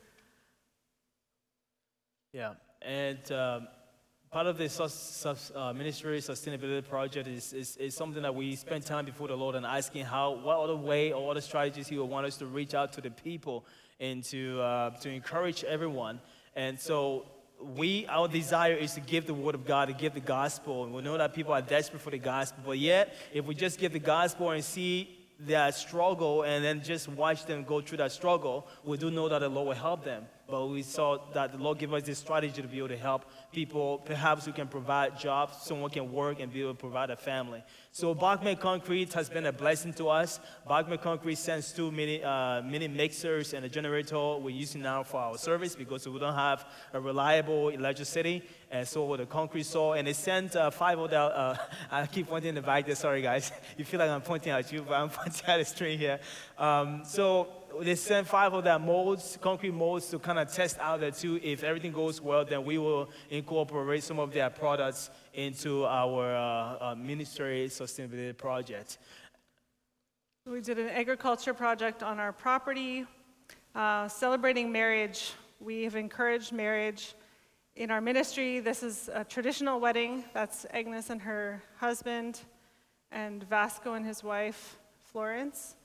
Yeah, 2.32 2.54
and 2.86 3.32
um, 3.32 3.68
part 4.30 4.46
of 4.46 4.58
the 4.58 4.68
sus, 4.68 5.52
uh, 5.54 5.72
ministry 5.72 6.20
sustainability 6.20 6.88
project 6.88 7.26
is, 7.26 7.52
is, 7.52 7.76
is, 7.78 7.96
something 7.96 8.22
that 8.22 8.34
we 8.34 8.54
spend 8.54 8.86
time 8.86 9.04
before 9.04 9.26
the 9.26 9.36
Lord 9.36 9.56
and 9.56 9.66
asking 9.66 10.04
how, 10.04 10.36
what 10.36 10.58
other 10.58 10.76
way 10.76 11.12
or 11.12 11.30
other 11.32 11.40
strategies 11.40 11.88
He 11.88 11.98
would 11.98 12.08
want 12.08 12.26
us 12.26 12.36
to 12.36 12.46
reach 12.46 12.74
out 12.74 12.92
to 12.92 13.00
the 13.00 13.10
people 13.10 13.64
and 13.98 14.22
to, 14.24 14.60
uh, 14.60 14.90
to 14.98 15.10
encourage 15.10 15.64
everyone. 15.64 16.20
And 16.54 16.78
so 16.78 17.26
we, 17.60 18.06
our 18.06 18.28
desire 18.28 18.74
is 18.74 18.94
to 18.94 19.00
give 19.00 19.26
the 19.26 19.34
word 19.34 19.56
of 19.56 19.66
God, 19.66 19.88
to 19.88 19.94
give 19.94 20.14
the 20.14 20.20
gospel. 20.20 20.84
And 20.84 20.94
we 20.94 21.02
know 21.02 21.18
that 21.18 21.34
people 21.34 21.52
are 21.52 21.62
desperate 21.62 22.02
for 22.02 22.10
the 22.10 22.18
gospel. 22.18 22.62
But 22.64 22.78
yet, 22.78 23.14
if 23.32 23.44
we 23.44 23.54
just 23.56 23.80
give 23.80 23.92
the 23.92 23.98
gospel 23.98 24.50
and 24.50 24.62
see 24.62 25.18
their 25.40 25.72
struggle 25.72 26.44
and 26.44 26.64
then 26.64 26.82
just 26.84 27.08
watch 27.08 27.46
them 27.46 27.64
go 27.64 27.80
through 27.80 27.98
that 27.98 28.12
struggle, 28.12 28.66
we 28.84 28.96
do 28.96 29.10
know 29.10 29.28
that 29.28 29.40
the 29.40 29.48
Lord 29.48 29.68
will 29.68 29.74
help 29.74 30.04
them. 30.04 30.26
But 30.48 30.66
we 30.66 30.82
saw 30.82 31.18
that 31.32 31.52
the 31.52 31.58
Lord 31.58 31.78
gave 31.78 31.92
us 31.92 32.04
this 32.04 32.18
strategy 32.18 32.62
to 32.62 32.68
be 32.68 32.78
able 32.78 32.88
to 32.88 32.96
help 32.96 33.24
people, 33.52 33.98
perhaps 33.98 34.44
who 34.44 34.52
can 34.52 34.68
provide 34.68 35.18
jobs, 35.18 35.62
someone 35.62 35.90
can 35.90 36.12
work 36.12 36.38
and 36.38 36.52
be 36.52 36.60
able 36.60 36.74
to 36.74 36.78
provide 36.78 37.10
a 37.10 37.16
family. 37.16 37.64
So 37.90 38.14
Bachman 38.14 38.56
Concrete 38.56 39.12
has 39.14 39.28
been 39.28 39.46
a 39.46 39.52
blessing 39.52 39.92
to 39.94 40.08
us. 40.08 40.38
Bachman 40.68 40.98
Concrete 40.98 41.38
sends 41.38 41.72
two 41.72 41.90
mini, 41.90 42.22
uh, 42.22 42.62
mini 42.62 42.86
mixers 42.86 43.54
and 43.54 43.64
a 43.64 43.68
generator 43.68 44.36
we're 44.36 44.50
using 44.50 44.82
now 44.82 45.02
for 45.02 45.18
our 45.18 45.38
service 45.38 45.74
because 45.74 46.06
we 46.06 46.18
don't 46.18 46.34
have 46.34 46.64
a 46.92 47.00
reliable 47.00 47.70
electricity. 47.70 48.42
And 48.70 48.86
so 48.86 49.04
with 49.04 49.20
the 49.20 49.26
concrete 49.26 49.64
saw, 49.64 49.94
and 49.94 50.06
they 50.06 50.12
sent 50.12 50.56
uh, 50.56 50.70
five 50.70 50.98
of 50.98 51.12
uh, 51.12 51.56
I 51.90 52.06
keep 52.06 52.28
pointing 52.28 52.50
in 52.50 52.54
the 52.56 52.62
back 52.62 52.86
there, 52.86 52.94
sorry 52.94 53.22
guys. 53.22 53.52
You 53.78 53.84
feel 53.84 54.00
like 54.00 54.10
I'm 54.10 54.22
pointing 54.22 54.52
at 54.52 54.72
you, 54.72 54.82
but 54.82 54.94
I'm 54.94 55.08
pointing 55.20 55.46
at 55.46 55.58
the 55.58 55.64
screen 55.64 55.98
here. 55.98 56.18
Um, 56.58 57.02
so 57.04 57.48
they 57.82 57.94
sent 57.94 58.26
five 58.26 58.52
of 58.52 58.64
their 58.64 58.78
molds, 58.78 59.38
concrete 59.40 59.72
molds, 59.72 60.08
to 60.10 60.18
kind 60.18 60.38
of 60.38 60.52
test 60.52 60.78
out 60.78 61.00
the 61.00 61.10
two. 61.10 61.40
If 61.42 61.64
everything 61.64 61.92
goes 61.92 62.20
well, 62.20 62.44
then 62.44 62.64
we 62.64 62.78
will 62.78 63.08
incorporate 63.30 64.02
some 64.02 64.18
of 64.18 64.32
their 64.32 64.50
products 64.50 65.10
into 65.34 65.84
our 65.86 66.34
uh, 66.34 66.92
uh, 66.92 66.94
ministry 66.94 67.68
sustainability 67.68 68.36
project. 68.36 68.98
We 70.46 70.60
did 70.60 70.78
an 70.78 70.88
agriculture 70.90 71.54
project 71.54 72.02
on 72.02 72.20
our 72.20 72.32
property, 72.32 73.04
uh, 73.74 74.08
celebrating 74.08 74.70
marriage. 74.70 75.32
We 75.60 75.82
have 75.84 75.96
encouraged 75.96 76.52
marriage 76.52 77.14
in 77.74 77.90
our 77.90 78.00
ministry. 78.00 78.60
This 78.60 78.82
is 78.82 79.10
a 79.12 79.24
traditional 79.24 79.80
wedding. 79.80 80.24
That's 80.32 80.66
Agnes 80.72 81.10
and 81.10 81.20
her 81.22 81.62
husband, 81.76 82.40
and 83.10 83.42
Vasco 83.44 83.94
and 83.94 84.06
his 84.06 84.22
wife, 84.22 84.78
Florence. 85.00 85.76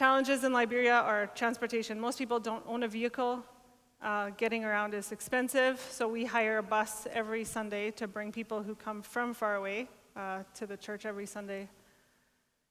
Challenges 0.00 0.44
in 0.44 0.54
Liberia 0.54 0.94
are 0.94 1.26
transportation. 1.34 2.00
Most 2.00 2.16
people 2.16 2.40
don't 2.40 2.64
own 2.66 2.84
a 2.84 2.88
vehicle. 2.88 3.44
Uh, 4.00 4.30
getting 4.38 4.64
around 4.64 4.94
is 4.94 5.12
expensive, 5.12 5.78
so 5.78 6.08
we 6.08 6.24
hire 6.24 6.56
a 6.56 6.62
bus 6.62 7.06
every 7.12 7.44
Sunday 7.44 7.90
to 7.90 8.08
bring 8.08 8.32
people 8.32 8.62
who 8.62 8.74
come 8.74 9.02
from 9.02 9.34
far 9.34 9.56
away 9.56 9.90
uh, 10.16 10.42
to 10.54 10.66
the 10.66 10.74
church 10.74 11.04
every 11.04 11.26
Sunday. 11.26 11.68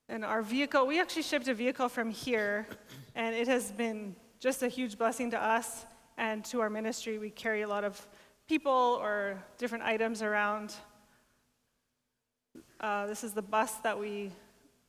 And 0.07 0.25
our 0.25 0.41
vehicle, 0.41 0.87
we 0.87 0.99
actually 0.99 1.21
shipped 1.21 1.47
a 1.47 1.53
vehicle 1.53 1.87
from 1.87 2.09
here, 2.09 2.65
and 3.13 3.35
it 3.35 3.47
has 3.47 3.71
been 3.73 4.15
just 4.39 4.63
a 4.63 4.67
huge 4.67 4.97
blessing 4.97 5.29
to 5.29 5.39
us 5.39 5.85
and 6.17 6.43
to 6.45 6.61
our 6.61 6.69
ministry. 6.71 7.19
We 7.19 7.29
carry 7.29 7.61
a 7.61 7.67
lot 7.67 7.83
of 7.83 8.07
people 8.47 8.97
or 9.03 9.37
different 9.59 9.83
items 9.83 10.23
around. 10.23 10.73
Uh, 12.79 13.05
this 13.05 13.23
is 13.23 13.33
the 13.33 13.43
bus 13.43 13.73
that 13.83 13.99
we 13.99 14.31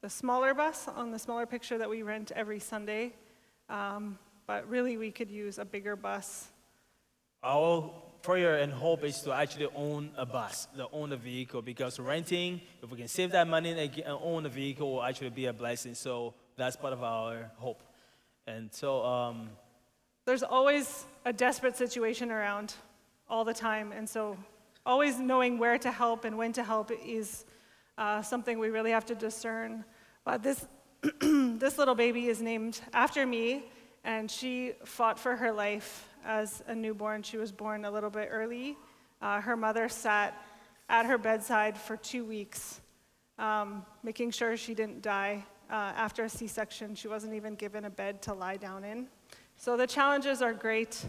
the 0.03 0.09
smaller 0.09 0.55
bus 0.55 0.89
on 0.89 1.11
the 1.11 1.19
smaller 1.19 1.47
picture 1.47 1.77
that 1.79 1.89
we 1.89 2.03
rent 2.03 2.33
every 2.35 2.59
Sunday. 2.59 3.13
Um, 3.69 4.19
but 4.47 4.69
really, 4.69 4.97
we 4.97 5.11
could 5.11 5.31
use 5.31 5.59
a 5.59 5.65
bigger 5.65 5.95
bus. 5.95 6.49
Our 7.43 7.91
prayer 8.23 8.59
and 8.59 8.73
hope 8.73 9.05
is 9.05 9.21
to 9.23 9.33
actually 9.33 9.69
own 9.75 10.11
a 10.17 10.27
bus, 10.27 10.67
to 10.77 10.89
own 10.93 11.13
a 11.13 11.17
vehicle, 11.17 11.63
because 11.63 11.99
renting, 11.99 12.61
if 12.83 12.91
we 12.91 12.99
can 12.99 13.09
save 13.09 13.33
that 13.33 13.47
money 13.47 13.71
and 13.71 14.05
own 14.07 14.47
a 14.47 14.49
vehicle, 14.49 14.93
will 14.93 15.03
actually 15.03 15.31
be 15.31 15.47
a 15.47 15.53
blessing. 15.53 15.95
So 15.95 16.35
that's 16.57 16.77
part 16.77 16.93
of 16.93 17.03
our 17.03 17.51
hope. 17.57 17.83
And 18.47 18.73
so, 18.73 19.05
um, 19.05 19.51
there's 20.27 20.43
always 20.43 21.05
a 21.25 21.33
desperate 21.33 21.77
situation 21.77 22.31
around 22.31 22.75
all 23.29 23.45
the 23.45 23.55
time. 23.55 23.93
And 23.93 24.09
so, 24.09 24.37
always 24.85 25.19
knowing 25.19 25.59
where 25.59 25.79
to 25.79 25.91
help 25.91 26.25
and 26.25 26.37
when 26.37 26.53
to 26.55 26.65
help 26.65 26.91
is 27.05 27.45
uh, 28.01 28.23
something 28.23 28.59
we 28.59 28.71
really 28.71 28.91
have 28.91 29.05
to 29.05 29.15
discern. 29.15 29.85
But 30.25 30.43
this, 30.43 30.67
this 31.21 31.77
little 31.77 31.95
baby 31.95 32.27
is 32.27 32.41
named 32.41 32.81
after 32.95 33.27
me, 33.27 33.67
and 34.05 34.31
she 34.31 34.73
fought 34.87 35.19
for 35.19 35.37
her 35.37 35.53
life 35.53 36.09
as 36.25 36.63
a 36.67 36.75
newborn. 36.75 37.23
She 37.23 37.37
was 37.37 37.53
born 37.53 37.85
a 37.85 37.91
little 37.91 38.09
bit 38.09 38.31
early. 38.33 38.77
Uh, 39.21 39.43
her 39.43 39.55
mother 39.55 39.89
sat 39.91 40.35
at 40.89 41.05
her 41.05 41.19
bedside 41.19 41.77
for 41.77 41.97
two 41.99 42.25
weeks, 42.25 42.81
um, 43.39 43.85
making 44.03 44.31
sure 44.31 44.57
she 44.57 44.75
didn't 44.75 45.03
die. 45.03 45.45
Uh, 45.71 45.93
after 45.95 46.25
a 46.25 46.29
C 46.29 46.47
section, 46.47 46.95
she 46.95 47.07
wasn't 47.07 47.35
even 47.35 47.55
given 47.55 47.85
a 47.85 47.91
bed 47.91 48.23
to 48.23 48.35
lie 48.35 48.57
down 48.57 48.83
in. 48.83 49.07
So 49.57 49.77
the 49.77 49.87
challenges 49.87 50.41
are 50.41 50.55
great. 50.55 51.05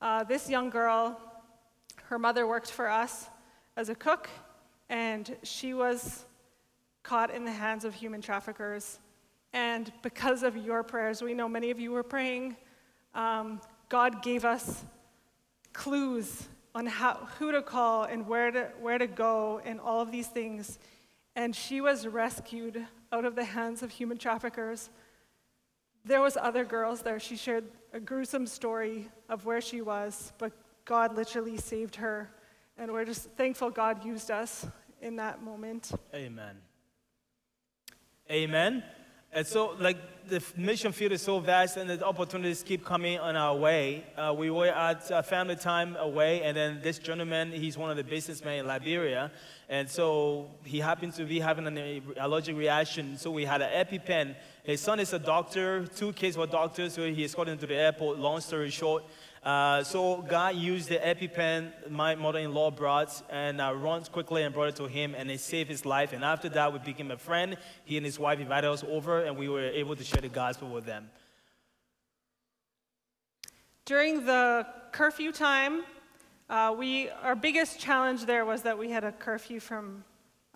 Uh, 0.00 0.24
this 0.24 0.48
young 0.48 0.68
girl, 0.68 1.18
her 2.04 2.18
mother 2.18 2.46
worked 2.46 2.70
for 2.70 2.88
us 2.88 3.26
as 3.76 3.88
a 3.88 3.94
cook, 3.94 4.28
and 4.88 5.36
she 5.42 5.74
was 5.74 6.24
caught 7.02 7.30
in 7.30 7.44
the 7.44 7.52
hands 7.52 7.84
of 7.84 7.94
human 7.94 8.20
traffickers. 8.20 8.98
And 9.52 9.90
because 10.02 10.42
of 10.42 10.56
your 10.56 10.82
prayers, 10.82 11.22
we 11.22 11.34
know 11.34 11.48
many 11.48 11.70
of 11.70 11.80
you 11.80 11.92
were 11.92 12.02
praying, 12.02 12.56
um, 13.14 13.60
God 13.88 14.22
gave 14.22 14.44
us 14.44 14.84
clues 15.72 16.48
on 16.74 16.86
how, 16.86 17.14
who 17.38 17.52
to 17.52 17.62
call 17.62 18.04
and 18.04 18.26
where 18.26 18.50
to, 18.50 18.70
where 18.80 18.98
to 18.98 19.06
go 19.06 19.60
and 19.64 19.80
all 19.80 20.00
of 20.00 20.12
these 20.12 20.26
things. 20.26 20.78
And 21.34 21.54
she 21.54 21.80
was 21.80 22.06
rescued 22.06 22.86
out 23.10 23.24
of 23.24 23.34
the 23.34 23.44
hands 23.44 23.82
of 23.82 23.90
human 23.90 24.18
traffickers. 24.18 24.90
There 26.04 26.20
was 26.20 26.36
other 26.36 26.64
girls 26.64 27.02
there. 27.02 27.18
She 27.18 27.36
shared 27.36 27.64
a 27.92 28.00
gruesome 28.00 28.46
story 28.46 29.08
of 29.28 29.46
where 29.46 29.60
she 29.60 29.80
was, 29.80 30.32
but 30.38 30.52
God 30.84 31.16
literally 31.16 31.56
saved 31.56 31.96
her. 31.96 32.30
And 32.80 32.92
we're 32.92 33.04
just 33.04 33.30
thankful 33.32 33.70
God 33.70 34.04
used 34.04 34.30
us 34.30 34.64
in 35.02 35.16
that 35.16 35.42
moment. 35.42 35.90
Amen. 36.14 36.56
Amen. 38.30 38.84
And 39.32 39.46
so, 39.46 39.74
like, 39.78 39.96
the 40.28 40.42
mission 40.56 40.92
field 40.92 41.12
is 41.12 41.22
so 41.22 41.38
vast 41.40 41.76
and 41.76 41.90
the 41.90 42.04
opportunities 42.04 42.62
keep 42.62 42.84
coming 42.84 43.18
on 43.18 43.36
our 43.36 43.56
way. 43.56 44.04
Uh, 44.16 44.32
we 44.36 44.50
were 44.50 44.68
at 44.68 45.10
a 45.10 45.22
family 45.22 45.56
time 45.56 45.96
away, 45.96 46.42
and 46.42 46.56
then 46.56 46.80
this 46.82 46.98
gentleman, 46.98 47.52
he's 47.52 47.76
one 47.76 47.90
of 47.90 47.96
the 47.96 48.04
businessmen 48.04 48.60
in 48.60 48.66
Liberia. 48.66 49.30
And 49.68 49.88
so 49.88 50.48
he 50.64 50.78
happened 50.78 51.14
to 51.14 51.24
be 51.24 51.40
having 51.40 51.66
an 51.66 52.02
allergic 52.18 52.56
reaction. 52.56 53.18
So 53.18 53.30
we 53.30 53.44
had 53.44 53.60
an 53.60 53.86
EpiPen. 53.86 54.34
His 54.62 54.80
son 54.80 55.00
is 55.00 55.12
a 55.12 55.18
doctor, 55.18 55.86
two 55.86 56.12
kids 56.12 56.38
were 56.38 56.46
doctors, 56.46 56.94
so 56.94 57.10
he 57.10 57.24
escorted 57.24 57.52
him 57.52 57.58
to 57.58 57.66
the 57.66 57.74
airport. 57.74 58.18
Long 58.18 58.40
story 58.40 58.70
short, 58.70 59.04
uh, 59.42 59.82
so 59.84 60.22
God 60.22 60.56
used 60.56 60.88
the 60.88 60.96
EpiPen 60.96 61.90
my 61.90 62.14
mother-in-law 62.14 62.72
brought 62.72 63.22
and 63.30 63.60
uh, 63.60 63.74
ran 63.74 64.02
quickly 64.04 64.42
and 64.42 64.54
brought 64.54 64.68
it 64.68 64.76
to 64.76 64.86
him 64.86 65.14
and 65.14 65.30
it 65.30 65.40
saved 65.40 65.70
his 65.70 65.86
life. 65.86 66.12
And 66.12 66.24
after 66.24 66.48
that, 66.50 66.72
we 66.72 66.78
became 66.80 67.10
a 67.10 67.18
friend. 67.18 67.56
He 67.84 67.96
and 67.96 68.04
his 68.04 68.18
wife 68.18 68.40
invited 68.40 68.68
us 68.68 68.84
over 68.88 69.24
and 69.24 69.36
we 69.36 69.48
were 69.48 69.68
able 69.68 69.96
to 69.96 70.04
share 70.04 70.20
the 70.20 70.28
gospel 70.28 70.68
with 70.68 70.84
them. 70.84 71.10
During 73.84 74.26
the 74.26 74.66
curfew 74.92 75.32
time, 75.32 75.84
uh, 76.50 76.74
we, 76.76 77.08
our 77.22 77.36
biggest 77.36 77.78
challenge 77.78 78.26
there 78.26 78.44
was 78.44 78.62
that 78.62 78.76
we 78.76 78.90
had 78.90 79.04
a 79.04 79.12
curfew 79.12 79.60
from 79.60 80.04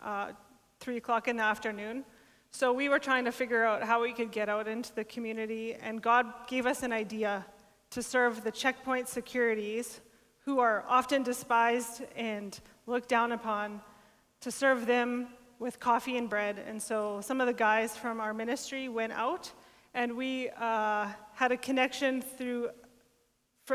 uh, 0.03 0.33
3 0.80 0.97
o'clock 0.97 1.28
in 1.28 1.37
the 1.37 1.43
afternoon. 1.43 2.05
So 2.51 2.72
we 2.72 2.89
were 2.91 2.99
trying 2.99 3.24
to 3.24 3.33
figure 3.33 3.64
out 3.64 3.83
how 3.83 4.03
we 4.03 4.12
could 4.12 4.30
get 4.30 4.49
out 4.49 4.68
into 4.68 4.95
the 4.95 5.05
community, 5.05 5.74
and 5.74 6.03
God 6.03 6.26
gave 6.47 6.66
us 6.66 6.83
an 6.83 6.93
idea 6.93 7.47
to 7.93 8.03
serve 8.03 8.43
the 8.43 8.51
checkpoint 8.51 9.07
securities 9.07 10.01
who 10.47 10.61
are 10.61 10.82
often 10.88 11.22
despised 11.22 12.03
and 12.16 12.59
looked 12.86 13.09
down 13.09 13.32
upon, 13.32 13.82
to 14.40 14.51
serve 14.51 14.86
them 14.86 15.28
with 15.59 15.78
coffee 15.78 16.16
and 16.16 16.28
bread. 16.28 16.59
And 16.66 16.82
so 16.82 17.20
some 17.20 17.38
of 17.40 17.47
the 17.47 17.53
guys 17.53 17.95
from 17.95 18.18
our 18.18 18.32
ministry 18.32 18.88
went 18.88 19.12
out, 19.12 19.53
and 19.93 20.16
we 20.16 20.49
uh, 20.59 21.09
had 21.34 21.53
a 21.53 21.57
connection 21.57 22.22
through. 22.22 22.70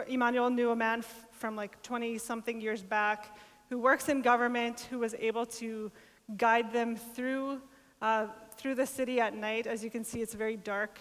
Emmanuel 0.07 0.49
knew 0.49 0.71
a 0.71 0.75
man 0.75 1.03
from 1.31 1.55
like 1.55 1.81
20 1.83 2.17
something 2.17 2.59
years 2.59 2.81
back 2.81 3.37
who 3.69 3.77
works 3.77 4.09
in 4.09 4.23
government, 4.23 4.87
who 4.89 4.97
was 4.99 5.13
able 5.19 5.45
to 5.45 5.91
guide 6.37 6.73
them 6.73 6.95
through, 6.95 7.61
uh, 8.01 8.27
through 8.57 8.75
the 8.75 8.85
city 8.85 9.21
at 9.21 9.35
night. 9.35 9.67
As 9.67 9.83
you 9.83 9.91
can 9.91 10.03
see, 10.03 10.21
it's 10.21 10.33
very 10.33 10.57
dark 10.57 10.97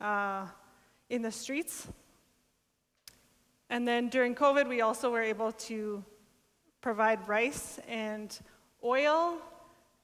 uh, 0.00 0.46
in 1.10 1.22
the 1.22 1.32
streets. 1.32 1.88
And 3.72 3.88
then 3.88 4.10
during 4.10 4.34
COVID, 4.34 4.68
we 4.68 4.82
also 4.82 5.10
were 5.10 5.22
able 5.22 5.50
to 5.52 6.04
provide 6.82 7.26
rice 7.26 7.80
and 7.88 8.38
oil 8.84 9.38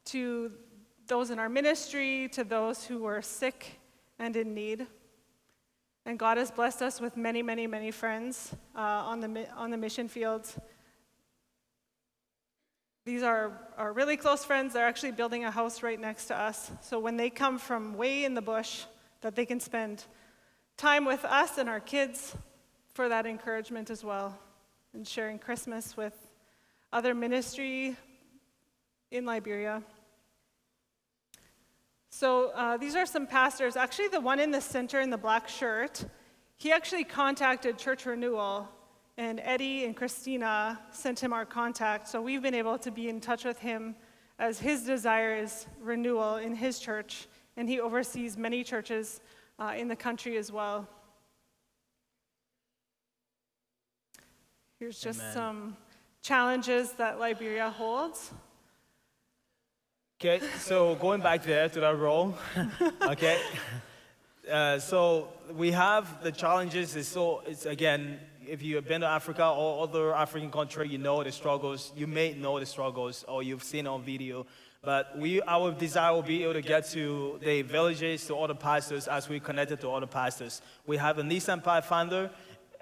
to 0.06 0.52
those 1.06 1.28
in 1.28 1.38
our 1.38 1.50
ministry, 1.50 2.30
to 2.32 2.44
those 2.44 2.86
who 2.86 3.00
were 3.00 3.20
sick 3.20 3.78
and 4.18 4.34
in 4.36 4.54
need. 4.54 4.86
And 6.06 6.18
God 6.18 6.38
has 6.38 6.50
blessed 6.50 6.80
us 6.80 6.98
with 6.98 7.14
many, 7.14 7.42
many, 7.42 7.66
many 7.66 7.90
friends 7.90 8.54
uh, 8.74 8.80
on, 8.80 9.20
the, 9.20 9.46
on 9.54 9.70
the 9.70 9.76
mission 9.76 10.08
fields. 10.08 10.58
These 13.04 13.22
are 13.22 13.52
our 13.76 13.92
really 13.92 14.16
close 14.16 14.46
friends. 14.46 14.72
They're 14.72 14.86
actually 14.86 15.12
building 15.12 15.44
a 15.44 15.50
house 15.50 15.82
right 15.82 16.00
next 16.00 16.24
to 16.28 16.34
us. 16.34 16.72
So 16.80 16.98
when 16.98 17.18
they 17.18 17.28
come 17.28 17.58
from 17.58 17.98
way 17.98 18.24
in 18.24 18.32
the 18.32 18.40
bush, 18.40 18.84
that 19.20 19.36
they 19.36 19.44
can 19.44 19.60
spend 19.60 20.04
time 20.78 21.04
with 21.04 21.26
us 21.26 21.58
and 21.58 21.68
our 21.68 21.80
kids 21.80 22.34
for 22.98 23.08
that 23.08 23.26
encouragement 23.26 23.90
as 23.90 24.02
well 24.02 24.36
and 24.92 25.06
sharing 25.06 25.38
Christmas 25.38 25.96
with 25.96 26.14
other 26.92 27.14
ministry 27.14 27.96
in 29.12 29.24
Liberia. 29.24 29.84
So 32.10 32.50
uh, 32.56 32.76
these 32.76 32.96
are 32.96 33.06
some 33.06 33.24
pastors. 33.24 33.76
Actually, 33.76 34.08
the 34.08 34.20
one 34.20 34.40
in 34.40 34.50
the 34.50 34.60
center 34.60 34.98
in 34.98 35.10
the 35.10 35.16
black 35.16 35.48
shirt, 35.48 36.06
he 36.56 36.72
actually 36.72 37.04
contacted 37.04 37.78
Church 37.78 38.04
Renewal, 38.04 38.68
and 39.16 39.38
Eddie 39.44 39.84
and 39.84 39.94
Christina 39.94 40.80
sent 40.90 41.20
him 41.20 41.32
our 41.32 41.46
contact. 41.46 42.08
So 42.08 42.20
we've 42.20 42.42
been 42.42 42.52
able 42.52 42.78
to 42.78 42.90
be 42.90 43.08
in 43.08 43.20
touch 43.20 43.44
with 43.44 43.60
him 43.60 43.94
as 44.40 44.58
his 44.58 44.82
desire 44.82 45.36
is 45.36 45.68
renewal 45.80 46.38
in 46.38 46.52
his 46.52 46.80
church, 46.80 47.28
and 47.56 47.68
he 47.68 47.78
oversees 47.78 48.36
many 48.36 48.64
churches 48.64 49.20
uh, 49.60 49.74
in 49.76 49.86
the 49.86 49.94
country 49.94 50.36
as 50.36 50.50
well. 50.50 50.88
Here's 54.78 55.00
just 55.00 55.18
Amen. 55.18 55.34
some 55.34 55.76
challenges 56.22 56.92
that 56.92 57.18
Liberia 57.18 57.68
holds. 57.68 58.30
Okay, 60.20 60.40
so 60.60 60.94
going 60.94 61.20
back 61.20 61.42
there 61.42 61.68
to 61.68 61.80
that 61.80 61.98
role, 61.98 62.36
okay. 63.02 63.40
Uh, 64.48 64.78
so 64.78 65.30
we 65.56 65.72
have 65.72 66.22
the 66.22 66.30
challenges. 66.30 66.94
Is 66.94 67.08
so 67.08 67.42
it's 67.44 67.66
again, 67.66 68.20
if 68.46 68.62
you 68.62 68.76
have 68.76 68.86
been 68.86 69.00
to 69.00 69.08
Africa 69.08 69.48
or 69.48 69.82
other 69.82 70.14
African 70.14 70.52
country, 70.52 70.88
you 70.88 70.98
know 70.98 71.24
the 71.24 71.32
struggles. 71.32 71.90
You 71.96 72.06
may 72.06 72.34
know 72.34 72.60
the 72.60 72.66
struggles, 72.66 73.24
or 73.26 73.42
you've 73.42 73.64
seen 73.64 73.88
on 73.88 74.04
video. 74.04 74.46
But 74.80 75.18
we, 75.18 75.42
our 75.42 75.72
desire 75.72 76.12
will 76.12 76.22
be 76.22 76.44
able 76.44 76.52
to 76.52 76.62
get 76.62 76.88
to 76.90 77.40
the 77.42 77.62
villages, 77.62 78.24
to 78.26 78.34
all 78.34 78.46
the 78.46 78.54
pastors, 78.54 79.08
as 79.08 79.28
we 79.28 79.40
connected 79.40 79.80
to 79.80 79.88
all 79.88 79.98
the 79.98 80.06
pastors. 80.06 80.62
We 80.86 80.98
have 80.98 81.18
a 81.18 81.22
Nissan 81.22 81.64
Pathfinder 81.64 82.30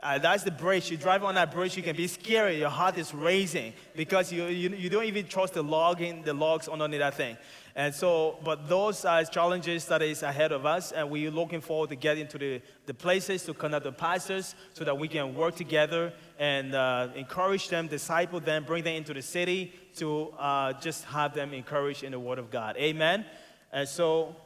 uh, 0.03 0.19
that's 0.19 0.43
the 0.43 0.51
bridge. 0.51 0.91
You 0.91 0.97
drive 0.97 1.25
on 1.25 1.35
that 1.37 1.51
bridge, 1.51 1.77
you 1.77 1.83
can 1.83 1.97
be 1.97 2.07
scary. 2.07 2.59
Your 2.59 2.69
heart 2.69 2.99
is 2.99 3.15
racing 3.15 3.73
because 3.95 4.33
you, 4.33 4.45
you, 4.47 4.71
you 4.71 4.91
don't 4.91 5.05
even 5.05 5.27
trust 5.27 5.55
the 5.55 5.63
logging, 5.63 6.23
the 6.23 6.35
logs 6.35 6.69
underneath 6.69 7.01
that 7.01 7.15
thing. 7.15 7.37
And 7.75 7.95
so, 7.95 8.39
but 8.43 8.69
those 8.69 9.05
are 9.05 9.23
challenges 9.25 9.85
that 9.87 10.01
is 10.01 10.23
ahead 10.23 10.51
of 10.53 10.65
us, 10.65 10.93
and 10.93 11.11
we're 11.11 11.31
looking 11.31 11.61
forward 11.61 11.91
to 11.91 11.97
get 11.97 12.17
into 12.17 12.39
the, 12.39 12.63
the 12.87 12.95
places 12.95 13.43
to 13.45 13.53
connect 13.53 13.85
the 13.85 13.93
pastors 13.93 14.55
so 14.73 14.83
that 14.85 14.97
we 14.97 15.09
can 15.09 15.35
work 15.35 15.57
together 15.57 16.13
and 16.39 16.75
uh, 16.75 17.09
encourage 17.15 17.69
them, 17.69 17.87
disciple 17.87 18.41
them, 18.41 18.65
bring 18.65 18.83
them 18.83 18.95
into 18.95 19.13
the 19.13 19.21
city 19.21 19.75
to 19.97 20.29
uh, 20.39 20.73
just 20.75 21.05
have 21.05 21.35
them 21.35 21.53
encouraged 21.53 22.03
in 22.03 22.13
the 22.13 22.21
Word 22.21 22.39
of 22.39 22.51
God. 22.51 22.77
Amen. 22.79 23.27
And 23.73 23.87
so 23.87 24.37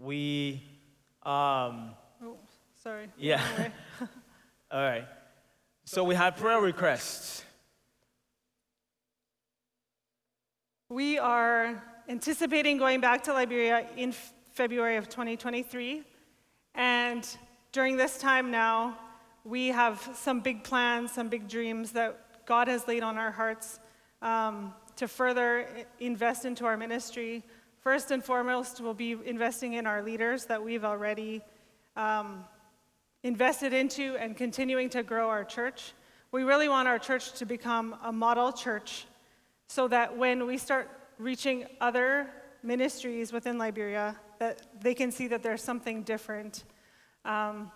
we. 0.00 0.62
Um, 1.22 1.90
oh, 2.24 2.36
sorry. 2.82 3.08
Yeah. 3.16 3.42
All 4.68 4.80
right. 4.80 5.06
So 5.84 6.02
we 6.02 6.16
have 6.16 6.36
prayer 6.36 6.60
requests. 6.60 7.44
We 10.88 11.18
are 11.18 11.80
anticipating 12.08 12.76
going 12.76 13.00
back 13.00 13.22
to 13.24 13.32
Liberia 13.32 13.86
in 13.96 14.12
February 14.54 14.96
of 14.96 15.08
2023. 15.08 16.02
And 16.74 17.28
during 17.70 17.96
this 17.96 18.18
time 18.18 18.50
now, 18.50 18.98
we 19.44 19.68
have 19.68 20.10
some 20.14 20.40
big 20.40 20.64
plans, 20.64 21.12
some 21.12 21.28
big 21.28 21.46
dreams 21.46 21.92
that 21.92 22.44
God 22.44 22.66
has 22.66 22.88
laid 22.88 23.04
on 23.04 23.18
our 23.18 23.30
hearts 23.30 23.78
um, 24.22 24.74
to 24.96 25.06
further 25.06 25.68
invest 26.00 26.44
into 26.44 26.64
our 26.66 26.76
ministry. 26.76 27.44
First 27.78 28.10
and 28.10 28.24
foremost, 28.24 28.80
we'll 28.80 28.94
be 28.94 29.16
investing 29.24 29.74
in 29.74 29.86
our 29.86 30.02
leaders 30.02 30.46
that 30.46 30.64
we've 30.64 30.84
already 30.84 31.42
um, 31.94 32.44
invested 33.22 33.72
into 33.72 34.16
and 34.16 34.36
continuing 34.36 34.88
to 34.90 35.02
grow 35.02 35.28
our 35.28 35.44
church. 35.44 35.92
We 36.32 36.42
really 36.42 36.68
want 36.68 36.88
our 36.88 36.98
church 36.98 37.32
to 37.38 37.46
become 37.46 37.96
a 38.02 38.12
model 38.12 38.52
church 38.52 39.06
so 39.68 39.88
that 39.88 40.16
when 40.16 40.46
we 40.46 40.58
start 40.58 40.88
reaching 41.18 41.66
other 41.80 42.28
ministries 42.62 43.32
within 43.32 43.58
Liberia, 43.58 44.16
that 44.38 44.80
they 44.80 44.94
can 44.94 45.10
see 45.10 45.28
that 45.28 45.42
there's 45.42 45.62
something 45.62 46.02
different. 46.02 46.64
Um, 47.24 47.70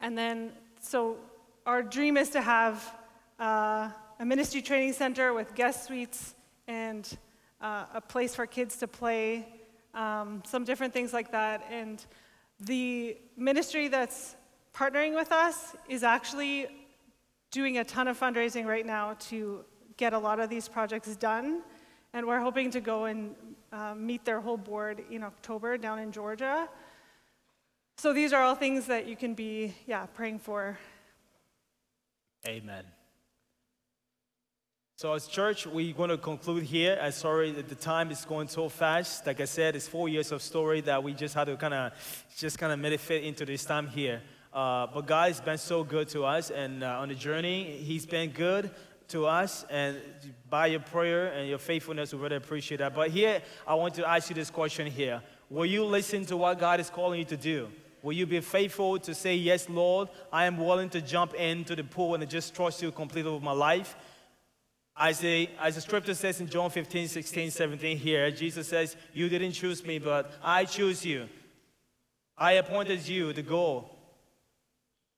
And 0.00 0.16
then, 0.16 0.52
so 0.80 1.16
our 1.64 1.82
dream 1.82 2.16
is 2.16 2.30
to 2.30 2.40
have 2.40 2.94
uh, 3.40 3.90
a 4.20 4.24
ministry 4.24 4.62
training 4.62 4.94
center 4.94 5.34
with 5.34 5.54
guest 5.54 5.86
suites 5.86 6.34
and 6.68 7.18
uh, 7.60 7.86
a 7.94 8.00
place 8.00 8.34
for 8.36 8.46
kids 8.46 8.76
to 8.76 8.86
play, 8.86 9.44
um, 9.94 10.42
some 10.46 10.64
different 10.64 10.92
things 10.92 11.12
like 11.12 11.32
that. 11.32 11.66
And 11.70 11.98
the 12.60 13.16
ministry 13.36 13.88
that's 13.88 14.36
partnering 14.74 15.14
with 15.14 15.32
us 15.32 15.76
is 15.88 16.02
actually 16.02 16.66
doing 17.50 17.78
a 17.78 17.84
ton 17.84 18.08
of 18.08 18.18
fundraising 18.18 18.66
right 18.66 18.86
now 18.86 19.14
to 19.18 19.64
get 19.96 20.12
a 20.12 20.18
lot 20.18 20.40
of 20.40 20.50
these 20.50 20.68
projects 20.68 21.16
done. 21.16 21.62
And 22.12 22.26
we're 22.26 22.40
hoping 22.40 22.70
to 22.70 22.80
go 22.80 23.04
and 23.04 23.34
uh, 23.72 23.94
meet 23.94 24.24
their 24.24 24.40
whole 24.40 24.56
board 24.56 25.04
in 25.10 25.22
October 25.22 25.76
down 25.76 25.98
in 25.98 26.12
Georgia. 26.12 26.68
So 27.96 28.12
these 28.12 28.32
are 28.32 28.42
all 28.42 28.54
things 28.54 28.86
that 28.86 29.06
you 29.06 29.16
can 29.16 29.34
be, 29.34 29.74
yeah, 29.86 30.06
praying 30.06 30.38
for. 30.38 30.78
Amen. 32.46 32.84
So 35.00 35.12
as 35.12 35.28
church, 35.28 35.64
we're 35.64 35.94
going 35.94 36.10
to 36.10 36.18
conclude 36.18 36.64
here. 36.64 36.98
I'm 37.00 37.12
sorry 37.12 37.52
that 37.52 37.68
the 37.68 37.76
time 37.76 38.10
is 38.10 38.24
going 38.24 38.48
so 38.48 38.68
fast. 38.68 39.24
Like 39.28 39.40
I 39.40 39.44
said, 39.44 39.76
it's 39.76 39.86
four 39.86 40.08
years 40.08 40.32
of 40.32 40.42
story 40.42 40.80
that 40.80 41.00
we 41.00 41.14
just 41.14 41.36
had 41.36 41.44
to 41.44 41.56
kind 41.56 41.72
of, 41.72 42.26
just 42.36 42.58
kind 42.58 42.84
of 42.84 43.00
fit 43.00 43.22
into 43.22 43.46
this 43.46 43.64
time 43.64 43.86
here. 43.86 44.20
Uh, 44.52 44.88
but 44.92 45.06
God 45.06 45.28
has 45.28 45.40
been 45.40 45.56
so 45.56 45.84
good 45.84 46.08
to 46.08 46.24
us, 46.24 46.50
and 46.50 46.82
uh, 46.82 46.98
on 46.98 47.10
the 47.10 47.14
journey, 47.14 47.80
He's 47.80 48.06
been 48.06 48.30
good 48.30 48.72
to 49.10 49.24
us, 49.26 49.64
and 49.70 49.98
by 50.50 50.66
your 50.66 50.80
prayer 50.80 51.28
and 51.28 51.48
your 51.48 51.58
faithfulness, 51.58 52.12
we 52.12 52.18
really 52.18 52.34
appreciate 52.34 52.78
that. 52.78 52.92
But 52.92 53.10
here, 53.10 53.40
I 53.68 53.76
want 53.76 53.94
to 53.94 54.08
ask 54.08 54.28
you 54.30 54.34
this 54.34 54.50
question 54.50 54.88
here 54.88 55.22
Will 55.48 55.66
you 55.66 55.84
listen 55.84 56.26
to 56.26 56.36
what 56.36 56.58
God 56.58 56.80
is 56.80 56.90
calling 56.90 57.20
you 57.20 57.24
to 57.26 57.36
do? 57.36 57.68
Will 58.02 58.14
you 58.14 58.26
be 58.26 58.40
faithful 58.40 58.98
to 58.98 59.14
say, 59.14 59.36
Yes, 59.36 59.68
Lord, 59.68 60.08
I 60.32 60.46
am 60.46 60.56
willing 60.58 60.90
to 60.90 61.00
jump 61.00 61.34
into 61.34 61.76
the 61.76 61.84
pool 61.84 62.16
and 62.16 62.28
just 62.28 62.52
trust 62.52 62.82
you 62.82 62.90
completely 62.90 63.30
with 63.30 63.44
my 63.44 63.52
life? 63.52 63.94
As, 64.98 65.22
a, 65.22 65.48
as 65.60 65.76
the 65.76 65.80
scripture 65.80 66.14
says 66.14 66.40
in 66.40 66.48
John 66.48 66.70
15, 66.70 67.06
16, 67.06 67.52
17 67.52 67.96
here, 67.96 68.30
Jesus 68.32 68.66
says, 68.66 68.96
You 69.14 69.28
didn't 69.28 69.52
choose 69.52 69.84
me, 69.84 69.98
but 69.98 70.32
I 70.42 70.64
choose 70.64 71.04
you. 71.04 71.28
I 72.36 72.52
appointed 72.52 73.06
you 73.06 73.32
to 73.32 73.42
go 73.42 73.90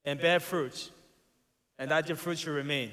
and 0.05 0.21
bear 0.21 0.39
fruit, 0.39 0.91
and 1.79 1.91
that 1.91 2.09
your 2.09 2.17
fruit 2.17 2.39
should 2.39 2.53
remain. 2.53 2.91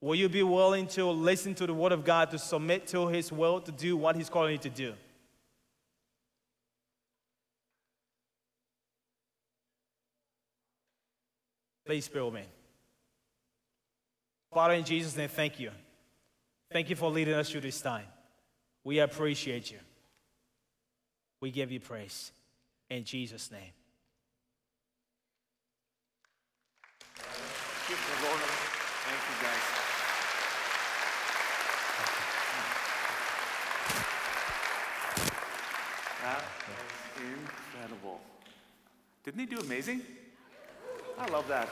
Will 0.00 0.14
you 0.14 0.28
be 0.28 0.42
willing 0.42 0.86
to 0.88 1.04
listen 1.06 1.54
to 1.56 1.66
the 1.66 1.74
word 1.74 1.92
of 1.92 2.04
God, 2.04 2.30
to 2.30 2.38
submit 2.38 2.86
to 2.88 3.08
his 3.08 3.32
will, 3.32 3.60
to 3.60 3.72
do 3.72 3.96
what 3.96 4.16
he's 4.16 4.28
calling 4.30 4.52
you 4.52 4.58
to 4.58 4.70
do? 4.70 4.94
Please 11.84 12.08
with 12.12 12.34
me. 12.34 12.44
Father, 14.58 14.74
in 14.74 14.82
Jesus' 14.82 15.16
name, 15.16 15.28
thank 15.28 15.60
you. 15.60 15.70
Thank 16.72 16.90
you 16.90 16.96
for 16.96 17.08
leading 17.12 17.34
us 17.34 17.48
through 17.48 17.60
this 17.60 17.80
time. 17.80 18.06
We 18.82 18.98
appreciate 18.98 19.70
you. 19.70 19.78
We 21.40 21.52
give 21.52 21.70
you 21.70 21.78
praise. 21.78 22.32
In 22.90 23.04
Jesus' 23.04 23.52
name. 23.52 23.70
Thank 27.86 28.00
you, 29.28 29.36
guys. 29.46 29.64
That 36.24 36.42
was 36.66 37.22
incredible. 37.22 38.20
Didn't 39.22 39.38
he 39.38 39.46
do 39.46 39.60
amazing? 39.60 40.02
I 41.16 41.28
love 41.28 41.46
that. 41.46 41.68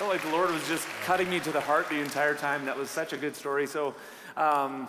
Felt 0.00 0.12
like 0.12 0.22
the 0.22 0.30
Lord 0.30 0.50
was 0.50 0.66
just 0.66 0.88
cutting 1.04 1.28
me 1.28 1.40
to 1.40 1.52
the 1.52 1.60
heart 1.60 1.90
the 1.90 2.00
entire 2.00 2.34
time. 2.34 2.64
That 2.64 2.78
was 2.78 2.88
such 2.88 3.12
a 3.12 3.18
good 3.18 3.36
story. 3.36 3.66
So, 3.66 3.94
um, 4.34 4.88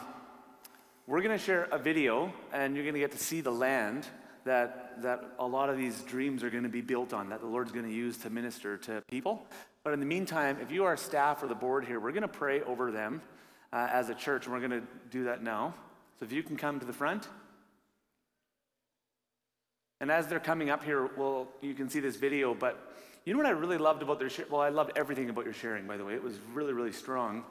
we're 1.05 1.21
going 1.21 1.37
to 1.37 1.43
share 1.43 1.63
a 1.65 1.77
video, 1.77 2.31
and 2.53 2.75
you're 2.75 2.85
going 2.85 2.93
to 2.93 3.01
get 3.01 3.11
to 3.11 3.17
see 3.17 3.41
the 3.41 3.51
land 3.51 4.07
that, 4.45 5.01
that 5.01 5.33
a 5.37 5.45
lot 5.45 5.69
of 5.69 5.75
these 5.75 5.99
dreams 6.03 6.45
are 6.45 6.49
going 6.49 6.63
to 6.63 6.69
be 6.69 6.79
built 6.79 7.11
on, 7.11 7.27
that 7.27 7.41
the 7.41 7.45
Lord's 7.45 7.73
going 7.73 7.83
to 7.83 7.93
use 7.93 8.15
to 8.19 8.29
minister 8.29 8.77
to 8.77 9.03
people. 9.09 9.45
But 9.83 9.91
in 9.91 9.99
the 9.99 10.05
meantime, 10.05 10.57
if 10.61 10.71
you 10.71 10.85
are 10.85 10.95
staff 10.95 11.43
or 11.43 11.47
the 11.47 11.55
board 11.55 11.83
here, 11.83 11.99
we're 11.99 12.13
going 12.13 12.21
to 12.21 12.29
pray 12.29 12.61
over 12.61 12.89
them 12.89 13.21
uh, 13.73 13.89
as 13.91 14.07
a 14.07 14.15
church, 14.15 14.45
and 14.45 14.53
we're 14.53 14.65
going 14.65 14.81
to 14.81 14.87
do 15.09 15.25
that 15.25 15.43
now. 15.43 15.73
So 16.19 16.25
if 16.25 16.31
you 16.31 16.41
can 16.41 16.55
come 16.55 16.79
to 16.79 16.85
the 16.85 16.93
front. 16.93 17.27
And 19.99 20.09
as 20.09 20.27
they're 20.27 20.39
coming 20.39 20.69
up 20.69 20.85
here, 20.85 21.09
well, 21.17 21.49
you 21.59 21.73
can 21.73 21.89
see 21.89 21.99
this 21.99 22.15
video, 22.15 22.53
but 22.53 22.87
you 23.25 23.33
know 23.33 23.39
what 23.39 23.47
I 23.47 23.51
really 23.51 23.77
loved 23.77 24.01
about 24.01 24.19
their 24.19 24.29
share? 24.29 24.45
Well, 24.49 24.61
I 24.61 24.69
loved 24.69 24.93
everything 24.95 25.29
about 25.29 25.45
your 25.45 25.53
sharing, 25.53 25.85
by 25.85 25.97
the 25.97 26.05
way. 26.05 26.13
It 26.13 26.23
was 26.23 26.37
really, 26.53 26.73
really 26.73 26.91
strong. 26.91 27.43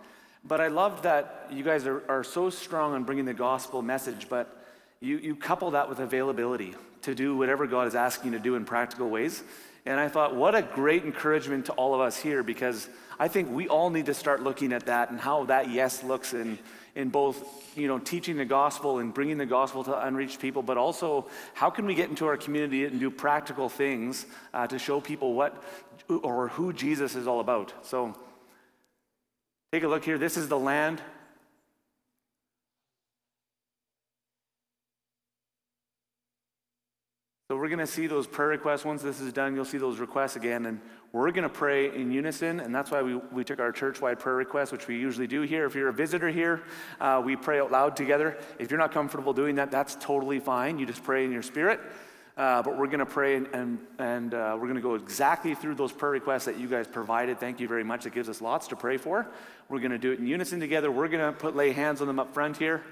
But 0.45 0.61
I 0.61 0.69
loved 0.69 1.05
that 1.05 1.49
you 1.53 1.63
guys 1.63 1.87
are, 1.87 2.03
are 2.09 2.25
so 2.25 2.51
strong 2.51 2.95
on 2.95 3.05
bringing 3.05 3.25
the 3.25 3.35
gospel 3.35 3.83
message, 3.83 4.29
but 4.29 4.65
you, 5.01 5.19
you 5.19 5.37
couple 5.37 5.71
that 5.73 5.89
with 5.89 6.01
availability 6.01 6.75
to 7.03 7.15
do 7.15 7.37
whatever 7.37 7.67
God 7.67 7.87
is 7.87 7.95
asking 7.95 8.33
you 8.33 8.39
to 8.39 8.43
do 8.43 8.55
in 8.57 8.65
practical 8.65 9.09
ways. 9.09 9.43
And 9.87 9.99
I 9.99 10.09
thought, 10.09 10.35
what 10.35 10.55
a 10.55 10.63
great 10.63 11.05
encouragement 11.05 11.67
to 11.67 11.73
all 11.73 11.95
of 11.95 12.01
us 12.01 12.17
here 12.17 12.43
because 12.43 12.89
I 13.19 13.29
think 13.29 13.51
we 13.51 13.69
all 13.69 13.91
need 13.91 14.07
to 14.07 14.15
start 14.15 14.43
looking 14.43 14.73
at 14.73 14.87
that 14.87 15.11
and 15.11 15.21
how 15.21 15.45
that 15.45 15.71
yes 15.71 16.03
looks 16.03 16.35
in, 16.35 16.59
in 16.95 17.09
both 17.09 17.77
you 17.77 17.89
know, 17.89 17.99
teaching 17.99 18.37
the 18.37 18.45
gospel 18.45 18.99
and 18.99 19.15
bringing 19.15 19.39
the 19.39 19.47
gospel 19.47 19.85
to 19.85 20.07
unreached 20.07 20.41
people, 20.41 20.63
but 20.63 20.77
also 20.77 21.29
how 21.55 21.71
can 21.71 21.87
we 21.87 21.95
get 21.95 22.09
into 22.09 22.27
our 22.27 22.37
community 22.37 22.85
and 22.85 22.99
do 23.01 23.11
practical 23.11 23.69
things 23.69 24.27
uh, 24.53 24.67
to 24.67 24.79
show 24.79 25.01
people 25.01 25.35
what 25.35 25.63
or 26.09 26.49
who 26.49 26.73
Jesus 26.73 27.15
is 27.15 27.27
all 27.27 27.41
about. 27.41 27.73
So 27.83 28.15
take 29.73 29.85
a 29.85 29.89
look 29.89 30.05
here. 30.05 30.19
This 30.19 30.37
is 30.37 30.49
the 30.49 30.59
land 30.59 31.01
So 37.51 37.57
we're 37.57 37.67
going 37.67 37.81
to 37.81 37.87
see 37.89 38.07
those 38.07 38.29
prayer 38.29 38.51
requests. 38.51 38.85
Once 38.85 39.03
this 39.03 39.21
is 39.21 39.33
done, 39.33 39.57
you'll 39.57 39.65
see 39.65 39.77
those 39.77 39.99
requests 39.99 40.37
again. 40.37 40.67
And 40.67 40.81
we're 41.13 41.31
going 41.33 41.43
to 41.43 41.49
pray 41.49 41.95
in 41.95 42.13
unison. 42.13 42.61
And 42.61 42.75
that's 42.75 42.91
why 42.91 43.03
we, 43.03 43.17
we 43.17 43.45
took 43.45 43.59
our 43.59 43.73
church 43.73 44.01
wide 44.01 44.19
prayer 44.19 44.37
request, 44.37 44.71
which 44.71 44.87
we 44.87 44.97
usually 44.97 45.27
do 45.27 45.43
here. 45.43 45.67
If 45.67 45.75
you're 45.75 45.89
a 45.89 45.93
visitor 45.93 46.29
here, 46.29 46.63
uh, 47.01 47.21
we 47.25 47.37
pray 47.37 47.61
out 47.61 47.73
loud 47.73 47.97
together. 47.97 48.39
If 48.59 48.71
you're 48.71 48.79
not 48.79 48.93
comfortable 48.93 49.33
doing 49.33 49.57
that, 49.57 49.71
that's 49.71 49.97
totally 50.01 50.39
fine. 50.39 50.79
You 50.79 50.87
just 50.87 51.03
pray 51.03 51.25
in 51.25 51.33
your 51.33 51.43
spirit. 51.43 51.81
Uh, 52.37 52.63
but 52.63 52.79
we're 52.79 52.87
going 52.87 53.01
to 53.01 53.07
pray 53.07 53.35
and, 53.37 53.79
and, 53.99 54.33
uh, 54.33 54.53
we're 54.55 54.67
going 54.67 54.77
to 54.77 54.81
go 54.81 54.95
exactly 54.95 55.55
through 55.55 55.75
those 55.75 55.93
prayer 55.93 56.13
requests 56.13 56.45
that 56.45 56.59
you 56.59 56.69
guys 56.69 56.87
provided. 56.87 57.39
Thank 57.39 57.61
you 57.61 57.69
very 57.69 57.85
much. 57.85 58.07
It 58.07 58.15
gives 58.15 58.29
us 58.29 58.41
lots 58.41 58.69
to 58.69 58.77
pray 58.77 58.97
for. 58.97 59.27
We're 59.69 59.81
going 59.81 59.91
to 59.91 59.99
do 59.99 60.13
it 60.13 60.21
in 60.21 60.27
unison 60.27 60.61
together. 60.61 60.91
We're 60.91 61.09
going 61.09 61.33
to 61.33 61.39
put 61.39 61.57
lay 61.57 61.73
hands 61.73 62.01
on 62.01 62.07
them 62.07 62.19
up 62.19 62.33
front 62.33 62.57
here. 62.57 62.83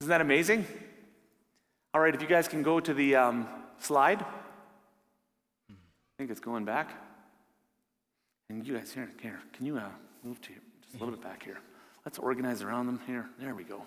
Isn't 0.00 0.10
that 0.10 0.20
amazing? 0.20 0.66
All 1.94 2.00
right, 2.00 2.14
if 2.14 2.20
you 2.20 2.28
guys 2.28 2.48
can 2.48 2.62
go 2.62 2.80
to 2.80 2.92
the 2.92 3.16
um, 3.16 3.48
slide. 3.78 4.22
I 6.16 6.22
think 6.22 6.30
it's 6.30 6.40
going 6.40 6.64
back. 6.64 6.90
And 8.48 8.66
you 8.66 8.74
guys, 8.74 8.90
here, 8.90 9.10
here, 9.20 9.38
can 9.52 9.66
you 9.66 9.76
uh, 9.76 9.82
move 10.24 10.40
to 10.40 10.52
just 10.82 10.94
a 10.94 10.98
little 10.98 11.14
bit 11.14 11.22
back 11.22 11.42
here? 11.42 11.58
Let's 12.06 12.18
organize 12.18 12.62
around 12.62 12.86
them 12.86 13.00
here. 13.06 13.26
There 13.38 13.54
we 13.54 13.64
go. 13.64 13.82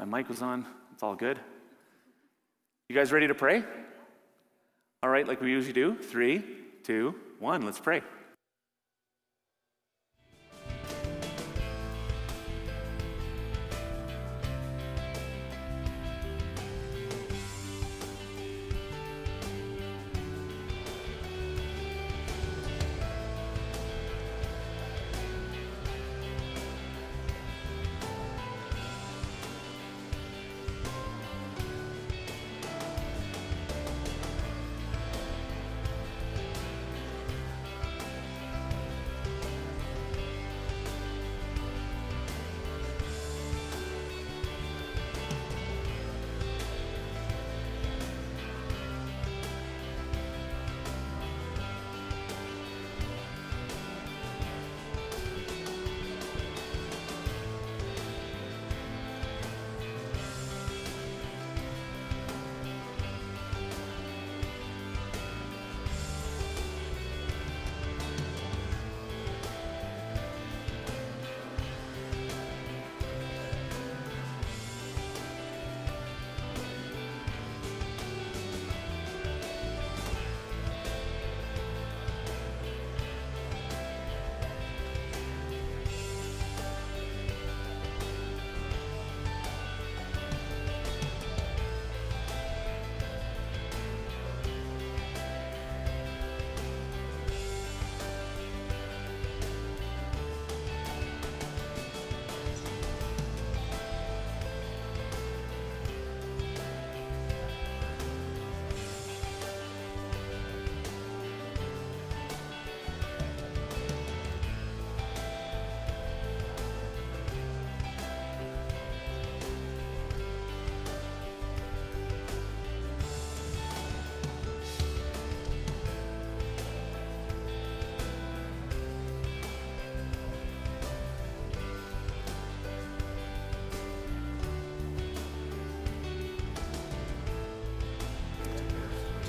My 0.00 0.06
mic 0.06 0.28
was 0.28 0.42
on. 0.42 0.66
It's 0.92 1.04
all 1.04 1.14
good. 1.14 1.38
You 2.88 2.96
guys 2.96 3.12
ready 3.12 3.28
to 3.28 3.34
pray? 3.34 3.62
All 5.04 5.10
right, 5.10 5.28
like 5.28 5.40
we 5.40 5.50
usually 5.50 5.72
do. 5.72 5.94
Three, 5.94 6.42
two, 6.82 7.14
one. 7.38 7.62
Let's 7.62 7.78
pray. 7.78 8.02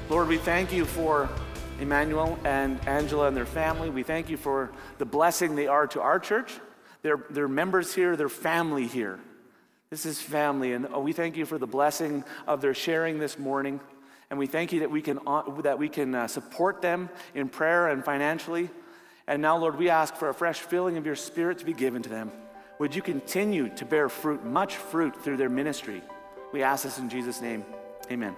Lord, 0.10 0.28
we 0.28 0.38
thank 0.38 0.74
you 0.74 0.86
for 0.86 1.30
Emmanuel 1.80 2.39
and 2.43 2.80
Angela 2.88 3.28
and 3.28 3.38
their 3.38 3.45
family. 3.45 3.91
We 3.91 4.01
thank 4.01 4.28
you 4.28 4.38
for 4.38 4.72
the 4.97 5.05
blessing 5.05 5.55
they 5.55 5.68
are 5.68 5.86
to 5.86 6.01
our 6.01 6.18
church. 6.18 6.51
They're, 7.03 7.24
they're 7.30 7.47
members 7.47 7.93
here, 7.93 8.16
they're 8.16 8.28
family 8.28 8.88
here. 8.88 9.20
This 9.91 10.07
is 10.07 10.20
family, 10.20 10.74
and 10.74 10.88
oh, 10.91 10.99
we 10.99 11.14
thank 11.14 11.38
you 11.38 11.45
for 11.45 11.60
the 11.60 11.68
blessing 11.68 12.24
of 12.47 12.60
their 12.60 12.74
sharing 12.74 13.20
this 13.20 13.38
morning. 13.38 13.80
And 14.32 14.39
we 14.39 14.47
thank 14.47 14.74
you 14.74 14.80
that 14.80 14.89
we 14.89 15.03
can, 15.03 15.20
uh, 15.28 15.43
that 15.62 15.78
we 15.78 15.89
can 15.89 16.16
uh, 16.16 16.28
support 16.28 16.82
them 16.82 17.12
in 17.36 17.47
prayer 17.47 17.89
and 17.89 18.03
financially. 18.03 18.72
And 19.28 19.43
now, 19.43 19.57
Lord, 19.57 19.78
we 19.78 19.89
ask 19.89 20.16
for 20.16 20.30
a 20.30 20.34
fresh 20.34 20.60
filling 20.60 20.97
of 20.97 21.05
your 21.05 21.16
spirit 21.16 21.60
to 21.60 21.66
be 21.66 21.74
given 21.74 22.01
to 22.01 22.10
them. 22.10 22.32
Would 22.80 22.95
you 22.95 23.03
continue 23.03 23.70
to 23.76 23.86
bear 23.86 24.10
fruit, 24.10 24.43
much 24.43 24.76
fruit, 24.76 25.24
through 25.24 25.38
their 25.38 25.49
ministry? 25.49 26.01
We 26.51 26.64
ask 26.64 26.84
this 26.84 26.97
in 26.97 27.10
Jesus' 27.10 27.41
name. 27.41 27.64
Amen. 28.12 28.36